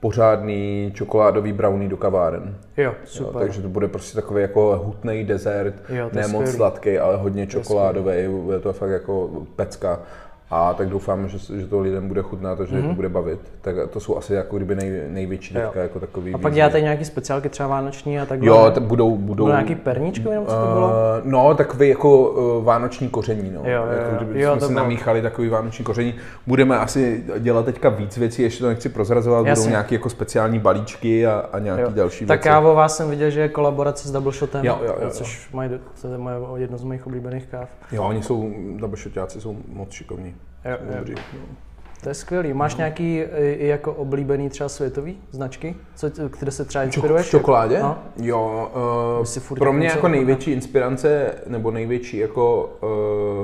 pořádný 0.00 0.92
čokoládový 0.94 1.52
brownie 1.52 1.90
do 1.90 1.96
kaváren. 1.96 2.56
Jo, 2.76 2.94
super. 3.04 3.34
Jo, 3.34 3.38
takže 3.40 3.62
to 3.62 3.68
bude 3.68 3.88
prostě 3.88 4.14
takový 4.14 4.42
jako 4.42 4.80
hutný 4.84 5.24
dezert, 5.24 5.74
jo, 5.88 6.10
ne 6.12 6.28
moc 6.28 6.50
sladký, 6.50 6.98
ale 6.98 7.16
hodně 7.16 7.46
čokoládový, 7.46 8.12
je 8.52 8.60
to 8.62 8.72
fakt 8.72 8.90
jako 8.90 9.30
pecka. 9.56 10.00
A 10.50 10.74
tak 10.74 10.88
doufám, 10.88 11.28
že, 11.28 11.38
že 11.60 11.66
to 11.66 11.80
lidem 11.80 12.08
bude 12.08 12.22
chutnat 12.22 12.60
a 12.60 12.64
že 12.64 12.76
mm-hmm. 12.76 12.80
to 12.80 12.86
mhm. 12.86 12.94
bude 12.94 13.08
bavit. 13.08 13.40
Tak 13.60 13.76
to 13.90 14.00
jsou 14.00 14.16
asi 14.16 14.34
jako 14.34 14.56
kdyby 14.56 14.74
nej, 14.74 15.02
největší 15.08 15.54
teďka 15.54 15.80
jako 15.80 16.00
takový. 16.00 16.34
A 16.34 16.38
pak 16.38 16.54
děláte 16.54 16.80
nějaký 16.80 17.04
speciálky 17.04 17.48
třeba 17.48 17.68
vánoční 17.68 18.20
a 18.20 18.26
tak 18.26 18.42
Jo, 18.42 18.70
t- 18.74 18.80
budou, 18.80 19.16
budou. 19.16 19.44
Bylo 19.44 19.56
nějaký 19.56 19.74
perníčky 19.74 20.28
nebo 20.28 20.46
co 20.46 20.52
to 20.52 20.72
bylo? 20.72 20.86
Uh, 20.86 20.92
no, 21.24 21.54
takový 21.54 21.88
jako 21.88 22.30
uh, 22.30 22.64
vánoční 22.64 23.08
koření, 23.08 23.50
no. 23.50 23.60
Jo, 23.64 23.86
jo, 23.86 23.98
jako 23.98 24.16
kdyby 24.16 24.42
jo, 24.42 24.52
jsme 24.52 24.60
si 24.60 24.72
bylo... 24.72 24.82
namíchali 24.82 25.22
takový 25.22 25.48
vánoční 25.48 25.84
koření. 25.84 26.14
Budeme 26.46 26.78
asi 26.78 27.24
dělat 27.38 27.64
teďka 27.64 27.88
víc 27.88 28.16
věcí, 28.16 28.42
ještě 28.42 28.62
to 28.62 28.68
nechci 28.68 28.88
prozrazovat, 28.88 29.46
Jasně. 29.46 29.62
budou 29.62 29.70
nějaké 29.70 29.94
jako 29.94 30.10
speciální 30.10 30.58
balíčky 30.58 31.26
a, 31.26 31.44
a 31.52 31.58
nějaké 31.58 31.82
jo. 31.82 31.90
další 31.94 32.26
tak 32.26 32.38
věci. 32.38 32.44
Tak 32.44 32.44
já 32.44 32.60
o 32.60 32.74
vás 32.74 32.96
jsem 32.96 33.10
viděl, 33.10 33.30
že 33.30 33.40
je 33.40 33.48
kolaborace 33.48 34.08
s 34.08 34.10
Double 34.10 34.32
Shotem, 34.32 34.64
jo, 34.64 34.78
jo, 34.86 34.94
jo, 35.02 35.10
což 35.10 35.50
mají, 35.52 35.70
to 36.02 36.08
je 36.08 36.18
moje, 36.18 36.36
jedno 36.56 36.78
z 36.78 36.84
mojich 36.84 37.06
oblíbených 37.06 37.46
káv. 37.46 37.68
Jo, 37.92 38.02
oni 38.02 38.22
jsou, 38.22 38.52
Double 38.76 38.98
Shotáci 38.98 39.40
jsou 39.40 39.56
moc 39.68 39.90
šikovní. 39.90 40.34
Jo, 40.64 40.76
jo. 41.06 41.14
No. 41.32 41.40
To 42.02 42.08
je 42.08 42.14
skvělý. 42.14 42.52
Máš 42.52 42.74
no. 42.74 42.78
nějaký 42.78 43.16
i 43.16 43.66
jako 43.66 43.92
oblíbený 43.92 44.48
třeba 44.48 44.68
světový 44.68 45.18
značky, 45.30 45.76
co, 45.94 46.10
které 46.30 46.50
se 46.50 46.64
třeba 46.64 46.84
inspiruješ? 46.84 47.26
V 47.26 47.30
čokoládě? 47.30 47.78
No? 47.78 47.98
Jo, 48.16 48.70
uh, 49.50 49.58
pro 49.58 49.72
mě 49.72 49.86
jako 49.86 50.08
největší 50.08 50.50
inspirace, 50.50 51.34
nebo 51.46 51.70
největší 51.70 52.16
jako 52.16 52.76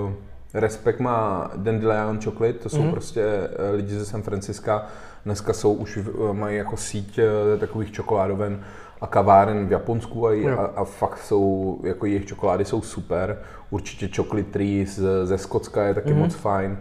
uh, 0.04 0.12
respekt 0.54 1.00
má 1.00 1.50
Dandelion 1.56 2.20
Chocolate, 2.24 2.58
to 2.58 2.68
jsou 2.68 2.82
mm-hmm. 2.82 2.90
prostě 2.90 3.24
lidi 3.72 3.94
ze 3.94 4.04
San 4.06 4.22
Francisca, 4.22 4.86
dneska 5.24 5.52
jsou 5.52 5.72
už, 5.72 5.98
mají 6.32 6.56
jako 6.56 6.76
síť 6.76 7.20
takových 7.60 7.92
čokoládoven 7.92 8.60
a 9.00 9.06
kaváren 9.06 9.66
v 9.66 9.72
Japonsku 9.72 10.28
a, 10.28 10.30
a, 10.30 10.64
a 10.76 10.84
fakt 10.84 11.18
jsou, 11.18 11.80
jako 11.84 12.06
jejich 12.06 12.26
čokolády 12.26 12.64
jsou 12.64 12.82
super. 12.82 13.38
Určitě 13.70 14.08
Chocolate 14.16 14.50
Tree 14.50 14.86
z, 14.86 15.26
ze 15.26 15.38
Skotska 15.38 15.82
je 15.82 15.94
taky 15.94 16.10
mm-hmm. 16.10 16.18
moc 16.18 16.34
fajn. 16.34 16.78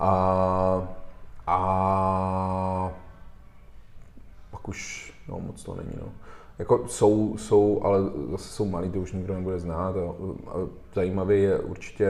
A, 0.00 0.88
a 1.46 2.92
pak 4.50 4.68
už 4.68 5.12
no, 5.28 5.40
moc 5.40 5.64
to 5.64 5.74
není. 5.74 5.92
No. 6.00 6.08
Jako 6.58 6.88
jsou, 6.88 7.36
jsou, 7.38 7.80
ale 7.84 7.98
zase 8.30 8.48
jsou 8.48 8.64
malí, 8.64 8.90
to 8.90 9.00
už 9.00 9.12
nikdo 9.12 9.34
nebude 9.34 9.58
znát. 9.58 9.96
A, 9.96 10.00
a 10.50 10.54
zajímavý 10.94 11.42
je 11.42 11.58
určitě, 11.58 12.06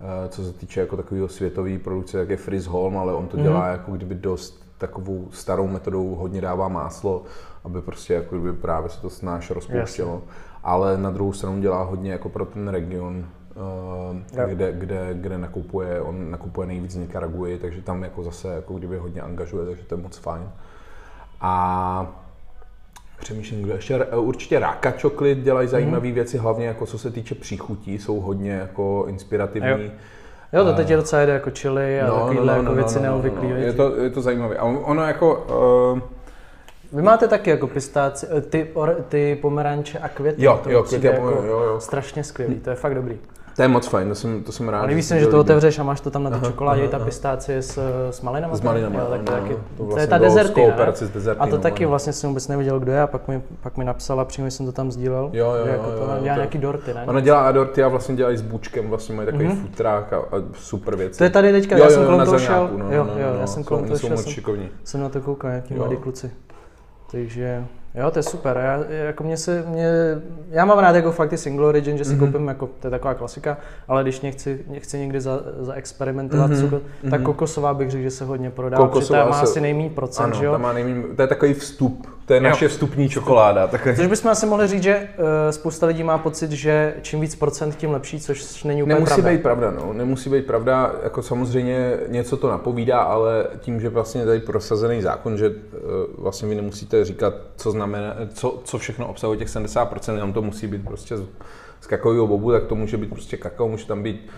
eh, 0.00 0.28
co 0.28 0.44
se 0.44 0.52
týče 0.52 0.80
jako 0.80 0.96
takového 0.96 1.28
světové 1.28 1.78
produkce, 1.78 2.18
jak 2.18 2.30
je 2.30 2.36
Frizz 2.36 2.66
Holm, 2.66 2.98
ale 2.98 3.14
on 3.14 3.26
to 3.26 3.36
dělá 3.36 3.66
mm. 3.66 3.72
jako 3.72 3.92
kdyby 3.92 4.14
dost 4.14 4.66
takovou 4.78 5.28
starou 5.30 5.66
metodou, 5.66 6.14
hodně 6.14 6.40
dává 6.40 6.68
máslo, 6.68 7.22
aby 7.64 7.82
prostě 7.82 8.14
jako 8.14 8.38
kdyby 8.38 8.52
právě 8.52 8.90
se 8.90 9.00
to 9.00 9.10
snáš 9.10 9.50
rozpouštělo. 9.50 10.22
Ale 10.62 10.98
na 10.98 11.10
druhou 11.10 11.32
stranu 11.32 11.60
dělá 11.60 11.82
hodně 11.82 12.12
jako 12.12 12.28
pro 12.28 12.46
ten 12.46 12.68
region 12.68 13.26
kde, 14.46 14.72
kde, 14.72 15.08
kde 15.12 15.38
nakupuje, 15.38 16.00
on 16.00 16.30
nakupuje 16.30 16.66
nejvíc 16.66 16.90
z 16.90 16.96
Nicaraguji, 16.96 17.58
takže 17.58 17.82
tam 17.82 18.02
jako 18.02 18.22
zase 18.22 18.48
jako 18.48 18.74
kdyby 18.74 18.98
hodně 18.98 19.20
angažuje, 19.20 19.66
takže 19.66 19.84
to 19.84 19.94
je 19.94 20.02
moc 20.02 20.16
fajn. 20.16 20.50
A 21.40 22.22
Přemýšlím, 23.18 23.62
kdo 23.62 23.74
ještě, 23.74 24.04
určitě 24.04 24.58
Ráka 24.58 24.90
Čoklit 24.90 25.38
dělají 25.38 25.68
zajímavé 25.68 26.08
mm. 26.08 26.14
věci, 26.14 26.38
hlavně 26.38 26.66
jako 26.66 26.86
co 26.86 26.98
se 26.98 27.10
týče 27.10 27.34
příchutí, 27.34 27.98
jsou 27.98 28.20
hodně 28.20 28.52
jako 28.52 29.04
inspirativní. 29.08 29.68
Jo. 29.68 29.90
Jo, 30.52 30.64
to 30.64 30.72
teď 30.72 30.88
docela 30.88 31.22
jde 31.22 31.32
jako 31.32 31.50
chili 31.50 32.00
a 32.00 32.06
no, 32.06 32.14
takovýhle 32.14 32.46
no, 32.46 32.52
no, 32.52 32.58
jako 32.58 32.68
no, 32.68 32.74
věci 32.74 32.96
no, 32.96 33.02
neobvyklý. 33.02 33.50
No, 33.50 33.56
je, 33.56 33.72
to, 33.72 33.96
je 33.96 34.10
to 34.10 34.20
zajímavé. 34.20 34.56
A 34.56 34.64
ono 34.64 35.02
jako... 35.02 35.46
Uh, 35.94 36.00
vy 36.92 37.02
máte 37.02 37.28
taky 37.28 37.50
jako 37.50 37.66
pistáci, 37.66 38.26
eh, 38.36 38.40
ty, 38.40 38.68
ty 39.08 39.38
pomeranče 39.42 39.98
a 39.98 40.08
květy. 40.08 40.44
Jo, 40.44 40.60
to 40.64 40.70
jo, 40.70 40.82
květy 40.82 41.06
jako 41.06 41.30
jo, 41.30 41.62
jo. 41.62 41.80
strašně 41.80 42.24
skvělý, 42.24 42.54
to 42.54 42.70
je 42.70 42.76
fakt 42.76 42.94
dobrý. 42.94 43.18
To 43.56 43.62
je 43.62 43.68
moc 43.68 43.86
fajn, 43.86 44.08
to 44.08 44.14
jsem, 44.14 44.42
to 44.42 44.52
jsem 44.52 44.68
rád. 44.68 44.80
A 44.80 44.84
líbí 44.84 45.02
se, 45.02 45.20
že 45.20 45.26
to 45.26 45.40
otevřeš 45.40 45.78
a 45.78 45.82
máš 45.82 46.00
to 46.00 46.10
tam 46.10 46.22
na 46.22 46.30
té 46.30 46.46
čokoládě, 46.46 46.88
ta 46.88 46.98
pistácie 46.98 47.62
s, 47.62 47.78
s 48.10 48.20
malinama. 48.20 48.56
S 48.56 48.60
malinama, 48.60 49.00
jo, 49.00 49.06
tak 49.10 49.22
to, 49.22 49.32
taky, 49.32 49.56
to, 49.76 49.84
vlastně 49.84 49.94
to 49.94 50.00
je 50.00 50.06
ta 50.06 50.18
dezertina. 50.18 50.92
S 50.92 51.10
dezertinou, 51.10 51.44
a 51.44 51.46
to 51.46 51.58
taky 51.58 51.86
vlastně 51.86 52.12
jsem 52.12 52.30
vůbec 52.30 52.48
nevěděl, 52.48 52.80
kdo 52.80 52.92
je 52.92 53.00
a 53.00 53.06
pak 53.06 53.28
mi, 53.28 53.42
pak 53.62 53.76
mi 53.76 53.84
napsala, 53.84 54.24
přímo 54.24 54.46
jsem 54.46 54.66
to 54.66 54.72
tam 54.72 54.92
sdílel. 54.92 55.30
Jo, 55.32 55.54
jo, 55.54 55.66
jako 55.66 55.90
jo, 55.90 55.96
to 55.96 56.02
jo, 56.02 56.06
dělá 56.06 56.34
to, 56.34 56.40
nějaký 56.40 56.58
dorty, 56.58 56.94
ne? 56.94 57.04
Ona 57.06 57.20
dělá 57.20 57.52
dorty 57.52 57.82
a 57.82 57.88
vlastně 57.88 58.16
dělají 58.16 58.36
s 58.36 58.42
bučkem, 58.42 58.88
vlastně 58.88 59.14
mají 59.14 59.26
takový 59.26 59.46
mm-hmm. 59.46 59.60
futrák 59.60 60.12
a, 60.12 60.16
a, 60.16 60.42
super 60.54 60.96
věci. 60.96 61.18
To 61.18 61.24
je 61.24 61.30
tady 61.30 61.52
teďka, 61.52 61.76
jo, 61.76 61.84
já 61.84 61.90
jsem 61.90 62.06
kolem 62.06 62.26
toho 62.26 62.38
šel. 62.38 62.70
No, 62.76 62.84
jo, 62.90 63.04
no, 63.04 63.22
jo, 63.22 63.32
no, 63.34 63.40
já 63.40 63.46
jsem 63.46 63.64
kolem 63.64 63.84
toho 63.84 63.98
šel, 63.98 64.16
jsem 64.84 65.00
na 65.00 65.08
to 65.08 65.20
koukal, 65.20 65.50
nějaký 65.50 65.74
mladý 65.74 65.96
kluci. 65.96 66.30
Takže 67.10 67.64
Jo, 67.96 68.10
to 68.10 68.18
je 68.18 68.22
super. 68.22 68.60
Já, 68.64 68.84
jako 69.06 69.24
mě 69.24 69.36
se, 69.36 69.64
mě, 69.68 69.88
já 70.50 70.64
mám 70.64 70.78
rád 70.78 70.96
jako 70.96 71.12
fakt 71.12 71.30
ty 71.30 71.38
single 71.38 71.66
origin, 71.66 71.98
že 71.98 72.04
si 72.04 72.14
mm-hmm. 72.14 72.18
koupím, 72.18 72.48
jako, 72.48 72.68
to 72.80 72.86
je 72.86 72.90
taková 72.90 73.14
klasika, 73.14 73.56
ale 73.88 74.02
když 74.02 74.20
mě 74.20 74.32
chci, 74.32 74.64
mě 74.66 74.80
chci 74.80 74.98
někdy 74.98 75.20
za, 75.20 75.40
zaexperimentovat, 75.58 76.50
mm-hmm. 76.50 76.60
cukr, 76.60 76.80
tak 77.10 77.20
mhm. 77.20 77.24
kokosová 77.24 77.74
bych 77.74 77.90
řekl, 77.90 78.02
že 78.02 78.10
se 78.10 78.24
hodně 78.24 78.50
prodá, 78.50 78.76
kokosová 78.76 79.18
protože 79.18 79.30
ta 79.30 79.38
má 79.38 79.46
se, 79.46 79.50
asi 79.50 79.60
nejméně 79.60 79.90
procent, 79.90 80.24
ano, 80.24 80.34
že 80.34 80.44
jo? 80.44 80.58
má 80.58 80.72
nejmín, 80.72 81.04
to 81.16 81.22
je 81.22 81.28
takový 81.28 81.54
vstup, 81.54 82.06
to 82.26 82.34
je 82.34 82.40
naše 82.40 82.64
jo. 82.64 82.68
vstupní 82.68 83.08
čokoláda. 83.08 83.66
Takový. 83.66 83.96
Což 83.96 84.06
bychom 84.06 84.30
asi 84.30 84.46
mohli 84.46 84.68
říct, 84.68 84.82
že 84.82 85.08
uh, 85.18 85.24
spousta 85.50 85.86
lidí 85.86 86.02
má 86.02 86.18
pocit, 86.18 86.50
že 86.50 86.94
čím 87.02 87.20
víc 87.20 87.36
procent, 87.36 87.76
tím 87.76 87.90
lepší, 87.90 88.20
což 88.20 88.64
není 88.64 88.82
úplně 88.82 88.94
Nemusí 88.94 89.14
pravda. 89.14 89.30
být 89.30 89.42
pravda, 89.42 89.70
no. 89.70 89.92
Nemusí 89.92 90.30
být 90.30 90.46
pravda, 90.46 90.94
jako 91.02 91.22
samozřejmě 91.22 91.96
něco 92.08 92.36
to 92.36 92.48
napovídá, 92.50 92.98
ale 92.98 93.46
tím, 93.60 93.80
že 93.80 93.88
vlastně 93.88 94.20
je 94.20 94.26
tady 94.26 94.40
prosazený 94.40 95.02
zákon, 95.02 95.38
že 95.38 95.48
uh, 95.48 95.54
vlastně 96.18 96.48
vy 96.48 96.54
nemusíte 96.54 97.04
říkat, 97.04 97.34
co 97.56 97.70
znamená, 97.70 97.85
co, 98.32 98.60
co 98.64 98.78
všechno 98.78 99.08
obsahuje 99.08 99.38
těch 99.38 99.48
70%, 99.48 100.14
jenom 100.14 100.32
to 100.32 100.42
musí 100.42 100.66
být 100.66 100.84
prostě 100.84 101.16
z, 101.16 101.24
z 101.80 101.86
kakaového 101.86 102.26
bobu, 102.26 102.52
tak 102.52 102.64
to 102.64 102.74
může 102.74 102.96
být 102.96 103.10
prostě 103.10 103.36
kakao, 103.36 103.68
může 103.68 103.86
tam 103.86 104.02
být 104.02 104.28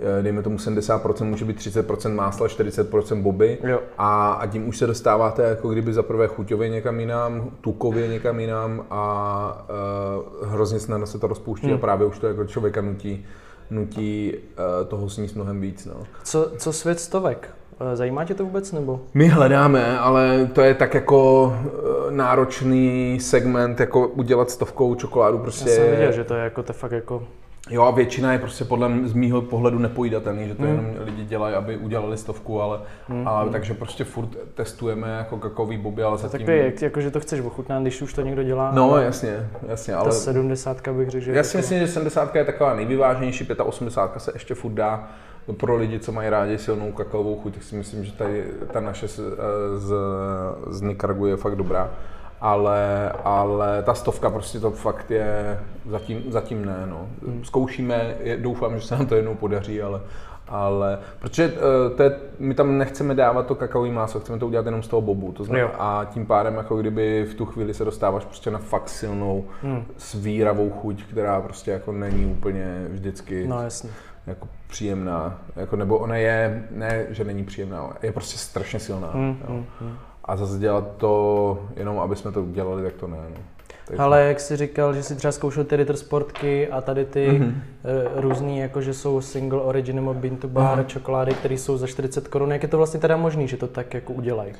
eh, 0.00 0.22
dejme 0.22 0.42
tomu 0.42 0.56
70%, 0.56 1.24
může 1.24 1.44
být 1.44 1.58
30% 1.58 2.14
másla, 2.14 2.46
40% 2.46 3.22
boby 3.22 3.58
jo. 3.62 3.80
a, 3.98 4.32
a 4.32 4.46
tím 4.46 4.68
už 4.68 4.78
se 4.78 4.86
dostáváte 4.86 5.42
jako 5.42 5.68
kdyby 5.68 5.92
za 5.92 6.02
prvé 6.02 6.26
chuťově 6.26 6.68
někam 6.68 7.00
jinam, 7.00 7.50
tukově 7.60 8.08
někam 8.08 8.40
jinam 8.40 8.86
a 8.90 9.66
uh, 10.40 10.48
hrozně 10.48 10.80
snadno 10.80 11.06
se 11.06 11.18
to 11.18 11.26
rozpouští 11.26 11.66
hmm. 11.66 11.76
a 11.76 11.78
právě 11.78 12.06
už 12.06 12.18
to 12.18 12.26
jako 12.26 12.44
člověka 12.44 12.80
nutí, 12.80 13.26
nutí 13.70 14.32
uh, 14.34 14.88
toho 14.88 15.10
sníst 15.10 15.34
mnohem 15.34 15.60
víc. 15.60 15.86
No. 15.86 15.94
Co, 16.24 16.52
co 16.58 16.72
svět 16.72 17.00
stovek? 17.00 17.54
Eh, 17.80 17.96
zajímá 17.96 18.24
tě 18.24 18.34
to 18.34 18.44
vůbec 18.44 18.72
nebo? 18.72 19.00
My 19.14 19.28
hledáme, 19.28 19.98
ale 19.98 20.48
to 20.52 20.60
je 20.60 20.74
tak 20.74 20.94
jako 20.94 21.52
eh, 21.56 22.10
náročný 22.10 23.18
segment, 23.20 23.80
jako 23.80 24.08
udělat 24.08 24.50
stovkou 24.50 24.94
čokoládu 24.94 25.38
prostě. 25.38 25.70
Já 25.70 25.76
jsem 25.76 25.90
viděl, 25.90 26.12
že 26.12 26.24
to 26.24 26.34
je 26.34 26.44
jako 26.44 26.62
to 26.62 26.72
fakt 26.72 26.92
jako 26.92 27.22
Jo 27.70 27.82
a 27.82 27.90
většina 27.90 28.32
je 28.32 28.38
prostě 28.38 28.64
podle 28.64 28.90
z 29.04 29.12
mýho 29.12 29.42
pohledu 29.42 29.78
nepojídatelný, 29.78 30.48
že 30.48 30.54
to 30.54 30.62
hmm. 30.62 30.70
jenom 30.70 30.90
lidi 30.98 31.24
dělají, 31.24 31.54
aby 31.54 31.76
udělali 31.76 32.16
stovku, 32.16 32.62
ale, 32.62 32.80
hmm. 33.08 33.28
ale 33.28 33.50
takže 33.50 33.74
prostě 33.74 34.04
furt 34.04 34.28
testujeme 34.54 35.08
jako 35.08 35.36
kakový 35.36 35.78
boby, 35.78 36.02
ale 36.02 36.18
zatím... 36.18 36.46
Tak 36.46 36.54
jak, 36.54 36.82
jako, 36.82 37.00
že 37.00 37.10
to 37.10 37.20
chceš 37.20 37.40
ochutnat, 37.40 37.82
když 37.82 38.02
už 38.02 38.14
to 38.14 38.22
někdo 38.22 38.42
dělá. 38.42 38.72
No 38.74 38.92
ale 38.92 39.04
jasně, 39.04 39.48
jasně, 39.68 39.94
ale... 39.94 40.04
Ta 40.04 40.10
70 40.10 40.88
bych 40.88 41.10
řekl, 41.10 41.24
že... 41.24 41.32
Já 41.32 41.42
si 41.42 41.56
jako... 41.56 41.62
myslím, 41.62 41.78
že 41.78 41.88
70 41.92 42.34
je 42.34 42.44
taková 42.44 42.74
nejvyváženější, 42.74 43.46
85 43.62 44.20
se 44.20 44.30
ještě 44.34 44.54
furt 44.54 44.72
dá 44.72 45.08
pro 45.52 45.76
lidi, 45.76 45.98
co 45.98 46.12
mají 46.12 46.28
rádi 46.30 46.58
silnou 46.58 46.92
kakaovou 46.92 47.36
chuť, 47.36 47.54
tak 47.54 47.62
si 47.62 47.76
myslím, 47.76 48.04
že 48.04 48.12
tady 48.12 48.44
ta 48.72 48.80
naše 48.80 49.08
z, 49.08 49.20
z, 49.76 49.94
z 50.66 50.80
Nikaragu 50.80 51.26
je 51.26 51.36
fakt 51.36 51.56
dobrá. 51.56 51.90
Ale, 52.40 53.12
ale 53.24 53.82
ta 53.82 53.94
stovka 53.94 54.30
prostě 54.30 54.60
to 54.60 54.70
fakt 54.70 55.10
je, 55.10 55.60
zatím, 55.86 56.22
zatím 56.28 56.64
ne, 56.64 56.86
no. 56.86 57.08
Hmm. 57.26 57.44
Zkoušíme, 57.44 58.16
doufám, 58.36 58.78
že 58.78 58.86
se 58.86 58.96
nám 58.96 59.06
to 59.06 59.14
jednou 59.14 59.34
podaří, 59.34 59.82
ale, 59.82 60.00
ale 60.48 60.98
protože 61.18 61.46
uh, 61.48 61.96
to 61.96 62.02
je, 62.02 62.16
my 62.38 62.54
tam 62.54 62.78
nechceme 62.78 63.14
dávat 63.14 63.46
to 63.46 63.54
kakaový 63.54 63.90
máso, 63.90 64.20
chceme 64.20 64.38
to 64.38 64.46
udělat 64.46 64.66
jenom 64.66 64.82
z 64.82 64.88
toho 64.88 65.00
bobu. 65.00 65.32
To 65.32 65.44
znamená, 65.44 65.68
a 65.68 66.04
tím 66.04 66.26
pádem 66.26 66.54
jako 66.54 66.76
kdyby 66.76 67.24
v 67.30 67.34
tu 67.34 67.46
chvíli 67.46 67.74
se 67.74 67.84
dostáváš 67.84 68.24
prostě 68.24 68.50
na 68.50 68.58
fakt 68.58 68.88
silnou, 68.88 69.44
hmm. 69.62 69.84
svíravou 69.96 70.70
chuť, 70.70 71.04
která 71.04 71.40
prostě 71.40 71.70
jako 71.70 71.92
není 71.92 72.26
úplně 72.26 72.86
vždycky 72.88 73.46
no, 73.46 73.62
jasně. 73.62 73.90
Jako 74.28 74.48
příjemná. 74.68 75.38
Jako, 75.56 75.76
nebo 75.76 75.98
ona 75.98 76.16
je, 76.16 76.64
ne, 76.70 77.06
že 77.10 77.24
není 77.24 77.44
příjemná, 77.44 77.96
je 78.02 78.12
prostě 78.12 78.38
strašně 78.38 78.80
silná. 78.80 79.10
Hmm, 79.10 79.38
hmm, 79.48 79.66
hmm. 79.80 79.96
A 80.24 80.36
zase 80.36 80.58
dělat 80.58 80.84
to 80.96 81.62
jenom, 81.76 81.98
aby 81.98 82.16
jsme 82.16 82.32
to 82.32 82.42
udělali, 82.42 82.82
tak 82.82 82.92
to 82.92 83.06
ne. 83.06 83.18
No. 83.30 83.40
Takže... 83.88 84.02
Ale 84.02 84.22
jak 84.22 84.40
jsi 84.40 84.56
říkal, 84.56 84.94
že 84.94 85.02
jsi 85.02 85.16
třeba 85.16 85.32
zkoušel 85.32 85.64
ty 85.64 85.76
Ritter 85.76 85.96
Sportky 85.96 86.68
a 86.68 86.80
tady 86.80 87.04
ty 87.04 87.28
mm-hmm. 87.30 87.46
uh, 87.46 88.20
různý, 88.20 88.58
jako 88.58 88.82
že 88.82 88.94
jsou 88.94 89.20
single 89.20 89.60
origin 89.60 89.96
nebo 89.96 90.14
bean 90.14 90.36
to 90.36 90.48
bar, 90.48 90.78
mm-hmm. 90.78 90.86
čokolády, 90.86 91.34
které 91.34 91.54
jsou 91.54 91.76
za 91.76 91.86
40 91.86 92.28
korun, 92.28 92.52
jak 92.52 92.62
je 92.62 92.68
to 92.68 92.76
vlastně 92.76 93.00
teda 93.00 93.16
možný, 93.16 93.48
že 93.48 93.56
to 93.56 93.66
tak 93.66 93.94
jako 93.94 94.12
udělají? 94.12 94.52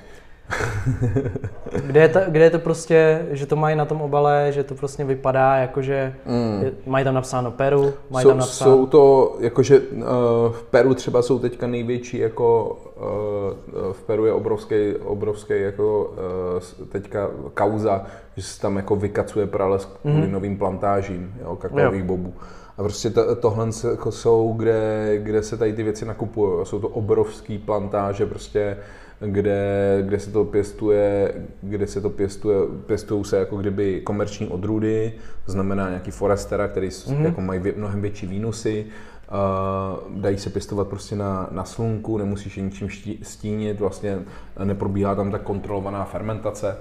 kde, 1.86 2.00
je 2.00 2.08
to, 2.08 2.18
kde 2.28 2.44
je 2.44 2.50
to 2.50 2.58
prostě, 2.58 3.26
že 3.30 3.46
to 3.46 3.56
mají 3.56 3.76
na 3.76 3.84
tom 3.84 4.02
obale, 4.02 4.52
že 4.52 4.64
to 4.64 4.74
prostě 4.74 5.04
vypadá 5.04 5.56
jako, 5.56 5.82
že 5.82 6.14
mm. 6.26 6.62
je, 6.62 6.72
mají 6.86 7.04
tam 7.04 7.14
napsáno 7.14 7.50
Peru, 7.50 7.92
mají 8.10 8.22
jsou, 8.22 8.28
tam 8.28 8.38
napsáno... 8.38 8.70
Jsou 8.70 8.86
to, 8.86 9.36
jakože 9.40 9.80
uh, 9.80 10.04
v 10.52 10.62
Peru 10.70 10.94
třeba 10.94 11.22
jsou 11.22 11.38
teďka 11.38 11.66
největší, 11.66 12.18
jako 12.18 12.78
uh, 12.96 13.92
v 13.92 14.02
Peru 14.02 14.26
je 14.26 14.32
obrovský, 14.32 14.94
obrovský 15.04 15.54
jako 15.56 16.14
uh, 16.80 16.86
teďka 16.88 17.30
kauza, 17.54 18.06
že 18.36 18.42
se 18.42 18.60
tam 18.60 18.76
jako 18.76 18.96
vykacuje 18.96 19.46
prales 19.46 19.84
kvůli 19.84 20.26
mm. 20.26 20.32
novým 20.32 20.58
plantážím, 20.58 21.34
jo, 21.42 21.56
kakaových 21.56 22.04
bobů. 22.04 22.34
A 22.78 22.82
prostě 22.82 23.10
to, 23.10 23.36
tohle 23.36 23.68
jako 23.90 24.12
jsou, 24.12 24.54
kde, 24.56 25.12
kde 25.18 25.42
se 25.42 25.56
tady 25.56 25.72
ty 25.72 25.82
věci 25.82 26.04
nakupují. 26.04 26.66
Jsou 26.66 26.80
to 26.80 26.88
obrovský 26.88 27.58
plantáže, 27.58 28.26
prostě 28.26 28.76
kde, 29.20 29.98
kde 30.02 30.20
se 30.20 30.32
to 30.32 30.44
pěstuje, 30.44 31.34
kde 31.62 31.86
se 31.86 32.00
to 32.00 32.10
pěstuje, 32.10 32.58
pěstují 32.86 33.24
se 33.24 33.38
jako 33.38 33.56
kdyby 33.56 34.00
komerční 34.00 34.48
odrůdy, 34.48 35.12
to 35.46 35.52
znamená 35.52 35.88
nějaký 35.88 36.10
forestera, 36.10 36.68
který 36.68 36.88
mm-hmm. 36.88 37.24
jako 37.24 37.40
mají 37.40 37.62
mnohem 37.76 38.02
větší 38.02 38.26
výnosy, 38.26 38.86
Uh, 39.32 40.20
dají 40.20 40.38
se 40.38 40.50
pěstovat 40.50 40.88
prostě 40.88 41.16
na, 41.16 41.48
na 41.50 41.64
slunku, 41.64 42.18
nemusíš 42.18 42.56
je 42.56 42.62
ničím 42.62 42.88
stínit, 43.22 43.80
vlastně 43.80 44.18
neprobíhá 44.64 45.14
tam 45.14 45.30
tak 45.30 45.42
kontrolovaná 45.42 46.04
fermentace. 46.04 46.76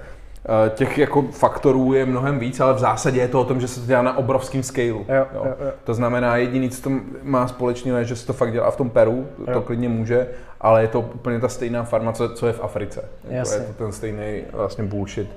Uh, 0.49 0.69
těch 0.69 0.97
jako 0.97 1.21
faktorů 1.21 1.93
je 1.93 2.05
mnohem 2.05 2.39
víc, 2.39 2.59
ale 2.59 2.73
v 2.73 2.79
zásadě 2.79 3.19
je 3.19 3.27
to 3.27 3.41
o 3.41 3.45
tom, 3.45 3.61
že 3.61 3.67
se 3.67 3.79
to 3.79 3.85
dělá 3.85 4.01
na 4.01 4.17
obrovském 4.17 4.63
scaleu. 4.63 4.97
Jo, 4.97 5.05
jo. 5.09 5.25
Jo, 5.33 5.55
jo. 5.59 5.71
To 5.83 5.93
znamená, 5.93 6.37
jediný, 6.37 6.69
co 6.69 6.81
to 6.81 6.91
má 7.23 7.47
společného, 7.47 7.97
je, 7.97 8.05
že 8.05 8.15
se 8.15 8.27
to 8.27 8.33
fakt 8.33 8.51
dělá 8.51 8.71
v 8.71 8.75
tom 8.75 8.89
Peru, 8.89 9.27
jo. 9.39 9.53
to 9.53 9.61
klidně 9.61 9.89
může, 9.89 10.27
ale 10.61 10.81
je 10.81 10.87
to 10.87 10.99
úplně 10.99 11.39
ta 11.39 11.49
stejná 11.49 11.83
farma, 11.83 12.13
co, 12.13 12.29
co 12.29 12.47
je 12.47 12.53
v 12.53 12.63
Africe. 12.63 13.03
Jako 13.29 13.49
je 13.51 13.59
to 13.59 13.73
ten 13.73 13.91
stejný 13.91 14.43
vlastně 14.53 14.83
bullshit, 14.83 15.29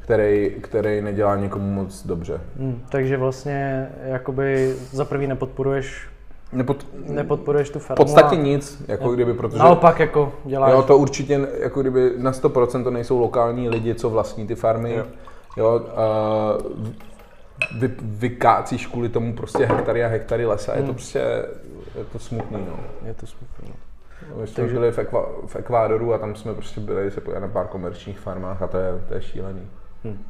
který, 0.00 0.50
který 0.60 1.00
nedělá 1.00 1.36
někomu 1.36 1.70
moc 1.70 2.06
dobře. 2.06 2.40
Hmm, 2.58 2.82
takže 2.88 3.16
vlastně 3.16 3.88
jakoby 4.04 4.74
za 4.90 5.04
prvý 5.04 5.26
nepodporuješ 5.26 6.11
Nepod, 6.52 6.86
nepodporuješ 7.08 7.70
tu 7.70 7.78
farmu. 7.78 8.04
V 8.04 8.06
podstatě 8.06 8.36
a... 8.36 8.38
nic, 8.38 8.84
jako 8.88 9.08
ne. 9.08 9.14
kdyby, 9.14 9.34
protože... 9.34 9.58
Naopak 9.58 10.00
jako 10.00 10.32
děláš... 10.44 10.72
Jo, 10.72 10.82
to 10.82 10.98
určitě, 10.98 11.48
jako 11.58 11.80
kdyby 11.80 12.12
na 12.16 12.32
100% 12.32 12.84
to 12.84 12.90
nejsou 12.90 13.18
lokální 13.18 13.68
lidi, 13.68 13.94
co 13.94 14.10
vlastní 14.10 14.46
ty 14.46 14.54
farmy. 14.54 14.94
Jo. 14.94 15.04
Jo, 15.56 15.80
uh, 15.80 16.82
vy, 17.78 17.90
vykácíš 18.00 18.86
kvůli 18.86 19.08
tomu 19.08 19.34
prostě 19.34 19.66
hektary 19.66 20.04
a 20.04 20.08
hektary 20.08 20.46
lesa. 20.46 20.72
Hmm. 20.72 20.80
Je 20.80 20.82
to 20.82 20.86
hmm. 20.86 20.94
prostě, 20.94 21.18
je 21.98 22.04
to 22.12 22.18
smutný, 22.18 22.66
no. 22.68 22.76
Je 23.06 23.14
to 23.14 23.26
smutný, 23.26 23.68
no. 23.68 23.74
My 24.40 24.46
jsme 24.46 24.56
Takže... 24.56 24.74
byli 24.74 24.92
v, 24.92 24.98
Ekva, 24.98 25.26
v 25.46 25.56
Ekvádoru 25.56 26.14
a 26.14 26.18
tam 26.18 26.34
jsme 26.34 26.54
prostě 26.54 26.80
byli 26.80 27.10
se 27.10 27.20
na 27.38 27.48
pár 27.48 27.66
komerčních 27.66 28.18
farmách 28.18 28.62
a 28.62 28.66
to 28.66 28.76
je, 28.76 29.02
to 29.08 29.14
je 29.14 29.22
šílený. 29.22 29.68
Hmm. 30.04 30.24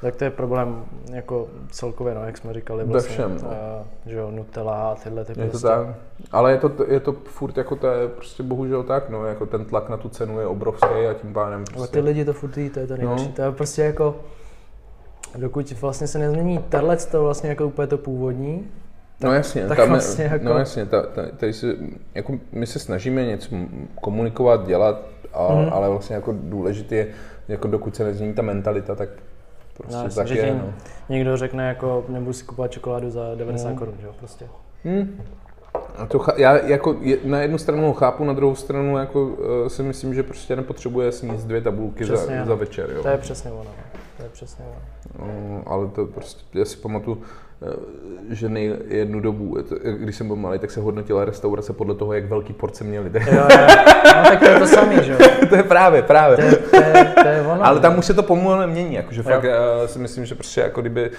Tak 0.00 0.16
to 0.16 0.24
je 0.24 0.30
problém 0.30 0.84
jako 1.12 1.48
celkově, 1.70 2.14
no, 2.14 2.24
jak 2.24 2.38
jsme 2.38 2.54
říkali, 2.54 2.84
vlastně, 2.84 3.12
všem, 3.12 3.38
no. 3.42 3.50
a, 3.50 3.84
že 4.06 4.16
jo, 4.16 4.30
Nutella 4.30 4.90
a 4.90 4.94
tyhle 4.94 5.24
ty 5.24 5.32
je 5.32 5.48
prostě. 5.48 5.68
to 5.68 5.68
tak. 5.68 5.86
Ale 6.32 6.52
je 6.52 6.58
to, 6.58 6.72
je 6.88 7.00
to 7.00 7.12
furt 7.12 7.56
jako 7.56 7.76
to 7.76 7.86
je 7.86 8.08
prostě 8.08 8.42
bohužel 8.42 8.82
tak, 8.82 9.10
no, 9.10 9.26
jako 9.26 9.46
ten 9.46 9.64
tlak 9.64 9.88
na 9.88 9.96
tu 9.96 10.08
cenu 10.08 10.40
je 10.40 10.46
obrovský 10.46 11.06
a 11.10 11.14
tím 11.14 11.32
pádem 11.32 11.64
prostě... 11.64 11.78
Ale 11.78 11.88
ty 11.88 12.00
lidi 12.00 12.24
to 12.24 12.32
furt 12.32 12.56
jí, 12.56 12.70
to 12.70 12.80
je 12.80 12.86
to 12.86 12.96
nejlepší, 12.96 13.26
no. 13.26 13.32
to 13.32 13.42
je 13.42 13.52
prostě 13.52 13.82
jako, 13.82 14.16
dokud 15.38 15.80
vlastně 15.80 16.06
se 16.06 16.18
nezmění 16.18 16.58
tahle 16.58 16.96
to 16.96 17.22
vlastně 17.22 17.48
jako 17.48 17.66
úplně 17.66 17.86
to 17.86 17.98
původní, 17.98 18.68
no 19.22 19.32
jasně, 19.32 19.66
tak 19.66 19.78
tam, 19.78 19.88
vlastně 19.88 20.24
jako... 20.24 20.44
no 20.44 20.58
jasně, 20.58 20.86
ta, 20.86 21.02
ta, 21.02 21.22
tady 21.36 21.52
se, 21.52 21.76
jako 22.14 22.38
my 22.52 22.66
se 22.66 22.78
snažíme 22.78 23.26
něco 23.26 23.56
komunikovat, 24.00 24.66
dělat, 24.66 25.02
a, 25.32 25.54
mm. 25.54 25.68
ale 25.72 25.88
vlastně 25.88 26.16
jako 26.16 26.34
důležité 26.36 26.94
je, 26.94 27.06
jako 27.48 27.68
dokud 27.68 27.96
se 27.96 28.04
nezmění 28.04 28.34
ta 28.34 28.42
mentalita, 28.42 28.94
tak 28.94 29.08
prostě 29.80 30.02
no, 30.04 30.14
tak 30.14 30.30
je. 30.30 30.54
No. 30.54 30.72
Někdo 31.08 31.36
řekne 31.36 31.68
jako, 31.68 32.04
nebudu 32.08 32.32
si 32.32 32.44
kupovat 32.44 32.70
čokoládu 32.70 33.10
za 33.10 33.34
90 33.34 33.68
mm. 33.68 33.76
korun, 33.76 33.94
že 34.00 34.06
jo, 34.06 34.12
prostě. 34.18 34.46
Mm. 34.84 35.20
A 35.96 36.06
to 36.06 36.26
já 36.36 36.56
jako 36.56 36.96
na 37.24 37.40
jednu 37.40 37.58
stranu 37.58 37.86
ho 37.86 37.92
chápu, 37.92 38.24
na 38.24 38.32
druhou 38.32 38.54
stranu 38.54 38.98
jako 38.98 39.26
uh, 39.26 39.36
si 39.68 39.82
myslím, 39.82 40.14
že 40.14 40.22
prostě 40.22 40.56
nepotřebuje 40.56 41.12
sníst 41.12 41.46
dvě 41.46 41.60
tabulky 41.60 42.04
za, 42.04 42.16
za 42.44 42.54
večer. 42.54 42.90
Jo. 42.94 43.02
To 43.02 43.08
je 43.08 43.18
přesně 43.18 43.50
ono. 43.50 43.70
Přesně 44.32 44.64
ono. 44.64 45.26
No, 45.26 45.62
ale 45.66 45.88
to 45.88 46.06
prostě, 46.06 46.58
já 46.58 46.64
si 46.64 46.76
pamatuju, 46.76 47.22
Eh, 47.62 48.34
že 48.34 48.48
nej, 48.48 48.76
jednu 48.88 49.20
dobu, 49.20 49.56
když 49.98 50.16
jsem 50.16 50.26
byl 50.26 50.36
malý, 50.36 50.58
tak 50.58 50.70
se 50.70 50.80
hodnotila 50.80 51.24
restaurace 51.24 51.72
podle 51.72 51.94
toho, 51.94 52.12
jak 52.12 52.24
velký 52.24 52.52
porce 52.52 52.84
měli. 52.84 53.10
Jo, 53.14 53.20
jo. 53.32 53.48
No, 54.04 54.22
tak 54.24 54.38
to 54.38 54.48
je 54.48 54.58
to 54.58 54.66
samý, 54.66 54.96
že 55.02 55.12
jo? 55.12 55.18
to 55.48 55.56
je 55.56 55.62
právě, 55.62 56.02
právě. 56.02 56.36
To 56.36 56.42
je, 56.42 56.56
to 56.56 56.76
je, 56.76 57.12
to 57.22 57.28
je 57.28 57.42
ono. 57.42 57.66
Ale 57.66 57.80
tam 57.80 57.98
už 57.98 58.04
se 58.06 58.14
to 58.14 58.22
pomalu 58.22 58.66
mění, 58.66 58.94
jakože 58.94 59.22
fakt 59.22 59.44
uh, 59.44 59.86
si 59.86 59.98
myslím, 59.98 60.26
že 60.26 60.34
prostě 60.34 60.60
jako 60.60 60.80
kdyby 60.80 61.10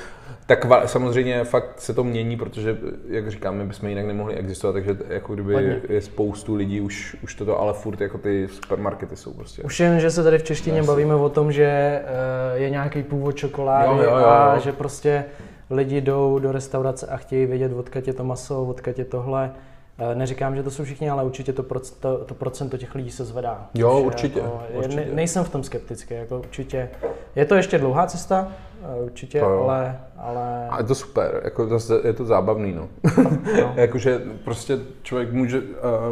tak 0.55 0.65
samozřejmě 0.85 1.43
fakt 1.43 1.81
se 1.81 1.93
to 1.93 2.03
mění, 2.03 2.37
protože, 2.37 2.77
jak 3.07 3.31
říkám, 3.31 3.55
my 3.55 3.65
bychom 3.65 3.89
jinak 3.89 4.05
nemohli 4.05 4.35
existovat, 4.35 4.73
takže 4.73 4.97
jako 5.09 5.33
kdyby 5.33 5.53
Hodně. 5.53 5.81
je 5.89 6.01
spoustu 6.01 6.55
lidí 6.55 6.81
už, 6.81 7.17
už 7.23 7.35
toto, 7.35 7.59
ale 7.59 7.73
furt 7.73 8.01
jako 8.01 8.17
ty 8.17 8.47
supermarkety 8.47 9.15
jsou 9.15 9.33
prostě. 9.33 9.63
Už 9.63 9.79
jen, 9.79 9.99
že 9.99 10.11
se 10.11 10.23
tady 10.23 10.37
v 10.37 10.43
češtině 10.43 10.77
Jasně. 10.77 10.87
bavíme 10.87 11.15
o 11.15 11.29
tom, 11.29 11.51
že 11.51 12.01
uh, 12.03 12.61
je 12.61 12.69
nějaký 12.69 13.03
původ 13.03 13.31
čokolády 13.31 13.87
jo, 13.87 13.97
jo, 13.97 14.03
jo, 14.03 14.17
jo. 14.17 14.25
a 14.25 14.59
že 14.59 14.71
prostě 14.71 15.25
lidi 15.69 16.01
jdou 16.01 16.39
do 16.39 16.51
restaurace 16.51 17.07
a 17.07 17.17
chtějí 17.17 17.45
vědět, 17.45 17.73
odkud 17.73 18.07
je 18.07 18.13
to 18.13 18.23
maso, 18.23 18.63
odkud 18.63 18.99
je 18.99 19.05
tohle. 19.05 19.51
Eh, 19.97 20.15
neříkám, 20.15 20.55
že 20.55 20.63
to 20.63 20.71
jsou 20.71 20.83
všichni, 20.83 21.09
ale 21.09 21.23
určitě 21.23 21.53
to, 21.53 21.63
procento, 21.63 22.17
to 22.17 22.33
procento 22.33 22.77
těch 22.77 22.95
lidí 22.95 23.11
se 23.11 23.25
zvedá. 23.25 23.69
Jo, 23.73 23.99
určitě. 23.99 24.39
Jako, 24.39 24.63
určitě. 24.73 24.95
Ne, 24.95 25.05
nejsem 25.13 25.43
v 25.43 25.49
tom 25.49 25.63
skeptický, 25.63 26.13
jako 26.13 26.39
určitě. 26.39 26.89
Je 27.35 27.45
to 27.45 27.55
ještě 27.55 27.77
dlouhá 27.77 28.07
cesta, 28.07 28.51
eh, 28.83 29.03
určitě, 29.03 29.41
ale, 29.41 29.99
ale... 30.17 30.67
A 30.69 30.77
je 30.77 30.83
to 30.83 30.95
super, 30.95 31.41
jako 31.43 31.79
je 32.03 32.13
to 32.13 32.25
zábavný, 32.25 32.73
no. 32.73 32.89
no. 33.23 33.73
Jakože 33.75 34.21
prostě 34.43 34.79
člověk 35.03 35.31
může, 35.31 35.59
uh, 35.59 35.65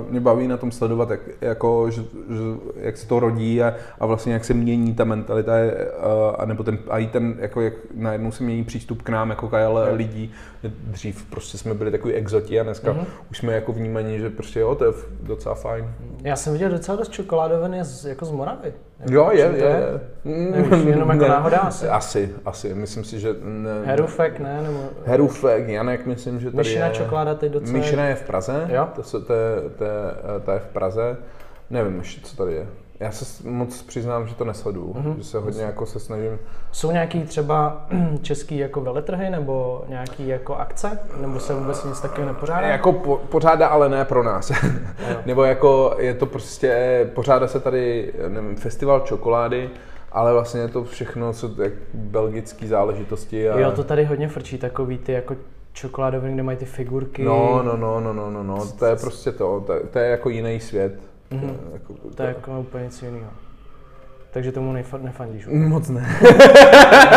mě 0.10 0.20
baví 0.20 0.48
na 0.48 0.58
tom 0.58 0.72
sledovat, 0.72 1.10
jak, 1.10 1.20
jako, 1.42 1.92
že, 1.92 2.02
že, 2.02 2.42
jak 2.76 2.98
se 2.98 3.08
to 3.08 3.20
rodí 3.20 3.64
a, 3.64 3.74
a 4.00 4.06
vlastně 4.06 4.34
jak 4.34 4.46
se 4.46 4.54
mění 4.54 4.94
ta 4.94 5.04
mentalita, 5.04 5.52
uh, 5.52 6.36
a 6.38 6.46
nebo 6.46 6.64
ten, 6.64 6.78
a 6.90 6.98
i 6.98 7.08
ten, 7.08 7.36
jako 7.40 7.62
jak 7.62 7.74
najednou 7.94 8.32
se 8.32 8.44
mění 8.44 8.64
přístup 8.64 9.02
k 9.02 9.10
nám, 9.10 9.30
jako 9.30 9.48
k 9.48 9.92
lidí. 9.92 10.32
Dřív 10.64 11.26
prostě 11.30 11.58
jsme 11.58 11.74
byli 11.74 11.92
takový 11.92 12.14
exoti 12.14 12.60
a 12.60 12.64
dneska 12.64 12.94
mm-hmm. 12.94 13.06
už 13.32 13.38
jsme 13.38 13.54
jako 13.54 13.74
vnímaní, 13.74 14.20
že 14.20 14.30
prostě 14.30 14.60
jo, 14.60 14.76
to 14.76 14.86
je 14.86 14.92
docela 15.22 15.56
fajn. 15.56 15.94
Já 16.24 16.36
jsem 16.36 16.54
viděl 16.54 16.70
docela 16.70 16.98
dost 16.98 17.12
čokoládoven 17.12 17.84
z, 17.84 18.06
jako 18.06 18.26
z 18.26 18.32
Moravy. 18.32 18.74
Jo, 19.06 19.30
je, 19.32 19.40
je, 19.40 19.58
je. 19.58 20.00
Nevíš, 20.52 20.86
jenom 20.86 21.10
jako 21.10 21.24
ne, 21.24 21.30
náhoda 21.30 21.58
asi. 21.58 21.88
Asi, 21.88 22.36
asi. 22.46 22.74
Myslím 22.74 23.04
si, 23.04 23.20
že... 23.20 23.36
Ne, 23.44 23.86
Herufek, 23.86 24.40
ne? 24.40 24.62
Nebo... 24.64 24.80
Herufek, 25.06 25.68
Janek, 25.68 26.06
myslím, 26.06 26.40
že 26.40 26.46
tady 26.46 26.58
Myšina 26.58 26.86
je... 26.86 26.94
čokoláda 26.94 27.36
teď 27.36 27.52
docela... 27.52 27.78
Myšina 27.78 28.06
je 28.06 28.16
v 28.16 28.24
Praze. 28.24 28.68
Jo? 28.70 28.88
To, 28.96 29.02
to, 29.02 29.20
to, 29.20 29.34
to, 29.78 29.86
to 30.46 30.52
je 30.52 30.60
v 30.60 30.68
Praze. 30.68 31.18
Nevím 31.70 31.98
ještě, 31.98 32.22
co 32.22 32.36
tady 32.36 32.54
je. 32.54 32.68
Já 33.00 33.12
se 33.12 33.50
moc 33.50 33.82
přiznám, 33.82 34.28
že 34.28 34.36
to 34.36 34.46
nesleduju, 34.46 34.94
mm-hmm. 34.94 35.18
že 35.18 35.24
se 35.24 35.40
hodně 35.40 35.64
jako 35.64 35.86
se 35.86 36.00
snažím. 36.00 36.40
Jsou 36.72 36.92
nějaký 36.92 37.24
třeba 37.24 37.88
český 38.22 38.58
jako 38.58 38.82
veletrhy 38.82 39.30
nebo 39.30 39.84
nějaký 39.88 40.28
jako 40.28 40.56
akce? 40.56 41.00
Nebo 41.22 41.40
se 41.40 41.54
vůbec 41.54 41.84
nic 41.84 42.00
takového 42.00 42.34
nepořádá? 42.34 42.68
Jako 42.68 42.94
po, 42.94 43.18
pořádá, 43.18 43.68
ale 43.68 43.90
ne 43.90 44.06
pro 44.06 44.24
nás. 44.24 44.52
nebo 45.26 45.44
jako 45.44 45.96
je 45.98 46.14
to 46.14 46.26
prostě, 46.26 47.12
pořádá 47.16 47.48
se 47.48 47.60
tady, 47.60 48.14
nevím, 48.28 48.56
festival 48.56 49.00
čokolády, 49.00 49.70
ale 50.12 50.34
vlastně 50.34 50.62
je 50.62 50.68
to 50.68 50.84
všechno, 50.84 51.34
co 51.34 51.52
jak 51.64 51.74
belgické 51.94 52.68
záležitosti. 52.68 53.50
A... 53.50 53.60
Jo, 53.60 53.72
to 53.72 53.84
tady 53.84 54.06
hodně 54.06 54.28
frčí, 54.28 54.58
takový 54.58 54.98
ty 54.98 55.12
jako 55.12 55.36
čokoládové, 55.74 56.32
kde 56.32 56.44
mají 56.44 56.58
ty 56.58 56.66
figurky. 56.66 57.24
No, 57.24 57.64
no, 57.64 57.78
no, 57.78 58.00
no, 58.00 58.14
no, 58.14 58.32
no, 58.32 58.44
no. 58.44 58.72
to 58.80 58.86
je 58.86 58.96
prostě 58.96 59.32
to, 59.32 59.64
to, 59.68 59.74
to 59.92 60.00
je 60.00 60.10
jako 60.10 60.30
jiný 60.30 60.60
svět. 60.60 61.00
Mm-hmm. 61.32 61.58
To, 61.58 61.74
jako, 61.74 61.94
to, 62.16 62.24
je 62.24 62.28
jako 62.28 62.60
úplně 62.60 62.84
něco 62.84 63.06
jiného. 63.06 63.32
Takže 64.32 64.52
tomu 64.52 64.74
nefa- 64.74 65.02
nefandíš? 65.02 65.48
Moc 65.48 65.90
ne. 65.90 66.20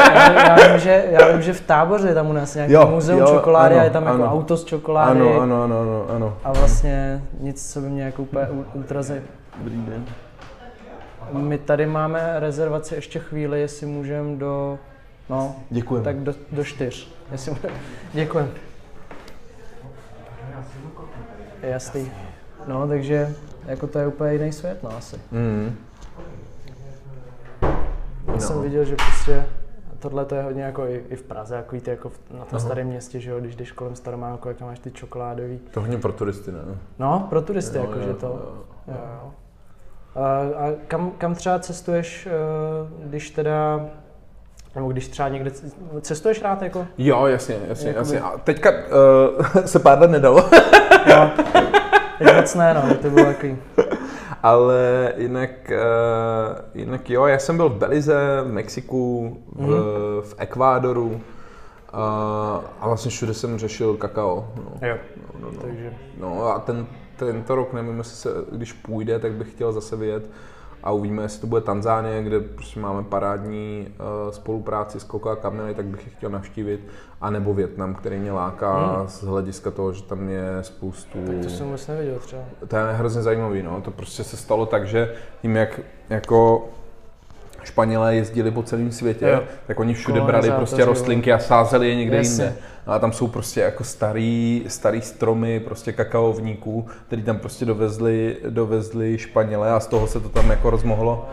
já, 0.05 0.49
já, 0.49 0.69
vím, 0.69 0.79
že, 0.81 1.05
já 1.11 1.33
vím, 1.33 1.43
že 1.43 1.53
v 1.53 1.61
táboře 1.61 2.09
je 2.09 2.15
tam 2.15 2.31
u 2.31 2.33
nás 2.33 2.55
nějaký 2.55 2.73
jo, 2.73 2.87
muzeum 2.87 3.21
jo, 3.21 3.27
čokolády 3.27 3.75
ano, 3.75 3.81
a 3.81 3.85
je 3.85 3.91
tam 3.91 4.03
jako 4.03 4.15
ano. 4.15 4.25
jako 4.25 4.37
auto 4.37 4.57
z 4.57 4.65
čokolády. 4.65 5.21
Ano, 5.21 5.41
ano, 5.41 5.63
ano, 5.63 5.81
ano, 5.81 6.07
ano. 6.17 6.39
A 6.45 6.53
vlastně 6.53 7.23
nic, 7.41 7.73
co 7.73 7.81
by 7.81 7.89
mě 7.89 8.03
jako 8.03 8.23
úplně 8.23 8.47
ultra 8.75 9.03
zaj... 9.03 9.21
Dobrý 9.59 9.77
den. 9.77 10.05
My 11.33 11.59
tady 11.59 11.87
máme 11.87 12.35
rezervaci 12.37 12.95
ještě 12.95 13.19
chvíli, 13.19 13.61
jestli 13.61 13.87
můžeme 13.87 14.37
do... 14.37 14.79
No, 15.31 15.57
Děkujeme. 15.71 16.05
Tak 16.05 16.17
do, 16.17 16.35
do 16.53 16.65
čtyř. 16.65 17.09
Jestli 17.33 17.51
můžeme. 17.51 17.75
Děkujeme. 18.13 18.51
Jasný. 21.63 22.11
No, 22.67 22.89
takže 22.89 23.35
jako 23.67 23.87
to 23.87 23.99
je 23.99 24.07
úplně 24.07 24.33
jiný 24.33 24.53
svět, 24.53 24.83
no 24.83 24.97
asi. 24.97 25.17
Mm. 25.31 25.77
Já 28.27 28.33
no. 28.33 28.41
jsem 28.41 28.63
viděl, 28.63 28.85
že 28.85 28.97
prostě 28.97 29.45
tohle 29.99 30.25
to 30.25 30.35
je 30.35 30.43
hodně 30.43 30.63
jako 30.63 30.87
i, 30.87 31.05
i 31.09 31.17
v 31.17 31.23
Praze, 31.23 31.57
jako 31.57 31.75
víte, 31.75 31.91
jako 31.91 32.09
v, 32.09 32.21
na 32.39 32.45
tom 32.45 32.61
starém 32.61 32.87
městě, 32.87 33.21
že 33.21 33.31
jo, 33.31 33.41
když 33.41 33.57
jdeš 33.57 33.73
kolem 33.73 33.97
Staromáku, 33.97 34.49
jak 34.49 34.61
máš 34.61 34.79
ty 34.79 34.91
čokoládový. 34.91 35.61
To 35.71 35.81
hodně 35.81 35.99
pro 35.99 36.13
turisty, 36.13 36.53
ne? 36.53 36.59
No, 36.99 37.27
pro 37.31 37.43
turisty, 37.43 37.77
jo, 37.79 37.85
jakože 37.85 38.15
to. 38.15 38.27
Jo, 38.27 38.65
jo. 38.89 38.95
Jo. 38.95 39.33
A, 40.15 40.39
a 40.39 40.73
kam, 40.89 41.11
kam 41.11 41.35
třeba 41.35 41.59
cestuješ, 41.59 42.27
eh, 42.27 42.31
když 43.07 43.31
teda 43.31 43.87
nebo 44.75 44.89
když 44.89 45.09
třeba 45.09 45.29
někde 45.29 45.51
cestuješ 46.01 46.43
rád 46.43 46.63
jako? 46.63 46.87
Jo, 46.99 47.27
jasně, 47.27 47.57
jasně, 47.69 47.89
Jakoby... 47.89 47.99
jasně. 47.99 48.21
A 48.21 48.39
teďka 48.39 48.71
uh, 48.71 49.65
se 49.65 49.79
pár 49.79 50.01
let 50.01 50.11
nedalo. 50.11 50.51
jo. 51.07 51.31
Teď 52.25 52.37
moc 52.37 52.55
ne, 52.55 52.75
no, 52.75 52.95
to 52.95 53.11
bylo 53.11 53.27
takový. 53.27 53.57
Ale 54.43 55.13
jinak, 55.17 55.51
uh, 55.71 56.81
jinak 56.81 57.11
jo, 57.11 57.27
já 57.27 57.39
jsem 57.39 57.57
byl 57.57 57.69
v 57.69 57.77
Belize, 57.77 58.43
v 58.45 58.53
Mexiku, 58.53 59.37
v, 59.53 59.61
mm. 59.61 59.69
v 60.23 60.35
Ekvádoru 60.39 61.07
uh, 61.07 61.21
a 62.81 62.87
vlastně 62.87 63.11
všude 63.11 63.35
jsem 63.35 63.59
řešil 63.59 63.97
kakao. 63.97 64.49
No. 64.57 64.89
Jo, 64.89 64.97
no, 65.17 65.41
no, 65.41 65.51
no. 65.57 65.63
takže... 65.63 65.93
No 66.21 66.47
a 66.47 66.59
ten, 66.59 66.87
tento 67.17 67.55
rok 67.55 67.73
nevím, 67.73 67.99
jestli 67.99 68.17
se, 68.17 68.31
když 68.53 68.73
půjde, 68.73 69.19
tak 69.19 69.33
bych 69.33 69.51
chtěl 69.51 69.73
zase 69.73 69.97
vyjet 69.97 70.31
a 70.83 70.91
uvidíme, 70.91 71.23
jestli 71.23 71.41
to 71.41 71.47
bude 71.47 71.61
Tanzánie, 71.61 72.23
kde 72.23 72.41
prostě 72.41 72.81
máme 72.81 73.03
parádní 73.03 73.89
uh, 73.89 74.31
spolupráci 74.31 75.01
s 75.01 75.05
Coca 75.05 75.37
Kamily, 75.37 75.75
tak 75.75 75.87
bych 75.87 76.07
je 76.07 76.13
chtěl 76.13 76.31
navštívit, 76.31 76.81
a 77.21 77.31
nebo 77.31 77.55
Větnam, 77.55 77.95
který 77.95 78.19
mě 78.19 78.33
láká 78.33 78.97
hmm. 78.97 79.09
z 79.09 79.23
hlediska 79.23 79.71
toho, 79.71 79.93
že 79.93 80.03
tam 80.03 80.29
je 80.29 80.59
spoustu... 80.63 81.19
Tak 81.27 81.37
to 81.43 81.51
jsem 81.51 81.67
vůbec 81.67 81.87
neviděl 81.87 82.19
třeba. 82.19 82.43
To 82.69 82.77
je 82.77 82.93
hrozně 82.93 83.23
zajímavý, 83.23 83.63
no. 83.63 83.81
To 83.81 83.91
prostě 83.91 84.25
se 84.25 84.37
stalo 84.37 84.67
tak, 84.67 84.87
že 84.87 85.15
tím, 85.43 85.57
jak 85.57 85.81
jako 86.11 86.69
Španělé 87.65 88.15
jezdili 88.15 88.51
po 88.51 88.63
celém 88.63 88.93
světě, 88.93 89.29
jo. 89.29 89.43
tak 89.67 89.81
oni 89.81 89.95
všude 89.95 90.21
brali 90.21 90.51
prostě 90.51 90.85
rostlinky 90.85 91.33
a 91.33 91.39
sázeli 91.39 91.89
je 91.89 91.95
někde 91.95 92.17
Jasně. 92.17 92.45
jinde. 92.45 92.57
A 92.87 92.99
tam 92.99 93.13
jsou 93.13 93.29
prostě 93.29 93.61
jako 93.61 93.85
starý, 93.85 94.65
starý 94.69 95.03
stromy 95.03 95.61
prostě 95.61 95.93
kakaovníků, 95.93 96.87
který 97.07 97.23
tam 97.23 97.39
prostě 97.39 97.65
dovezli, 97.65 98.37
dovezli 98.49 99.19
Španělé 99.19 99.71
a 99.71 99.81
z 99.81 99.87
toho 99.87 100.07
se 100.07 100.21
to 100.21 100.29
tam 100.29 100.51
jako 100.51 100.71
rozmohlo. 100.71 101.29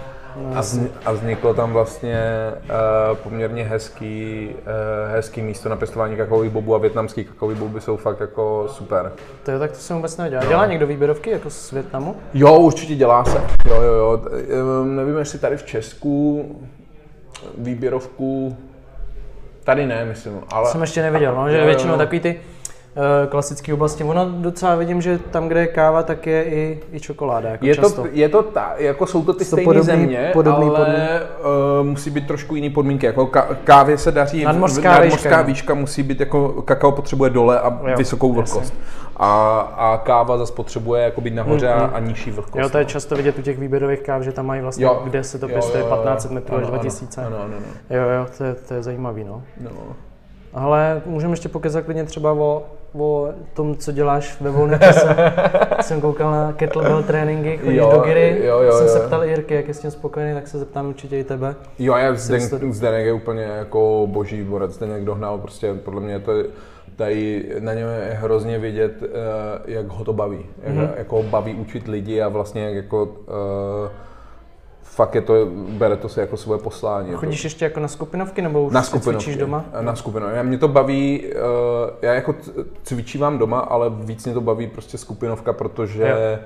A, 0.55 0.61
zni, 0.61 0.89
a 1.05 1.11
vzniklo 1.11 1.53
tam 1.53 1.73
vlastně 1.73 2.19
uh, 2.63 3.17
poměrně 3.17 3.63
hezký, 3.63 4.49
uh, 4.49 5.11
hezký 5.11 5.41
místo 5.41 5.69
na 5.69 5.75
pěstování 5.75 6.17
kakaových 6.17 6.51
bobů 6.51 6.75
a 6.75 6.77
větnamský 6.77 7.23
kakaový 7.23 7.55
boby 7.55 7.81
jsou 7.81 7.97
fakt 7.97 8.19
jako 8.19 8.67
super. 8.69 9.11
To 9.43 9.51
je 9.51 9.59
tak 9.59 9.71
to 9.71 9.77
jsem 9.77 9.95
vůbec 9.95 10.17
nevěděl. 10.17 10.49
Dělá 10.49 10.65
někdo 10.65 10.87
výběrovky 10.87 11.29
jako 11.29 11.49
z 11.49 11.71
Větnamu? 11.71 12.15
Jo, 12.33 12.59
určitě 12.59 12.95
dělá 12.95 13.25
se. 13.25 13.41
Jo, 13.69 13.81
jo, 13.81 13.93
jo. 13.93 14.21
Nevím, 14.85 15.17
jestli 15.17 15.39
tady 15.39 15.57
v 15.57 15.63
Česku 15.63 16.45
výběrovku 17.57 18.57
Tady 19.63 19.85
ne, 19.85 20.05
myslím, 20.05 20.41
ale... 20.51 20.71
Jsem 20.71 20.81
ještě 20.81 21.01
neviděl, 21.01 21.35
no, 21.35 21.49
že 21.49 21.57
jo, 21.57 21.65
většinou 21.65 21.93
jo. 21.93 21.97
takový 21.97 22.19
ty 22.19 22.39
klasické 23.29 23.73
oblasti. 23.73 24.03
Ono 24.03 24.29
docela 24.31 24.75
vidím, 24.75 25.01
že 25.01 25.19
tam, 25.19 25.47
kde 25.47 25.59
je 25.59 25.67
káva, 25.67 26.03
tak 26.03 26.27
je 26.27 26.43
i, 26.43 26.79
i 26.91 26.99
čokoláda. 26.99 27.49
Jako 27.49 27.65
je, 27.65 27.75
často. 27.75 28.01
to, 28.01 28.07
je 28.11 28.29
to 28.29 28.43
ta, 28.43 28.73
jako 28.77 29.05
jsou 29.05 29.25
to 29.25 29.33
ty 29.33 29.45
stejné 29.45 29.63
podobný, 29.63 29.85
země, 29.85 30.29
podobný 30.33 30.67
ale 30.67 30.77
podmínky. 30.77 31.25
uh, 31.79 31.87
musí 31.87 32.09
být 32.09 32.27
trošku 32.27 32.55
jiný 32.55 32.69
podmínky. 32.69 33.05
Jako 33.05 33.31
kávě 33.63 33.97
se 33.97 34.11
daří, 34.11 34.43
nadmořská, 34.43 34.91
nadmořská 34.91 35.27
výška, 35.27 35.41
výška 35.41 35.73
musí 35.73 36.03
být, 36.03 36.19
jako 36.19 36.61
kakao 36.61 36.91
potřebuje 36.91 37.29
dole 37.29 37.59
a 37.59 37.79
jo, 37.89 37.97
vysokou 37.97 38.33
vlhkost. 38.33 38.73
A, 39.17 39.59
a 39.59 39.97
káva 39.97 40.37
zase 40.37 40.53
potřebuje 40.53 41.03
jako 41.03 41.21
být 41.21 41.33
nahoře 41.33 41.73
mm, 41.75 41.83
mm. 41.83 41.89
a 41.93 41.99
nižší 41.99 42.31
vlhkost. 42.31 42.63
Jo, 42.63 42.69
to 42.69 42.77
je 42.77 42.83
no. 42.83 42.89
často 42.89 43.15
vidět 43.15 43.39
u 43.39 43.41
těch 43.41 43.59
výběrových 43.59 43.99
káv, 43.99 44.21
že 44.21 44.31
tam 44.31 44.45
mají 44.45 44.61
vlastně, 44.61 44.85
jo, 44.85 45.01
kde 45.03 45.23
se 45.23 45.39
to 45.39 45.47
pěstuje 45.47 45.83
1500 45.83 46.31
metrů 46.31 46.55
až 46.55 46.67
2000. 46.67 47.21
Ano, 47.21 47.37
ano, 47.37 47.45
ano. 47.45 47.65
Jo, 47.89 48.09
jo, 48.09 48.25
to 48.37 48.43
je, 48.43 48.53
to 48.53 48.73
je 48.73 48.83
zajímavý, 48.83 49.23
no. 49.23 49.43
no. 49.61 49.69
Ale 50.53 51.01
můžeme 51.05 51.33
ještě 51.33 51.49
pokezat 51.49 51.85
klidně 51.85 52.03
třeba 52.03 52.31
o, 52.33 52.63
o 52.99 53.27
tom, 53.53 53.75
co 53.75 53.91
děláš 53.91 54.41
ve 54.41 54.49
volném 54.49 54.79
čase. 54.79 55.15
jsem 55.81 56.01
koukal 56.01 56.31
na 56.31 56.53
kettlebell 56.53 57.03
tréninky, 57.03 57.57
chodíš 57.57 57.77
jo, 57.77 57.91
do 57.95 57.99
Giry. 57.99 58.41
Jo, 58.45 58.59
jo, 58.59 58.71
jsem 58.71 58.87
jo. 58.87 58.93
se 58.93 58.99
ptal 58.99 59.23
Jirky, 59.23 59.53
jak 59.53 59.67
je 59.67 59.73
s 59.73 59.79
tím 59.79 59.91
spokojený, 59.91 60.33
tak 60.33 60.47
se 60.47 60.59
zeptám 60.59 60.87
určitě 60.87 61.19
i 61.19 61.23
tebe. 61.23 61.55
Jo, 61.79 61.95
já 61.95 62.15
Zdeněk, 62.15 62.73
Zdeněk 62.73 63.05
je 63.05 63.13
úplně 63.13 63.43
jako 63.43 64.07
boží 64.11 64.43
borec, 64.43 64.71
Zdeněk 64.71 65.03
dohnal 65.03 65.37
prostě, 65.37 65.73
podle 65.73 66.01
mě 66.01 66.19
to 66.19 66.31
je, 66.31 66.45
tady 66.95 67.45
na 67.59 67.73
něm 67.73 67.87
je 67.87 68.13
hrozně 68.13 68.59
vidět, 68.59 69.03
eh, 69.03 69.07
jak 69.65 69.87
ho 69.87 70.05
to 70.05 70.13
baví. 70.13 70.45
Jak, 70.63 70.75
mm-hmm. 70.75 70.89
jak 70.97 71.11
ho 71.11 71.23
baví 71.23 71.55
učit 71.55 71.87
lidi 71.87 72.21
a 72.21 72.27
vlastně 72.27 72.69
jako 72.69 73.03
uh, 73.03 73.89
fakt 74.89 75.15
je 75.15 75.21
to, 75.21 75.33
bere 75.53 75.97
to 75.97 76.09
si 76.09 76.19
jako 76.19 76.37
svoje 76.37 76.59
poslání. 76.59 77.13
Chodíš 77.13 77.41
to... 77.41 77.45
ještě 77.45 77.65
jako 77.65 77.79
na 77.79 77.87
skupinovky 77.87 78.41
nebo 78.41 78.63
už 78.63 78.73
na 78.73 78.83
skupinovky, 78.83 79.23
cvičíš 79.23 79.39
doma? 79.39 79.65
Na 79.81 79.95
skupinovky. 79.95 80.37
Já 80.37 80.43
mě 80.43 80.57
to 80.57 80.67
baví, 80.67 81.23
uh, 81.23 81.89
já 82.01 82.13
jako 82.13 82.35
cvičívám 82.83 83.37
doma, 83.37 83.59
ale 83.59 83.89
víc 83.89 84.25
mě 84.25 84.33
to 84.33 84.41
baví 84.41 84.67
prostě 84.67 84.97
skupinovka, 84.97 85.53
protože 85.53 86.03
jo 86.03 86.39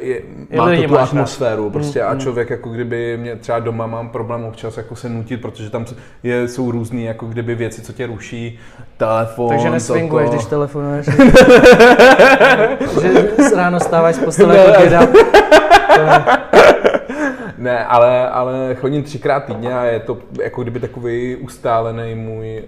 je, 0.00 0.22
má 0.56 0.76
to 0.76 0.88
tu 0.88 0.98
atmosféru 0.98 1.70
prostě 1.70 2.02
mm, 2.02 2.08
a 2.08 2.12
mm. 2.12 2.20
člověk 2.20 2.50
jako 2.50 2.68
kdyby 2.68 3.16
mě 3.16 3.36
třeba 3.36 3.58
doma 3.58 3.86
mám 3.86 4.08
problém 4.08 4.44
občas 4.44 4.76
jako 4.76 4.96
se 4.96 5.08
nutit, 5.08 5.42
protože 5.42 5.70
tam 5.70 5.84
je, 6.22 6.48
jsou 6.48 6.70
různé 6.70 7.00
jako 7.00 7.26
kdyby 7.26 7.54
věci, 7.54 7.82
co 7.82 7.92
tě 7.92 8.06
ruší, 8.06 8.58
telefon, 8.96 9.48
Takže 9.48 9.70
neswinguješ, 9.70 10.30
když 10.30 10.44
telefonuješ. 10.44 11.06
že 13.02 13.56
ráno 13.56 13.80
stáváš 13.80 14.14
z 14.14 14.18
postele 14.18 14.56
jako 14.56 14.82
děda. 14.82 15.08
Ne, 17.62 17.86
ale, 17.86 18.28
ale 18.28 18.76
chodím 18.80 19.02
třikrát 19.02 19.44
týdně 19.44 19.78
a 19.78 19.84
je 19.84 20.00
to 20.00 20.18
jako 20.42 20.62
kdyby 20.62 20.80
takový 20.80 21.36
ustálený 21.36 22.14
můj, 22.14 22.64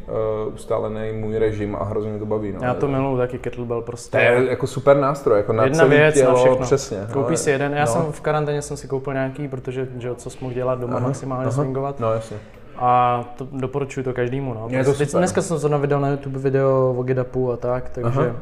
uh, 0.46 0.54
ustálený 0.54 1.12
můj 1.12 1.38
režim 1.38 1.76
a 1.76 1.84
hrozně 1.84 2.10
mě 2.10 2.18
to 2.18 2.26
baví. 2.26 2.52
No. 2.52 2.58
Já 2.62 2.74
to 2.74 2.88
miluju 2.88 3.18
taky 3.18 3.38
kettlebell 3.38 3.82
prostě. 3.82 4.10
To 4.10 4.16
je 4.16 4.50
jako 4.50 4.66
super 4.66 4.96
nástroj, 4.96 5.36
jako 5.36 5.52
na 5.52 5.64
Jedna 5.64 5.84
věc 5.84 6.14
tělo, 6.14 6.32
na 6.32 6.34
všechno. 6.34 6.56
přesně. 6.56 6.98
Koupíš 7.12 7.38
si 7.38 7.50
jeden, 7.50 7.72
já 7.72 7.84
no. 7.84 7.86
jsem 7.86 8.12
v 8.12 8.20
karanténě 8.20 8.62
jsem 8.62 8.76
si 8.76 8.88
koupil 8.88 9.12
nějaký, 9.12 9.48
protože 9.48 9.88
že, 9.98 10.14
co 10.14 10.30
jsem 10.30 10.38
mohl 10.42 10.54
dělat 10.54 10.80
doma 10.80 10.96
aha, 10.96 11.06
maximálně 11.06 11.46
aha. 11.46 11.52
swingovat. 11.52 12.00
No 12.00 12.12
jasně. 12.12 12.36
A 12.76 13.24
to, 13.36 13.48
doporučuji 13.52 14.02
to 14.02 14.12
každému. 14.12 14.54
No. 14.54 14.66
Je 14.68 14.84
to 14.84 14.94
Teď, 14.94 15.12
dneska 15.12 15.42
jsem 15.42 15.58
zrovna 15.58 15.78
vydal 15.78 16.00
na 16.00 16.08
YouTube 16.08 16.38
video 16.38 16.94
o 16.98 17.02
Gedapu 17.02 17.52
a 17.52 17.56
tak, 17.56 17.90
takže... 17.90 18.20
Aha. 18.20 18.36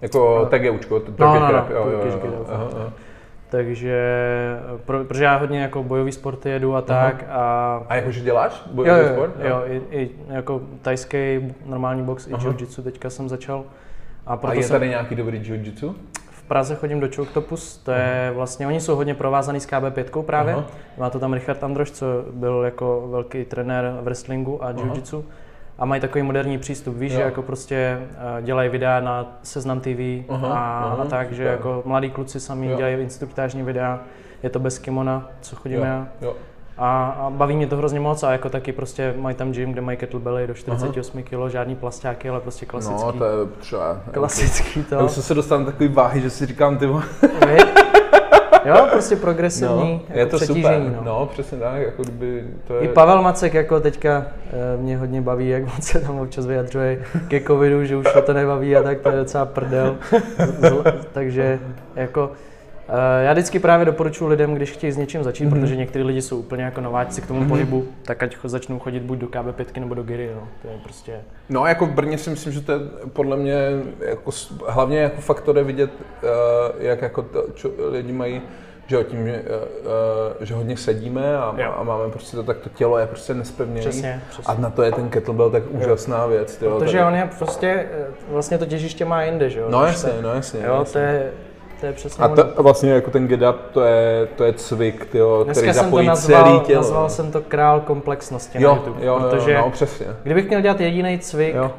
Jako 0.00 0.38
no. 0.38 0.58
TGUčko, 0.58 1.00
to, 1.00 1.12
to 1.12 1.24
no, 1.24 1.34
no, 1.34 1.52
no, 1.52 1.66
jo, 1.70 1.88
jo, 1.90 2.00
jo, 2.04 2.20
jo. 2.24 2.46
Aha, 2.52 2.68
aha. 2.76 2.92
Takže, 3.48 4.00
pro, 4.84 5.04
protože 5.04 5.24
já 5.24 5.36
hodně 5.36 5.60
jako 5.60 5.82
bojový 5.82 6.12
sporty 6.12 6.48
jedu 6.48 6.76
a 6.76 6.82
tak. 6.82 7.22
Uh-huh. 7.22 7.30
A, 7.30 7.82
a 7.88 7.94
jakože 7.94 8.20
děláš 8.20 8.62
bojový 8.72 9.00
jo, 9.00 9.06
jo, 9.06 9.12
sport? 9.12 9.32
Jo, 9.38 9.48
jo 9.48 9.62
i, 9.66 9.82
i, 9.90 10.10
jako 10.28 10.60
tajský 10.82 11.54
normální 11.66 12.02
box, 12.02 12.28
uh-huh. 12.28 12.38
i 12.38 12.48
jiu-jitsu 12.48 12.82
teďka 12.82 13.10
jsem 13.10 13.28
začal. 13.28 13.64
A, 14.26 14.36
proto 14.36 14.52
a 14.52 14.54
je 14.54 14.62
jsem, 14.62 14.74
tady 14.74 14.88
nějaký 14.88 15.14
dobrý 15.14 15.38
jiu-jitsu? 15.38 15.94
V 16.30 16.42
Praze 16.42 16.74
chodím 16.74 17.00
do 17.00 17.08
Choctopus, 17.16 17.76
to 17.76 17.90
je 17.90 18.28
uh-huh. 18.30 18.34
vlastně, 18.34 18.66
oni 18.66 18.80
jsou 18.80 18.96
hodně 18.96 19.14
provázaný 19.14 19.60
s 19.60 19.68
KB5 19.68 20.22
právě. 20.22 20.54
Uh-huh. 20.54 20.64
Má 20.98 21.10
to 21.10 21.18
tam 21.18 21.32
Richard 21.32 21.64
Androš, 21.64 21.90
co 21.90 22.06
byl 22.32 22.62
jako 22.64 23.08
velký 23.10 23.44
trenér 23.44 23.96
v 24.00 24.04
wrestlingu 24.04 24.64
a 24.64 24.72
jiu-jitsu. 24.72 25.18
Uh-huh 25.18 25.45
a 25.78 25.84
mají 25.84 26.00
takový 26.00 26.22
moderní 26.22 26.58
přístup. 26.58 26.96
Víš, 26.96 27.12
jo. 27.12 27.18
že 27.18 27.22
jako 27.22 27.42
prostě 27.42 27.98
uh, 28.00 28.44
dělají 28.44 28.68
videa 28.68 29.00
na 29.00 29.38
Seznam 29.42 29.80
TV 29.80 30.24
aha, 30.28 30.48
a, 30.48 30.84
aha, 30.84 31.02
a 31.02 31.04
tak, 31.04 31.32
že 31.32 31.44
jako 31.44 31.82
mladí 31.86 32.10
kluci 32.10 32.40
sami 32.40 32.66
jo. 32.66 32.76
dělají 32.76 32.96
instruktážní 32.96 33.62
videa, 33.62 34.00
je 34.42 34.50
to 34.50 34.58
bez 34.58 34.78
kimona, 34.78 35.30
co 35.40 35.56
chodím 35.56 35.78
jo. 35.78 35.84
já. 35.84 36.08
Jo. 36.20 36.34
A, 36.78 37.06
a 37.06 37.30
baví 37.30 37.56
mě 37.56 37.66
to 37.66 37.76
hrozně 37.76 38.00
moc 38.00 38.22
a 38.22 38.32
jako 38.32 38.48
taky 38.48 38.72
prostě 38.72 39.14
mají 39.18 39.36
tam 39.36 39.52
gym, 39.52 39.72
kde 39.72 39.80
mají 39.80 39.98
kettlebelly 39.98 40.46
do 40.46 40.54
48 40.54 41.22
kg, 41.22 41.48
žádný 41.48 41.76
plastáky, 41.76 42.28
ale 42.28 42.40
prostě 42.40 42.66
klasický. 42.66 43.02
No, 43.06 43.12
to 43.12 43.24
je 43.24 43.46
třeba. 43.58 44.00
Klasický 44.10 44.82
to. 44.82 44.94
Já 44.94 45.02
už 45.02 45.10
jsem 45.10 45.22
se 45.22 45.34
dostal 45.34 45.58
na 45.58 45.64
takový 45.64 45.88
váhy, 45.88 46.20
že 46.20 46.30
si 46.30 46.46
říkám, 46.46 46.78
ty 46.78 46.86
Jo, 48.66 48.86
prostě 48.90 49.16
progresivní 49.16 49.92
no, 49.92 50.00
jako 50.08 50.18
je 50.18 50.26
to 50.26 50.38
super. 50.38 50.80
No. 50.96 51.02
no. 51.04 51.28
přesně 51.32 51.58
tak, 51.58 51.82
jako 51.82 52.02
kdyby 52.02 52.44
to 52.66 52.74
je... 52.74 52.80
I 52.80 52.88
Pavel 52.88 53.22
Macek 53.22 53.54
jako 53.54 53.80
teďka 53.80 54.26
eh, 54.50 54.76
mě 54.76 54.96
hodně 54.96 55.20
baví, 55.20 55.48
jak 55.48 55.62
on 55.62 55.82
se 55.82 56.00
tam 56.00 56.18
občas 56.18 56.46
vyjadřuje 56.46 57.02
ke 57.28 57.40
covidu, 57.40 57.84
že 57.84 57.96
už 57.96 58.06
to 58.26 58.32
nebaví 58.32 58.76
a 58.76 58.82
tak 58.82 59.00
to 59.00 59.08
je 59.08 59.16
docela 59.16 59.44
prdel. 59.44 59.96
Takže 61.12 61.58
jako 61.96 62.30
já 63.20 63.32
vždycky 63.32 63.58
právě 63.58 63.86
doporučuji 63.86 64.26
lidem, 64.26 64.54
když 64.54 64.70
chtějí 64.70 64.92
s 64.92 64.96
něčím 64.96 65.24
začít, 65.24 65.44
mm-hmm. 65.44 65.60
protože 65.60 65.76
někteří 65.76 66.04
lidi 66.04 66.22
jsou 66.22 66.38
úplně 66.38 66.64
jako 66.64 66.80
nováčci 66.80 67.22
k 67.22 67.26
tomu 67.26 67.40
mm-hmm. 67.40 67.48
pohybu, 67.48 67.88
tak 68.02 68.22
ať 68.22 68.36
začnou 68.44 68.78
chodit 68.78 69.02
buď 69.02 69.18
do 69.18 69.26
KB5 69.26 69.80
nebo 69.80 69.94
do 69.94 70.02
Giry, 70.02 70.30
no. 70.34 70.48
To 70.62 70.68
je 70.68 70.78
prostě... 70.82 71.20
No 71.48 71.66
jako 71.66 71.86
v 71.86 71.90
Brně 71.90 72.18
si 72.18 72.30
myslím, 72.30 72.52
že 72.52 72.60
to 72.60 72.72
je 72.72 72.78
podle 73.12 73.36
mě 73.36 73.54
jako, 74.00 74.30
hlavně 74.68 74.98
jako 74.98 75.20
faktor 75.20 75.58
je 75.58 75.64
vidět, 75.64 75.90
uh, 76.22 76.28
jak 76.78 77.02
jako 77.02 77.22
to, 77.22 77.46
čo, 77.54 77.70
lidi 77.90 78.12
mají 78.12 78.42
že 78.86 79.04
tím, 79.04 79.26
že, 79.26 79.42
uh, 79.42 80.44
že 80.44 80.54
hodně 80.54 80.76
sedíme 80.76 81.36
a, 81.36 81.54
a 81.76 81.82
máme 81.82 82.10
prostě 82.10 82.36
to, 82.36 82.42
tak 82.42 82.58
to 82.58 82.68
tělo 82.68 82.98
je 82.98 83.06
prostě 83.06 83.34
nespevněné. 83.34 83.80
Přesně, 83.80 84.22
přesně. 84.30 84.54
A 84.54 84.60
na 84.60 84.70
to 84.70 84.82
je 84.82 84.92
ten 84.92 85.08
kettlebell 85.08 85.50
tak 85.50 85.62
úžasná 85.70 86.26
věc. 86.26 86.56
Tyjo, 86.56 86.78
Protože 86.78 86.98
tady. 86.98 87.08
on 87.08 87.14
je 87.14 87.30
prostě, 87.38 87.86
vlastně 88.28 88.58
to 88.58 88.66
těžiště 88.66 89.04
má 89.04 89.22
jinde, 89.22 89.50
že 89.50 89.60
jo? 89.60 89.66
No 89.70 89.84
jasně, 89.84 90.12
no 90.20 90.34
jasně. 90.34 90.60
Jo, 90.66 90.74
jasně. 90.78 90.92
to 90.92 90.98
je, 90.98 91.32
to 91.80 91.86
je 91.86 91.92
přesně 91.92 92.24
a 92.24 92.28
to, 92.28 92.62
vlastně 92.62 92.90
jako 92.90 93.10
ten 93.10 93.28
get 93.28 93.40
up, 93.50 93.56
to 93.72 93.80
je, 93.82 94.28
to 94.36 94.44
je 94.44 94.52
cvik, 94.52 95.06
tyjo, 95.06 95.44
Dneska 95.44 95.62
který 95.62 95.74
zapojí 95.74 96.06
nazval, 96.06 96.44
celý 96.44 96.60
tělo. 96.60 96.82
nazval 96.82 97.08
jsem 97.08 97.32
to 97.32 97.40
král 97.40 97.80
komplexnosti 97.80 98.62
jo, 98.62 98.70
na 98.70 98.76
YouTube, 98.76 99.06
jo, 99.06 99.26
protože 99.30 99.52
jo, 99.52 99.60
no, 99.60 99.70
přesně. 99.70 100.06
kdybych 100.22 100.48
měl 100.48 100.60
dělat 100.60 100.80
jediný 100.80 101.18
cvik, 101.18 101.54
jo 101.54 101.70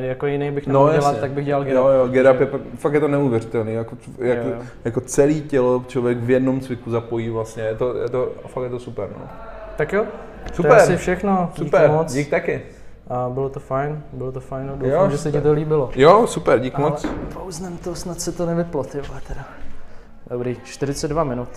jako 0.00 0.26
jiný 0.26 0.50
bych 0.50 0.66
nemohl 0.66 0.86
no, 0.86 0.92
dělat, 0.92 1.18
tak 1.18 1.30
bych 1.30 1.44
dělal 1.44 1.64
get 1.64 1.74
Jo, 1.74 1.88
jo, 1.88 2.08
get 2.08 2.26
up 2.34 2.40
je, 2.40 2.48
fakt 2.76 2.92
je 2.92 3.00
to 3.00 3.08
neuvěřitelný, 3.08 3.72
jako, 3.72 3.96
jak, 4.18 4.38
jo, 4.38 4.44
jo. 4.50 4.62
jako 4.84 5.00
celý 5.00 5.42
tělo 5.42 5.84
člověk 5.88 6.18
v 6.18 6.30
jednom 6.30 6.60
cviku 6.60 6.90
zapojí 6.90 7.30
vlastně, 7.30 7.62
je 7.62 7.74
to, 7.74 7.96
je 7.96 8.08
to, 8.08 8.32
fakt 8.46 8.64
je 8.64 8.70
to 8.70 8.78
super, 8.78 9.08
no. 9.18 9.28
Tak 9.76 9.92
jo, 9.92 10.04
super. 10.52 10.70
to 10.70 10.76
je 10.76 10.82
asi 10.82 10.96
všechno, 10.96 11.50
super, 11.54 11.90
moc. 11.90 12.12
dík 12.12 12.30
taky. 12.30 12.62
A 13.08 13.28
bylo 13.28 13.48
to 13.48 13.60
fajn, 13.60 14.02
bylo 14.12 14.32
to 14.32 14.40
fajn, 14.40 14.68
doufám, 14.68 14.90
jo, 14.90 15.10
že 15.10 15.18
se 15.18 15.32
ti 15.32 15.40
to 15.40 15.52
líbilo. 15.52 15.90
Jo, 15.94 16.26
super, 16.26 16.60
dík 16.60 16.74
Ale 16.74 16.90
moc. 16.90 17.06
Pouznem 17.34 17.76
to, 17.78 17.94
snad 17.94 18.20
se 18.20 18.32
to 18.32 18.46
nevyplo, 18.46 18.84
ty 18.84 19.00
teda. 19.28 19.44
Dobrý, 20.30 20.56
42 20.64 21.24
minut. 21.24 21.48